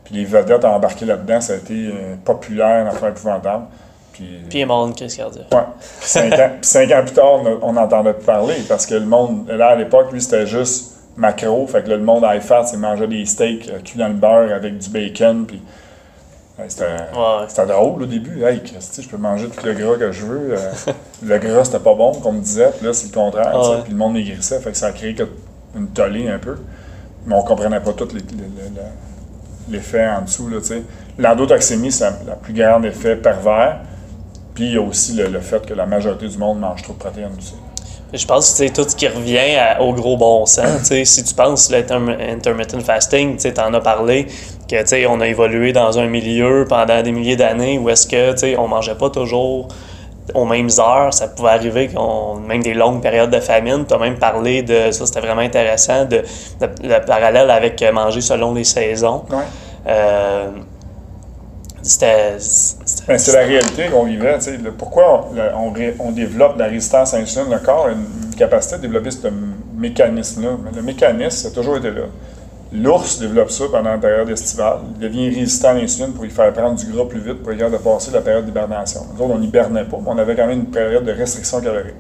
Puis 0.04 0.14
les 0.14 0.26
vedettes 0.26 0.64
ont 0.64 0.76
embarqué 0.76 1.04
là-dedans, 1.06 1.42
ça 1.42 1.54
a 1.54 1.56
été 1.56 1.74
euh, 1.74 2.16
populaire, 2.24 2.86
un 2.86 2.90
affaire 2.90 3.10
épouvantable. 3.10 3.66
Puis, 4.14 4.42
puis 4.48 4.60
il 4.60 4.62
est 4.62 4.66
mort 4.66 4.86
d'une 4.86 4.96
crise 4.96 5.16
cardiaque. 5.16 5.48
Ouais. 5.52 5.64
Puis 6.00 6.08
cinq, 6.08 6.34
ans, 6.34 6.52
cinq 6.62 6.92
ans 6.92 7.02
plus 7.04 7.16
tard, 7.16 7.42
on 7.64 7.74
n'entendait 7.74 8.14
plus 8.14 8.24
parler 8.24 8.56
parce 8.70 8.86
que 8.86 8.94
le 8.94 9.06
monde, 9.06 9.48
là 9.50 9.70
à 9.70 9.76
l'époque, 9.76 10.12
lui, 10.12 10.22
c'était 10.22 10.46
juste 10.46 10.94
macro. 11.18 11.66
Fait 11.66 11.84
que 11.84 11.90
là, 11.90 11.98
le 11.98 12.04
monde 12.04 12.24
high 12.24 12.42
fat, 12.42 12.66
c'est 12.66 12.78
manger 12.78 13.08
des 13.08 13.26
steaks 13.26 13.68
euh, 13.70 13.80
cuits 13.80 13.98
dans 13.98 14.10
le 14.10 14.14
beurre 14.14 14.54
avec 14.54 14.78
du 14.78 14.90
bacon. 14.90 15.46
Puis 15.48 15.60
c'était 16.68 17.66
drôle 17.66 18.04
au 18.04 18.06
début. 18.06 18.44
Hey, 18.44 18.62
Christy, 18.64 19.04
je 19.04 19.10
peux 19.10 19.18
manger 19.18 19.50
tout 19.50 19.66
le 19.66 19.74
gras 19.74 19.98
que 19.98 20.12
je 20.12 20.26
veux. 20.26 20.54
Euh, 20.54 20.72
le 21.24 21.38
gras, 21.38 21.66
c'était 21.66 21.80
pas 21.80 21.96
bon, 21.96 22.14
comme 22.14 22.28
on 22.28 22.32
me 22.34 22.42
disait. 22.42 22.72
Puis 22.78 22.86
là, 22.86 22.94
c'est 22.94 23.08
le 23.08 23.14
contraire. 23.14 23.52
Ah 23.54 23.82
puis 23.84 23.92
le 23.92 23.98
monde 23.98 24.14
maigrissait. 24.14 24.60
Fait 24.60 24.72
que 24.72 24.78
ça 24.78 24.88
a 24.88 24.92
créé 24.92 25.16
une 25.76 25.88
tollée 25.90 26.30
un 26.30 26.40
peu. 26.40 26.56
Mais 27.26 27.36
on 27.36 27.44
comprenait 27.44 27.82
pas 27.82 27.94
tout 27.94 28.08
l'effet 29.70 30.08
en 30.08 30.22
dessous. 30.22 30.50
L'endotoxémie, 31.18 31.92
c'est 31.92 32.10
le 32.10 32.36
plus 32.42 32.54
grand 32.54 32.82
effet 32.84 33.16
pervers. 33.18 33.82
Puis 34.54 34.66
il 34.66 34.74
y 34.74 34.78
a 34.78 34.82
aussi 34.82 35.14
le, 35.14 35.40
fait 35.42 35.66
que 35.66 35.74
la 35.74 35.86
majorité 35.86 36.28
du 36.28 36.38
monde 36.38 36.60
mange 36.60 36.82
trop 36.84 36.94
de 36.94 37.00
protéines 37.00 37.34
aussi. 37.38 37.56
Je 38.14 38.26
pense 38.26 38.52
que 38.52 38.58
c'est 38.58 38.70
tout 38.70 38.88
ce 38.88 38.96
qui 38.96 39.08
revient 39.08 39.58
au 39.82 39.92
gros 39.92 40.16
bon 40.16 40.46
sens. 40.46 40.94
si 41.04 41.24
tu 41.24 41.34
penses 41.34 41.70
l'intermittent 41.70 42.80
fasting, 42.82 43.36
tu 43.36 43.52
en 43.60 43.74
as 43.74 43.82
parlé, 43.82 44.28
que 44.68 45.08
on 45.08 45.22
a 45.22 45.28
évolué 45.28 45.74
dans 45.74 46.00
un 46.00 46.08
milieu 46.08 46.66
pendant 46.68 47.02
des 47.02 47.12
milliers 47.12 47.36
d'années 47.36 47.78
où 47.78 47.90
est-ce 47.90 48.08
que 48.08 48.58
on 48.58 48.68
mangeait 48.68 48.96
pas 48.96 49.10
toujours 49.10 49.68
aux 50.34 50.46
mêmes 50.46 50.70
heures. 50.80 51.14
Ça 51.14 51.28
pouvait 51.28 51.50
arriver 51.50 51.88
qu'on 51.88 52.36
même 52.36 52.64
des 52.64 52.74
longues 52.74 53.02
périodes 53.02 53.30
de 53.30 53.40
famine. 53.40 53.86
Tu 53.88 53.94
as 53.94 53.98
même 53.98 54.18
parlé 54.18 54.64
de 54.64 54.92
ça, 54.92 55.06
c'était 55.06 55.22
vraiment 55.22 55.42
intéressant, 55.42 56.06
de, 56.06 56.24
le 56.84 57.06
parallèle 57.06 57.50
avec 57.52 57.84
manger 57.94 58.22
selon 58.22 58.54
les 58.54 58.64
saisons. 58.64 59.24
Euh, 59.88 60.50
c'était. 61.84 62.38
Ben, 63.08 63.18
c'est 63.20 63.34
la 63.34 63.46
réalité 63.46 63.86
qu'on 63.92 64.06
vivait. 64.06 64.40
pourquoi 64.78 65.30
on, 65.56 65.72
on, 66.00 66.12
développe 66.12 66.58
la 66.58 66.66
résistance 66.66 67.14
à 67.14 67.20
l'insuline? 67.20 67.52
Le 67.52 67.60
corps 67.60 67.88
a 67.88 67.92
une 67.92 68.36
capacité 68.36 68.78
de 68.78 68.82
développer 68.82 69.12
ce 69.12 69.28
mécanisme-là. 69.78 70.58
Le 70.76 70.82
mécanisme, 70.82 71.30
ça 71.30 71.48
a 71.50 71.52
toujours 71.52 71.78
été 71.78 71.92
là. 71.92 72.06
L'ours 72.82 73.20
développe 73.20 73.52
ça 73.52 73.66
pendant 73.72 73.92
la 73.92 73.98
période 73.98 74.30
estivale. 74.30 74.80
Il 74.96 75.00
devient 75.00 75.30
résistant 75.30 75.70
à 75.70 75.74
l'insuline 75.76 76.14
pour 76.14 76.26
y 76.26 76.30
faire 76.30 76.52
prendre 76.52 76.76
du 76.76 76.86
gras 76.92 77.06
plus 77.06 77.20
vite 77.20 77.42
pour 77.42 77.54
être 77.54 77.72
de 77.72 77.78
passer 77.78 78.12
la 78.12 78.22
période 78.22 78.46
d'hibernation. 78.46 79.02
Nous 79.14 79.24
autres, 79.24 79.34
on 79.34 79.40
n'hibernait 79.40 79.86
pas, 79.86 79.98
mais 79.98 80.10
on 80.10 80.18
avait 80.18 80.36
quand 80.36 80.48
même 80.48 80.60
une 80.60 80.66
période 80.66 81.06
de 81.06 81.12
restriction 81.12 81.62
calorique. 81.62 81.96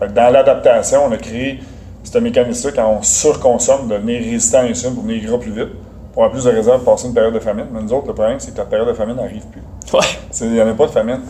dans 0.00 0.32
l'adaptation, 0.32 1.00
on 1.06 1.12
a 1.12 1.16
créé 1.16 1.60
ce 2.04 2.18
mécanisme-là 2.18 2.72
quand 2.76 2.98
on 2.98 3.02
surconsomme, 3.02 3.88
de 3.88 3.94
devenir 3.94 4.20
résistant 4.20 4.58
à 4.58 4.62
l'insuline 4.64 4.94
pour 4.94 5.04
devenir 5.04 5.30
gras 5.30 5.38
plus 5.38 5.52
vite, 5.52 5.68
pour 6.12 6.24
avoir 6.24 6.30
plus 6.32 6.44
de 6.44 6.54
réserves 6.54 6.82
pour 6.82 6.94
passer 6.94 7.08
une 7.08 7.14
période 7.14 7.34
de 7.34 7.40
famine. 7.40 7.66
Mais 7.72 7.80
nous 7.80 7.92
autres, 7.92 8.08
le 8.08 8.14
problème, 8.14 8.38
c'est 8.38 8.52
que 8.52 8.58
la 8.58 8.64
période 8.64 8.88
de 8.88 8.94
famine 8.94 9.16
n'arrive 9.16 9.46
plus. 9.46 9.62
Ouais. 9.94 10.04
Il 10.42 10.52
n'y 10.52 10.60
en 10.60 10.68
a 10.68 10.74
pas 10.74 10.86
de 10.86 10.92
famine. 10.92 11.20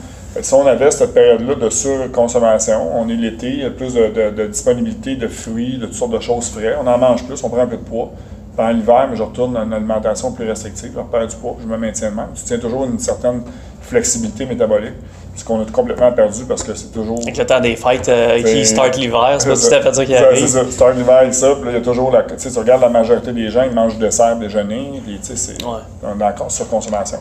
si 0.41 0.55
on 0.55 0.67
avait 0.67 0.91
cette 0.91 1.15
période-là 1.15 1.55
de 1.55 1.71
surconsommation, 1.71 2.99
on 2.99 3.09
est 3.09 3.15
l'été, 3.15 3.49
il 3.49 3.61
y 3.61 3.65
a 3.65 3.71
plus 3.71 3.95
de, 3.95 4.31
de, 4.31 4.47
disponibilité 4.47 5.15
de 5.15 5.29
fruits, 5.29 5.79
de 5.79 5.87
toutes 5.87 5.95
sortes 5.95 6.13
de 6.13 6.21
choses 6.21 6.49
frais, 6.49 6.75
on 6.83 6.87
en 6.87 6.99
mange 6.99 7.25
plus, 7.25 7.43
on 7.45 7.49
prend 7.49 7.61
un 7.61 7.67
peu 7.67 7.77
de 7.77 7.83
poids 7.83 8.11
pendant 8.59 8.71
l'hiver, 8.71 9.07
mais 9.09 9.17
je 9.17 9.23
retourne 9.23 9.57
à 9.57 9.63
une 9.63 9.73
alimentation 9.73 10.33
plus 10.33 10.49
restrictive, 10.49 10.91
je 10.93 11.01
perds 11.01 11.29
du 11.29 11.37
poids, 11.37 11.57
je 11.63 11.67
me 11.67 11.77
maintiens 11.77 12.11
même. 12.11 12.31
Tu 12.35 12.43
tiens 12.43 12.59
toujours 12.59 12.85
une 12.87 12.99
certaine 12.99 13.43
flexibilité 13.81 14.47
métabolique, 14.47 14.95
ce 15.37 15.45
qu'on 15.45 15.63
a 15.63 15.65
complètement 15.71 16.11
perdu 16.11 16.45
parce 16.45 16.65
que 16.65 16.75
c'est 16.75 16.93
toujours. 16.93 17.21
Avec 17.23 17.39
le 17.39 17.47
temps 17.47 17.61
des 17.61 17.77
fêtes 17.77 18.09
euh, 18.09 18.43
qui 18.43 18.67
start 18.67 18.97
l'hiver, 18.97 19.37
c'est 19.39 19.49
pas 19.49 19.55
tout 19.55 19.75
à 19.75 19.81
fait 19.81 19.95
ça 19.95 20.05
qui 20.05 20.17
arrive. 20.17 20.41
C'est 20.41 20.49
ça, 20.49 20.69
start 20.69 20.97
l'hiver 20.97 21.23
et 21.23 21.33
ça, 21.33 21.55
puis 21.55 21.67
là, 21.67 21.71
il 21.71 21.75
y 21.75 21.81
a 21.81 21.85
toujours 21.85 22.11
la. 22.11 22.23
Tu 22.25 22.35
sais, 22.37 22.51
tu 22.51 22.59
regardes 22.59 22.83
la 22.83 22.89
majorité 22.89 23.33
des 23.33 23.49
gens, 23.49 23.63
ils 23.63 23.73
mangent 23.73 23.95
du 23.95 24.01
dessert, 24.01 24.37
déjeuner, 24.37 25.01
puis 25.05 25.21
tu 25.21 25.27
sais, 25.27 25.37
c'est. 25.37 25.65
Ouais. 25.65 25.79
On 26.03 26.21
est 26.21 26.25
encore 26.25 26.51
surconsommation. 26.51 27.19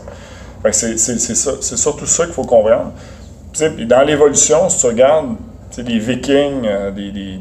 Fait 0.64 0.74
c'est, 0.74 0.98
c'est, 0.98 1.20
ça, 1.20 1.52
c'est 1.62 1.78
surtout 1.78 2.08
ça 2.08 2.26
qu'il 2.26 2.34
faut 2.34 2.46
comprendre. 2.46 2.94
Puis, 3.54 3.86
dans 3.86 4.02
l'évolution, 4.02 4.70
si 4.70 4.80
tu 4.80 4.88
regardes 4.88 5.36
les 5.78 6.00
Vikings, 6.00 6.66
euh, 6.66 6.90
des, 6.90 7.12
des 7.12 7.38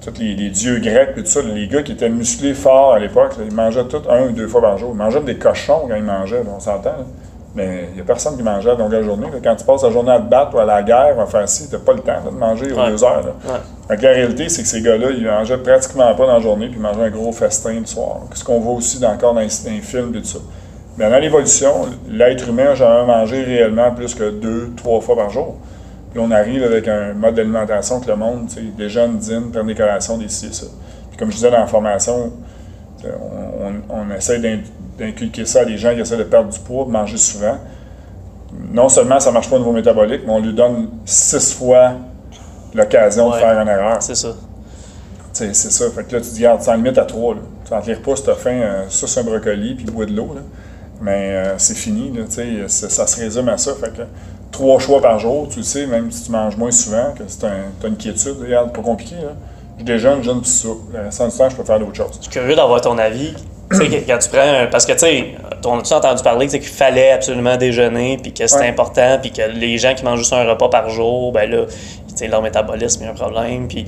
tous 0.00 0.20
les, 0.20 0.50
dieux 0.50 0.78
grecs 0.78 1.14
tout 1.14 1.22
ça, 1.24 1.40
les 1.42 1.68
gars 1.68 1.82
qui 1.82 1.92
étaient 1.92 2.08
musclés 2.08 2.54
forts 2.54 2.92
à 2.92 2.98
l'époque, 2.98 3.32
ils 3.44 3.54
mangeaient 3.54 3.84
tout 3.84 4.02
un 4.08 4.28
ou 4.28 4.32
deux 4.32 4.48
fois 4.48 4.60
par 4.60 4.78
jour. 4.78 4.90
Ils 4.92 4.98
mangeaient 4.98 5.20
des 5.20 5.36
cochons 5.36 5.86
quand 5.88 5.96
ils 5.96 6.02
mangeaient, 6.02 6.42
on 6.48 6.60
s'entend. 6.60 6.94
Mais 7.54 7.88
il 7.90 7.94
n'y 7.94 8.00
a 8.00 8.04
personne 8.04 8.36
qui 8.36 8.42
mangeait 8.42 8.70
à 8.70 8.74
longueur 8.74 9.00
de 9.00 9.06
journée. 9.06 9.26
Quand 9.42 9.56
tu 9.56 9.64
passes 9.64 9.82
la 9.82 9.90
journée 9.90 10.12
à 10.12 10.20
te 10.20 10.28
battre 10.28 10.54
ou 10.54 10.58
à 10.58 10.64
la 10.64 10.82
guerre, 10.82 11.18
à 11.18 11.26
faire 11.26 11.48
ci, 11.48 11.68
tu 11.68 11.74
n'as 11.74 11.80
pas 11.80 11.94
le 11.94 12.00
temps 12.00 12.20
de 12.24 12.30
manger 12.30 12.72
aux 12.72 12.86
deux 12.90 13.02
heures. 13.02 13.24
la 13.88 13.96
réalité, 13.96 14.48
c'est 14.48 14.62
que 14.62 14.68
ces 14.68 14.82
gars-là, 14.82 15.08
ils 15.10 15.24
mangeaient 15.24 15.58
pratiquement 15.58 16.14
pas 16.14 16.26
dans 16.26 16.34
la 16.34 16.40
journée, 16.40 16.66
puis 16.66 16.76
ils 16.76 16.82
mangeaient 16.82 17.04
un 17.04 17.10
gros 17.10 17.32
festin 17.32 17.80
le 17.80 17.86
soir. 17.86 18.20
Ce 18.34 18.44
qu'on 18.44 18.60
voit 18.60 18.74
aussi 18.74 19.00
dans, 19.00 19.12
encore 19.12 19.34
dans 19.34 19.40
les, 19.40 19.48
films 19.48 20.14
et 20.14 20.20
tout 20.20 20.24
ça. 20.24 20.38
Mais 20.98 21.10
dans 21.10 21.18
l'évolution, 21.18 21.86
l'être 22.08 22.48
humain 22.48 22.64
n'a 22.64 22.74
jamais 22.74 23.06
mangé 23.06 23.42
réellement 23.42 23.92
plus 23.92 24.14
que 24.14 24.30
deux, 24.30 24.70
trois 24.76 25.00
fois 25.00 25.16
par 25.16 25.30
jour. 25.30 25.56
Puis 26.10 26.20
on 26.20 26.30
arrive 26.30 26.62
avec 26.62 26.88
un 26.88 27.12
mode 27.12 27.34
d'alimentation 27.34 28.00
que 28.00 28.08
le 28.08 28.16
monde, 28.16 28.48
des 28.76 28.88
jeunes 28.88 29.18
dînent, 29.18 29.50
prennent 29.50 29.66
des 29.66 29.74
collations, 29.74 30.16
des 30.16 30.28
ci, 30.28 30.52
ça. 30.52 30.66
Puis 31.10 31.18
comme 31.18 31.30
je 31.30 31.36
disais 31.36 31.50
dans 31.50 31.58
la 31.58 31.66
formation, 31.66 32.32
on, 33.04 33.72
on, 33.94 34.10
essaie 34.14 34.40
d'inculquer 34.98 35.44
ça 35.44 35.60
à 35.60 35.64
des 35.64 35.76
gens 35.76 35.94
qui 35.94 36.00
essaient 36.00 36.16
de 36.16 36.24
perdre 36.24 36.50
du 36.50 36.58
poids, 36.58 36.84
de 36.86 36.90
manger 36.90 37.16
souvent. 37.16 37.58
Non 38.72 38.88
seulement 38.88 39.20
ça 39.20 39.30
ne 39.30 39.34
marche 39.34 39.50
pas 39.50 39.56
au 39.56 39.60
niveau 39.60 39.72
métabolique, 39.72 40.22
mais 40.26 40.32
on 40.32 40.40
lui 40.40 40.54
donne 40.54 40.88
six 41.04 41.54
fois 41.54 41.92
l'occasion 42.74 43.30
de 43.30 43.36
faire 43.36 43.60
une 43.60 43.68
erreur. 43.68 44.02
C'est 44.02 44.14
ça. 44.14 44.34
C'est 45.32 45.54
ça. 45.54 45.90
Fait 45.90 46.04
que 46.04 46.16
là, 46.16 46.20
tu 46.20 46.28
te 46.28 46.34
dis, 46.34 46.46
regarde, 46.46 46.62
tu 46.62 46.70
en 46.70 46.74
limite 46.74 46.98
à 46.98 47.04
trois. 47.04 47.34
Là. 47.34 47.40
Tu 47.64 47.72
n'en 47.72 47.80
tires 47.80 48.02
pas 48.02 48.16
si 48.16 48.24
tu 48.24 48.30
as 48.30 48.34
faim, 48.34 48.60
euh, 48.60 48.88
ça 48.88 49.20
un 49.20 49.24
brocoli, 49.24 49.74
puis 49.74 49.84
bois 49.84 50.06
de 50.06 50.14
l'eau. 50.14 50.34
Mais 51.00 51.36
euh, 51.36 51.58
c'est 51.58 51.76
fini. 51.76 52.12
Là, 52.12 52.24
ça 52.66 53.06
se 53.06 53.20
résume 53.20 53.48
à 53.48 53.56
ça. 53.56 53.72
Fait 53.74 53.94
que 53.94 54.02
trois 54.50 54.78
choix 54.78 55.00
par 55.00 55.18
jour, 55.18 55.48
tu 55.50 55.58
le 55.58 55.64
sais, 55.64 55.86
même 55.86 56.10
si 56.10 56.24
tu 56.24 56.32
manges 56.32 56.56
moins 56.56 56.70
souvent, 56.70 57.12
que 57.16 57.22
tu 57.22 57.46
as, 57.46 57.88
une 57.88 57.96
quiétude, 57.96 58.36
regarde, 58.40 58.72
pas 58.72 58.82
compliqué. 58.82 59.16
Là. 59.16 59.32
Je 59.78 59.84
déjeune, 59.84 60.18
je 60.20 60.26
jeune, 60.26 60.40
puis 60.40 60.50
ça. 60.50 60.68
Du 60.68 61.36
temps, 61.36 61.48
je 61.48 61.56
peux 61.56 61.64
faire 61.64 61.78
d'autres 61.78 61.94
choses. 61.94 62.16
Je 62.16 62.22
suis 62.22 62.30
curieux 62.30 62.56
d'avoir 62.56 62.80
ton 62.80 62.98
avis. 62.98 63.34
quand 63.70 64.18
tu 64.18 64.28
prends. 64.30 64.66
Parce 64.70 64.86
que, 64.86 64.92
tu 64.92 64.98
sais, 65.00 65.34
on 65.66 65.78
a 65.78 65.94
entendu 65.94 66.22
parler 66.22 66.48
qu'il 66.48 66.62
fallait 66.62 67.12
absolument 67.12 67.56
déjeuner, 67.56 68.18
puis 68.20 68.32
que 68.32 68.46
c'était 68.46 68.66
important, 68.66 69.18
puis 69.20 69.30
que 69.30 69.42
les 69.42 69.76
gens 69.78 69.94
qui 69.94 70.04
mangent 70.04 70.20
juste 70.20 70.32
un 70.32 70.44
repas 70.44 70.68
par 70.68 70.88
jour, 70.88 71.32
ben 71.32 71.50
là, 71.50 71.66
leur 72.26 72.42
métabolisme, 72.42 73.04
a 73.04 73.10
un 73.10 73.14
problème, 73.14 73.68
puis 73.68 73.86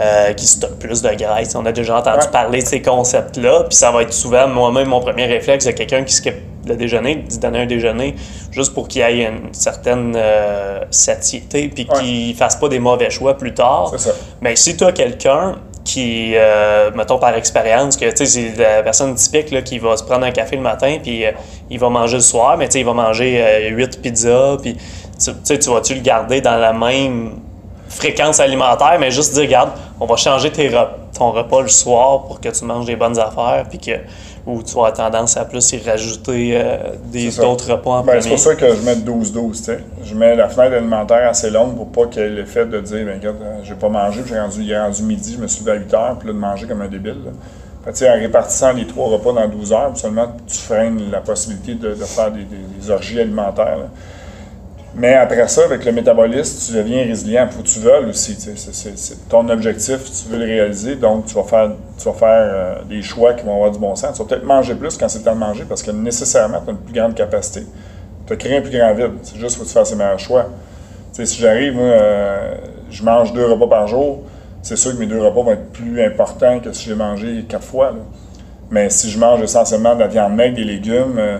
euh, 0.00 0.32
qui 0.34 0.46
stockent 0.46 0.78
plus 0.78 1.02
de 1.02 1.10
graisse. 1.14 1.54
On 1.54 1.66
a 1.66 1.72
déjà 1.72 1.98
entendu 1.98 2.26
parler 2.30 2.62
de 2.62 2.66
ces 2.66 2.82
concepts-là, 2.82 3.64
puis 3.68 3.76
ça 3.76 3.90
va 3.90 4.02
être 4.02 4.12
souvent, 4.12 4.46
moi-même, 4.46 4.88
mon 4.88 5.00
premier 5.00 5.24
réflexe 5.24 5.64
de 5.64 5.72
quelqu'un 5.72 6.04
qui 6.04 6.14
skip 6.14 6.34
le 6.66 6.76
déjeuner, 6.76 7.16
de 7.16 7.36
donner 7.40 7.60
un 7.60 7.66
déjeuner 7.66 8.14
juste 8.50 8.74
pour 8.74 8.88
qu'il 8.88 9.02
y 9.02 9.04
ait 9.04 9.24
une 9.24 9.52
certaine 9.52 10.14
euh, 10.16 10.80
satiété 10.90 11.68
puis 11.68 11.86
qu'il 11.86 12.28
ne 12.28 12.34
fasse 12.34 12.56
pas 12.56 12.68
des 12.68 12.78
mauvais 12.78 13.10
choix 13.10 13.36
plus 13.36 13.54
tard. 13.54 13.92
Mais 14.40 14.56
si 14.56 14.76
tu 14.76 14.84
as 14.84 14.92
quelqu'un 14.92 15.56
qui, 15.84 16.32
euh, 16.36 16.90
mettons 16.94 17.18
par 17.18 17.34
expérience, 17.34 17.96
que 17.96 18.06
c'est 18.14 18.56
la 18.56 18.82
personne 18.82 19.14
typique 19.16 19.50
là, 19.50 19.62
qui 19.62 19.78
va 19.78 19.96
se 19.96 20.04
prendre 20.04 20.24
un 20.24 20.30
café 20.30 20.56
le 20.56 20.62
matin 20.62 20.98
puis 21.02 21.24
euh, 21.24 21.32
il 21.70 21.78
va 21.78 21.88
manger 21.88 22.16
le 22.16 22.22
soir, 22.22 22.56
mais 22.56 22.66
il 22.66 22.84
va 22.84 22.92
manger 22.92 23.68
8 23.70 24.00
pizzas, 24.00 24.58
puis 24.62 24.76
tu 25.18 25.70
vas-tu 25.70 25.94
le 25.94 26.00
garder 26.00 26.40
dans 26.40 26.56
la 26.56 26.72
même 26.72 27.32
fréquence 27.88 28.40
alimentaire, 28.40 28.96
mais 28.98 29.10
juste 29.10 29.34
dire, 29.34 29.42
regarde, 29.42 29.70
on 30.00 30.06
va 30.06 30.16
changer 30.16 30.50
tes 30.50 30.70
ton 31.16 31.30
repas 31.32 31.60
le 31.60 31.68
soir 31.68 32.22
pour 32.22 32.40
que 32.40 32.48
tu 32.48 32.64
manges 32.64 32.86
des 32.86 32.96
bonnes 32.96 33.18
affaires, 33.18 33.66
puis 33.68 33.78
que 33.78 33.92
ou 34.46 34.62
tu 34.62 34.74
vas 34.74 34.86
avoir 34.86 34.92
tendance 34.94 35.36
à 35.36 35.44
plus 35.44 35.72
y 35.72 35.78
rajouter 35.78 36.52
euh, 36.56 36.76
des 37.12 37.30
d'autres 37.30 37.70
repas 37.72 37.90
en 37.90 38.04
ben, 38.04 38.20
C'est 38.20 38.30
pour 38.30 38.38
ça 38.38 38.54
que 38.54 38.74
je 38.74 38.82
mets 38.82 38.96
12-12. 38.96 39.78
Je 40.04 40.14
mets 40.14 40.34
la 40.34 40.48
fenêtre 40.48 40.74
alimentaire 40.74 41.28
assez 41.28 41.50
longue 41.50 41.76
pour 41.76 41.92
pas 41.92 42.06
qu'il 42.06 42.22
y 42.22 42.24
ait 42.24 42.30
l'effet 42.30 42.66
de 42.66 42.80
dire 42.80 43.06
ben, 43.06 43.18
regarde, 43.18 43.36
euh, 43.42 43.60
j'ai 43.62 43.74
pas 43.74 43.88
mangé, 43.88 44.22
puis 44.22 44.38
rendu, 44.38 44.62
il 44.62 44.70
est 44.70 44.80
rendu 44.80 45.02
midi, 45.04 45.34
je 45.36 45.42
me 45.42 45.46
suis 45.46 45.64
levé 45.64 45.78
à 45.78 45.80
8 45.80 45.94
heures, 45.94 46.16
puis 46.18 46.28
là, 46.28 46.34
de 46.34 46.38
manger 46.38 46.66
comme 46.66 46.82
un 46.82 46.88
débile. 46.88 47.16
Fait, 47.84 48.08
en 48.08 48.14
répartissant 48.14 48.72
les 48.72 48.86
trois 48.86 49.08
repas 49.08 49.32
dans 49.32 49.48
12 49.48 49.72
heures, 49.72 49.96
seulement 49.96 50.32
tu 50.46 50.56
freines 50.56 51.10
la 51.10 51.20
possibilité 51.20 51.74
de, 51.74 51.94
faire 51.94 52.30
des, 52.30 52.44
des, 52.44 52.90
orgies 52.90 53.20
alimentaires. 53.20 53.78
Mais 54.94 55.14
après 55.14 55.48
ça, 55.48 55.64
avec 55.64 55.86
le 55.86 55.92
métabolisme, 55.92 56.66
tu 56.66 56.76
deviens 56.76 57.04
résilient. 57.04 57.46
Il 57.50 57.52
faut 57.54 57.62
que 57.62 57.68
tu 57.68 57.80
veuilles 57.80 58.10
aussi. 58.10 58.36
Ton 59.30 59.48
objectif, 59.48 59.98
tu 60.04 60.28
veux 60.28 60.38
le 60.38 60.44
réaliser, 60.44 60.96
donc 60.96 61.24
tu 61.26 61.34
vas 61.34 61.44
faire, 61.44 61.70
tu 61.98 62.04
vas 62.04 62.12
faire 62.12 62.28
euh, 62.30 62.74
des 62.88 63.00
choix 63.00 63.32
qui 63.32 63.44
vont 63.46 63.54
avoir 63.54 63.70
du 63.70 63.78
bon 63.78 63.96
sens. 63.96 64.14
Tu 64.14 64.22
vas 64.22 64.28
peut-être 64.28 64.44
manger 64.44 64.74
plus 64.74 64.98
quand 64.98 65.08
c'est 65.08 65.20
le 65.20 65.24
temps 65.24 65.34
de 65.34 65.40
manger 65.40 65.64
parce 65.66 65.82
que 65.82 65.90
nécessairement, 65.90 66.60
tu 66.62 66.68
as 66.68 66.72
une 66.72 66.78
plus 66.78 66.92
grande 66.94 67.14
capacité. 67.14 67.66
Tu 68.26 68.34
as 68.34 68.36
créé 68.36 68.58
un 68.58 68.60
plus 68.60 68.70
grand 68.76 68.92
vide. 68.92 69.12
C'est 69.22 69.38
juste 69.38 69.56
faut 69.56 69.62
que 69.62 69.68
tu 69.68 69.72
fasses 69.74 69.90
les 69.92 69.96
meilleurs 69.96 70.18
choix. 70.18 70.50
si 71.12 71.40
j'arrive, 71.40 71.76
euh, 71.78 72.54
je 72.90 73.02
mange 73.02 73.32
deux 73.32 73.46
repas 73.46 73.68
par 73.68 73.86
jour, 73.88 74.24
c'est 74.60 74.76
sûr 74.76 74.92
que 74.92 74.98
mes 74.98 75.06
deux 75.06 75.22
repas 75.22 75.42
vont 75.42 75.52
être 75.52 75.72
plus 75.72 76.02
importants 76.04 76.60
que 76.60 76.70
si 76.72 76.84
j'ai 76.90 76.94
mangé 76.94 77.46
quatre 77.48 77.64
fois. 77.64 77.94
Mais 78.70 78.90
si 78.90 79.10
je 79.10 79.18
mange 79.18 79.40
essentiellement 79.40 79.94
de 79.94 80.00
la 80.00 80.06
viande 80.08 80.34
maigre, 80.34 80.56
des 80.56 80.64
légumes, 80.64 81.16
euh, 81.18 81.38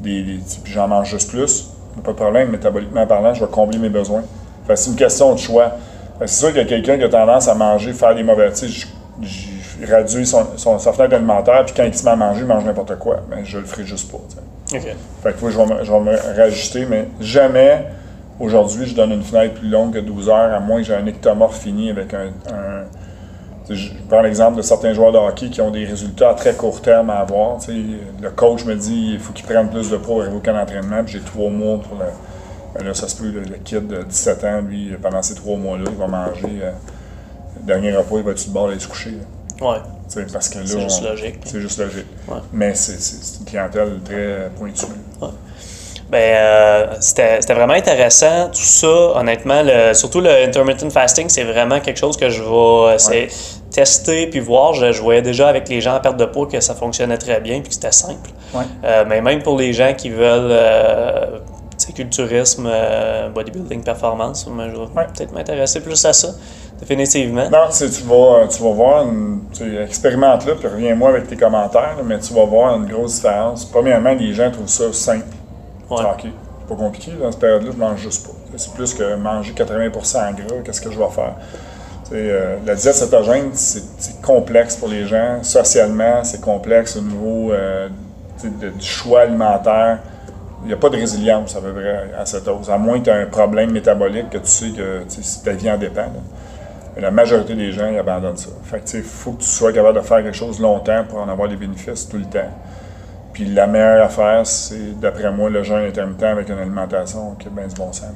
des, 0.00 0.22
des- 0.22 0.40
puis 0.64 0.72
j'en 0.72 0.88
mange 0.88 1.10
juste 1.10 1.30
plus, 1.30 1.70
pas 2.02 2.12
de 2.12 2.16
problème, 2.16 2.50
métaboliquement 2.50 3.06
parlant, 3.06 3.34
je 3.34 3.44
vais 3.44 3.50
combler 3.50 3.78
mes 3.78 3.88
besoins. 3.88 4.22
Fait 4.66 4.76
c'est 4.76 4.90
une 4.90 4.96
question 4.96 5.32
de 5.34 5.38
choix. 5.38 5.72
C'est 6.20 6.28
sûr 6.28 6.48
qu'il 6.48 6.58
y 6.58 6.60
a 6.60 6.64
quelqu'un 6.64 6.96
qui 6.98 7.04
a 7.04 7.08
tendance 7.08 7.46
à 7.48 7.54
manger, 7.54 7.92
faire 7.92 8.14
des 8.14 8.22
mauvais. 8.22 8.50
Tu 8.52 8.68
sais, 8.68 8.86
je- 9.22 9.84
réduis 9.84 10.26
son, 10.26 10.46
son- 10.56 10.78
sa 10.78 10.92
fenêtre 10.92 11.14
alimentaire, 11.14 11.62
puis 11.66 11.74
quand 11.76 11.84
il 11.84 11.94
se 11.94 12.02
met 12.04 12.10
à 12.10 12.16
manger, 12.16 12.40
il 12.40 12.46
mange 12.46 12.64
n'importe 12.64 12.98
quoi. 12.98 13.18
Mais 13.28 13.44
je 13.44 13.58
le 13.58 13.64
ferai 13.66 13.84
juste 13.84 14.10
pas. 14.10 14.18
tu 14.28 14.78
sais. 14.78 14.78
OK. 14.88 14.96
Fait 15.22 15.32
que 15.38 15.44
oui, 15.44 15.52
je 15.52 15.58
vais, 15.58 15.66
me, 15.66 15.84
je 15.84 15.92
vais 15.92 16.00
me 16.00 16.34
réajuster, 16.34 16.86
mais 16.88 17.08
jamais 17.20 17.84
aujourd'hui 18.40 18.86
je 18.86 18.94
donne 18.94 19.12
une 19.12 19.22
fenêtre 19.22 19.54
plus 19.54 19.68
longue 19.68 19.92
que 19.94 19.98
12 19.98 20.28
heures, 20.30 20.54
à 20.54 20.60
moins 20.60 20.78
que 20.78 20.84
j'ai 20.86 20.94
un 20.94 21.06
ectomorphe 21.06 21.60
fini 21.60 21.90
avec 21.90 22.12
un. 22.14 22.28
Je 23.74 23.90
prends 24.08 24.20
l'exemple 24.20 24.56
de 24.56 24.62
certains 24.62 24.92
joueurs 24.92 25.12
de 25.12 25.18
hockey 25.18 25.48
qui 25.50 25.60
ont 25.60 25.70
des 25.70 25.84
résultats 25.84 26.30
à 26.30 26.34
très 26.34 26.54
court 26.54 26.80
terme 26.80 27.10
à 27.10 27.16
avoir. 27.20 27.58
Le 27.68 28.30
coach 28.30 28.64
me 28.64 28.74
dit 28.76 29.10
il 29.14 29.18
faut 29.18 29.32
qu'ils 29.32 29.44
prennent 29.46 29.68
plus 29.70 29.90
de 29.90 29.96
arriver 29.96 30.36
au 30.36 30.40
camp 30.40 30.52
d'entraînement, 30.54 31.02
j'ai 31.06 31.20
trois 31.20 31.50
mois 31.50 31.78
pour 31.78 31.98
le. 31.98 32.04
ben 32.78 32.84
là, 32.86 32.94
ça 32.94 33.08
se 33.08 33.16
peut, 33.16 33.30
le, 33.30 33.40
le 33.40 33.56
kid 33.64 33.86
de 33.86 34.02
17 34.02 34.44
ans, 34.44 34.60
lui, 34.60 34.92
pendant 35.02 35.22
ces 35.22 35.34
trois 35.34 35.56
mois-là, 35.56 35.84
il 35.90 35.96
va 35.96 36.06
manger. 36.06 36.58
euh, 36.62 36.70
le 37.60 37.66
dernier 37.66 37.96
repas, 37.96 38.16
il 38.18 38.22
va 38.22 38.30
être 38.32 38.46
le 38.46 38.52
bord 38.52 38.68
d'aller 38.68 38.78
se 38.80 38.86
coucher. 38.88 39.10
là. 39.12 39.66
Ouais. 39.68 39.78
Tu 40.08 40.20
sais, 40.20 40.26
parce 40.32 40.48
que 40.50 40.58
là, 40.58 40.64
C'est 40.66 40.80
juste 40.80 41.02
logique. 41.02 41.38
C'est 41.46 41.60
juste 41.60 41.78
logique. 41.80 42.06
Ouais. 42.28 42.36
Mais 42.52 42.74
c'est- 42.74 43.38
une 43.40 43.46
clientèle 43.46 43.98
très 44.04 44.50
pointue. 44.56 44.84
Ben, 46.08 46.18
euh, 46.36 46.86
c'était 47.00 47.40
vraiment 47.54 47.72
intéressant, 47.72 48.48
tout 48.50 48.60
ça. 48.62 48.86
Honnêtement, 49.16 49.62
le- 49.64 49.92
surtout 49.92 50.20
le 50.20 50.30
intermittent 50.30 50.88
fasting, 50.92 51.28
c'est 51.28 51.42
vraiment 51.42 51.80
quelque 51.80 51.96
chose 51.98 52.16
que 52.16 52.28
je 52.30 52.42
vais 52.42 52.94
de 53.26 53.28
tester 53.70 54.26
puis 54.28 54.40
voir. 54.40 54.74
Je, 54.74 54.92
je 54.92 55.02
voyais 55.02 55.22
déjà 55.22 55.48
avec 55.48 55.68
les 55.68 55.80
gens 55.80 55.96
en 55.96 56.00
perte 56.00 56.16
de 56.16 56.24
poids 56.24 56.46
que 56.46 56.60
ça 56.60 56.74
fonctionnait 56.74 57.18
très 57.18 57.40
bien 57.40 57.60
puis 57.60 57.68
que 57.68 57.74
c'était 57.74 57.92
simple. 57.92 58.30
Ouais. 58.54 58.64
Euh, 58.84 59.04
mais 59.06 59.20
même 59.20 59.42
pour 59.42 59.56
les 59.58 59.72
gens 59.72 59.92
qui 59.96 60.10
veulent 60.10 60.50
euh, 60.50 61.38
culturisme, 61.94 62.66
euh, 62.68 63.28
bodybuilding, 63.30 63.82
performance, 63.82 64.46
moi, 64.48 64.66
je 64.68 64.72
vais 64.72 64.78
Ouais. 64.94 65.06
peut-être 65.14 65.32
m'intéresser 65.32 65.80
plus 65.80 66.04
à 66.04 66.12
ça, 66.12 66.28
définitivement. 66.80 67.48
Non, 67.50 67.68
tu 67.70 67.84
vas, 68.02 68.46
tu 68.48 68.62
vas 68.62 68.70
voir, 68.72 69.02
une, 69.04 69.40
tu 69.52 69.58
sais, 69.64 69.82
expérimente-le, 69.84 70.56
puis 70.56 70.68
reviens-moi 70.68 71.10
avec 71.10 71.28
tes 71.28 71.36
commentaires, 71.36 71.94
là, 71.96 72.02
mais 72.04 72.18
tu 72.18 72.34
vas 72.34 72.44
voir 72.44 72.76
une 72.76 72.86
grosse 72.86 73.16
différence. 73.16 73.64
Premièrement, 73.64 74.12
les 74.14 74.34
gens 74.34 74.50
trouvent 74.50 74.68
ça 74.68 74.92
simple. 74.92 75.26
Ouais. 75.90 75.98
OK, 76.02 76.22
c'est 76.24 76.68
pas 76.68 76.74
compliqué, 76.74 77.12
dans 77.20 77.30
cette 77.30 77.40
période-là, 77.40 77.70
je 77.72 77.78
mange 77.78 78.00
juste 78.00 78.26
pas. 78.26 78.32
C'est 78.56 78.72
plus 78.74 78.92
que 78.94 79.14
manger 79.16 79.52
80% 79.52 80.16
en 80.18 80.32
gras, 80.32 80.56
qu'est-ce 80.64 80.80
que 80.80 80.90
je 80.90 80.98
vais 80.98 81.08
faire? 81.14 81.34
La 82.12 82.74
diète 82.74 82.94
cétogène, 82.94 83.50
c'est 83.52 84.20
complexe 84.22 84.76
pour 84.76 84.88
les 84.88 85.06
gens. 85.06 85.42
Socialement, 85.42 86.22
c'est 86.22 86.40
complexe 86.40 86.96
au 86.96 87.02
niveau 87.02 87.52
euh, 87.52 87.88
du 88.42 88.86
choix 88.86 89.22
alimentaire. 89.22 89.98
Il 90.62 90.68
n'y 90.68 90.72
a 90.72 90.76
pas 90.76 90.88
de 90.88 90.96
résilience 90.96 91.56
à 91.56 91.60
peu 91.60 91.72
près 91.72 92.10
à 92.16 92.24
cette 92.24 92.46
hausse, 92.48 92.68
à 92.68 92.78
moins 92.78 92.98
que 92.98 93.04
tu 93.04 93.10
aies 93.10 93.22
un 93.22 93.26
problème 93.26 93.72
métabolique 93.72 94.30
que 94.30 94.38
tu 94.38 94.46
sais 94.46 94.70
que 94.70 95.44
ta 95.44 95.52
vie 95.52 95.70
en 95.70 95.78
dépend. 95.78 96.06
Mais 96.94 97.02
la 97.02 97.10
majorité 97.10 97.54
des 97.54 97.72
gens, 97.72 97.88
ils 97.88 97.98
abandonnent 97.98 98.36
ça. 98.36 98.50
Fait 98.64 98.80
que, 98.80 99.02
faut 99.02 99.32
que 99.32 99.42
tu 99.42 99.48
sois 99.48 99.72
capable 99.72 99.98
de 99.98 100.02
faire 100.02 100.22
quelque 100.22 100.36
chose 100.36 100.60
longtemps 100.60 101.04
pour 101.08 101.18
en 101.18 101.28
avoir 101.28 101.48
les 101.48 101.56
bénéfices 101.56 102.08
tout 102.08 102.16
le 102.16 102.24
temps. 102.24 102.50
Puis 103.32 103.44
la 103.46 103.66
meilleure 103.66 104.06
affaire, 104.06 104.46
c'est, 104.46 104.98
d'après 104.98 105.30
moi, 105.30 105.50
le 105.50 105.62
jeûne 105.62 105.84
intermittent 105.84 106.22
avec 106.22 106.48
une 106.48 106.58
alimentation 106.58 107.34
qui 107.38 107.48
a 107.48 107.50
bien 107.50 107.66
du 107.66 107.74
bon 107.74 107.92
sens, 107.92 108.06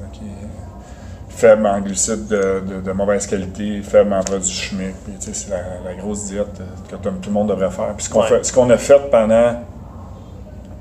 faible 1.35 1.65
en 1.65 1.79
glucides 1.81 2.27
de, 2.27 2.61
de- 2.67 2.81
de 2.81 2.91
mauvaise 2.91 3.25
qualité, 3.27 3.81
faible 3.81 4.13
en 4.13 4.21
produits 4.23 4.49
chimiques. 4.51 4.95
Puis, 5.05 5.13
tu 5.19 5.25
sais, 5.27 5.33
c'est 5.33 5.49
la, 5.49 5.57
la 5.89 5.95
grosse 5.95 6.25
diète 6.25 6.59
euh, 6.61 6.95
que 6.95 6.95
tout 6.95 7.11
le 7.27 7.31
monde 7.31 7.49
devrait 7.49 7.71
faire. 7.71 7.93
Puis 7.95 8.05
ce 8.05 8.09
qu'on, 8.09 8.21
Ouais. 8.21 8.27
fait- 8.27 8.43
ce 8.45 8.53
qu'on 8.53 8.69
a 8.69 8.77
fait 8.77 8.99
pendant 9.09 9.53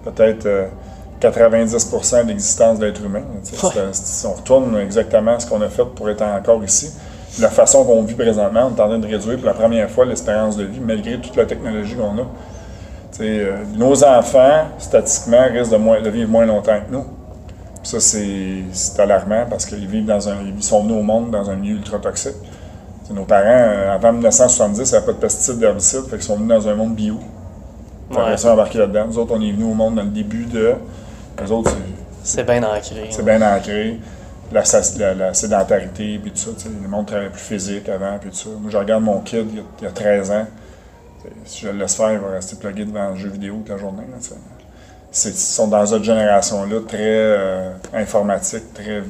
peut-être 0.05 0.46
euh, 0.46 0.66
90% 1.20 2.22
de 2.24 2.28
l'existence 2.28 2.78
d'être 2.78 3.03
humain. 3.05 3.22
tu 3.44 3.55
sais, 3.57 3.66
Ouais. 3.66 3.72
c'est- 3.92 3.94
c'est- 4.05 4.26
on 4.26 4.32
retourne 4.34 4.76
exactement 4.78 5.34
à 5.36 5.40
ce 5.40 5.46
qu'on 5.46 5.61
a 5.62 5.68
fait 5.68 5.84
pour 5.84 6.09
être 6.11 6.22
encore 6.22 6.62
ici. 6.64 6.90
La 7.38 7.48
façon 7.48 7.84
qu'on 7.84 8.03
vit 8.03 8.14
présentement, 8.14 8.70
on 8.72 8.76
est 8.76 8.80
en 8.80 8.88
train 8.88 8.98
de 8.98 9.07
réduire 9.07 9.36
pour 9.36 9.46
la 9.46 9.55
première 9.55 9.88
fois 9.88 10.05
l'espérance 10.05 10.57
de 10.57 10.64
vie, 10.64 10.80
malgré 10.80 11.20
toute 11.20 11.36
la 11.36 11.46
technologie 11.46 11.94
qu'on 11.94 12.18
a. 12.18 12.26
Tu 13.12 13.18
sais, 13.18 13.22
euh, 13.40 13.53
nos 13.76 14.03
enfants, 14.05 14.64
statistiquement, 14.78 15.44
risquent 15.53 15.72
de, 15.72 15.76
moins, 15.76 16.01
de 16.01 16.11
vivre 16.11 16.30
moins 16.30 16.44
longtemps 16.46 16.78
que 16.80 16.92
nous. 16.92 17.05
Ça, 17.82 17.98
c'est 18.00 18.64
alarmant 18.98 19.46
parce 19.48 19.64
qu'ils 19.66 19.86
vivent 19.86 20.04
dans 20.06 20.28
un, 20.28 20.36
ils 20.56 20.62
sont 20.62 20.82
venus 20.82 20.96
au 20.98 21.02
monde 21.02 21.30
dans 21.30 21.48
un 21.50 21.56
milieu 21.56 21.76
ultra 21.76 21.98
toxique. 21.98 22.34
Nos 23.12 23.24
parents, 23.24 23.44
euh, 23.48 23.92
avant 23.92 24.12
1970, 24.12 24.78
il 24.78 24.92
n'y 24.92 24.96
avait 24.96 25.06
pas 25.06 25.12
de 25.12 25.16
pesticides, 25.18 25.58
d'herbicides, 25.58 26.04
fait 26.04 26.16
qu'ils 26.16 26.22
sont 26.22 26.36
venus 26.36 26.48
dans 26.50 26.68
un 26.68 26.74
monde 26.76 26.94
bio. 26.94 27.18
Ouais. 28.12 28.36
Ça, 28.36 28.52
embarqué 28.52 28.78
là-dedans. 28.78 29.06
Nous 29.08 29.18
autres, 29.18 29.34
on 29.36 29.40
est 29.40 29.50
venus 29.50 29.66
au 29.66 29.74
monde 29.74 29.96
dans 29.96 30.02
le 30.02 30.10
début 30.10 30.44
de. 30.44 30.74
Les 31.42 31.50
autres, 31.50 31.70
c'est- 31.70 32.38
C'est 32.38 32.44
bien 32.44 32.62
ancré. 32.62 33.08
c'est 33.10 33.20
hein. 33.20 33.24
bien 33.24 33.42
ancré. 33.56 33.98
La, 34.52 34.64
sa- 34.64 34.82
la- 34.98 35.14
la 35.14 35.34
sédentarité, 35.34 36.18
puis 36.22 36.30
tout 36.32 36.38
ça. 36.38 36.50
Le 36.82 36.88
monde 36.88 37.06
travaillait 37.06 37.30
plus 37.30 37.40
physique 37.40 37.88
avant, 37.88 38.18
puis 38.20 38.30
tout 38.30 38.36
ça. 38.36 38.48
Moi, 38.60 38.70
je 38.70 38.76
regarde 38.76 39.02
mon 39.02 39.20
kid, 39.20 39.46
il 39.50 39.56
y 39.56 39.60
a, 39.60 39.62
il 39.80 39.84
y 39.84 39.86
a 39.88 39.90
13 39.92 40.30
ans. 40.30 40.46
Si 41.44 41.62
je 41.66 41.68
le 41.70 41.78
laisse 41.78 41.94
faire, 41.96 42.12
il 42.12 42.18
va 42.18 42.28
rester 42.30 42.56
plugué 42.56 42.84
devant 42.84 43.00
un 43.00 43.14
jeu 43.16 43.28
vidéo 43.28 43.54
toute 43.58 43.68
la 43.70 43.76
journée. 43.76 44.02
là, 44.10 44.16
sont 45.12 45.68
dans 45.68 45.84
cette 45.86 46.04
génération-là 46.04 46.76
très 46.86 46.98
euh, 47.00 47.70
informatique, 47.94 48.72
très. 48.74 49.02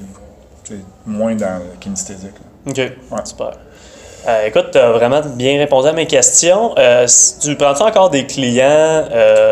moins 1.07 1.34
dans 1.34 1.59
le 1.59 1.78
kinesthésique. 1.80 2.34
là. 2.66 2.70
OK, 2.70 3.26
super. 3.26 3.51
Euh, 4.28 4.46
écoute, 4.46 4.66
tu 4.72 4.78
as 4.78 4.90
vraiment 4.92 5.22
bien 5.34 5.59
répondu 5.59 5.88
à 5.88 5.92
mes 5.94 6.07
questions. 6.07 6.74
Euh, 6.78 7.07
tu 7.40 7.57
prends-tu 7.57 7.82
encore 7.82 8.11
des 8.11 8.26
clients, 8.26 9.05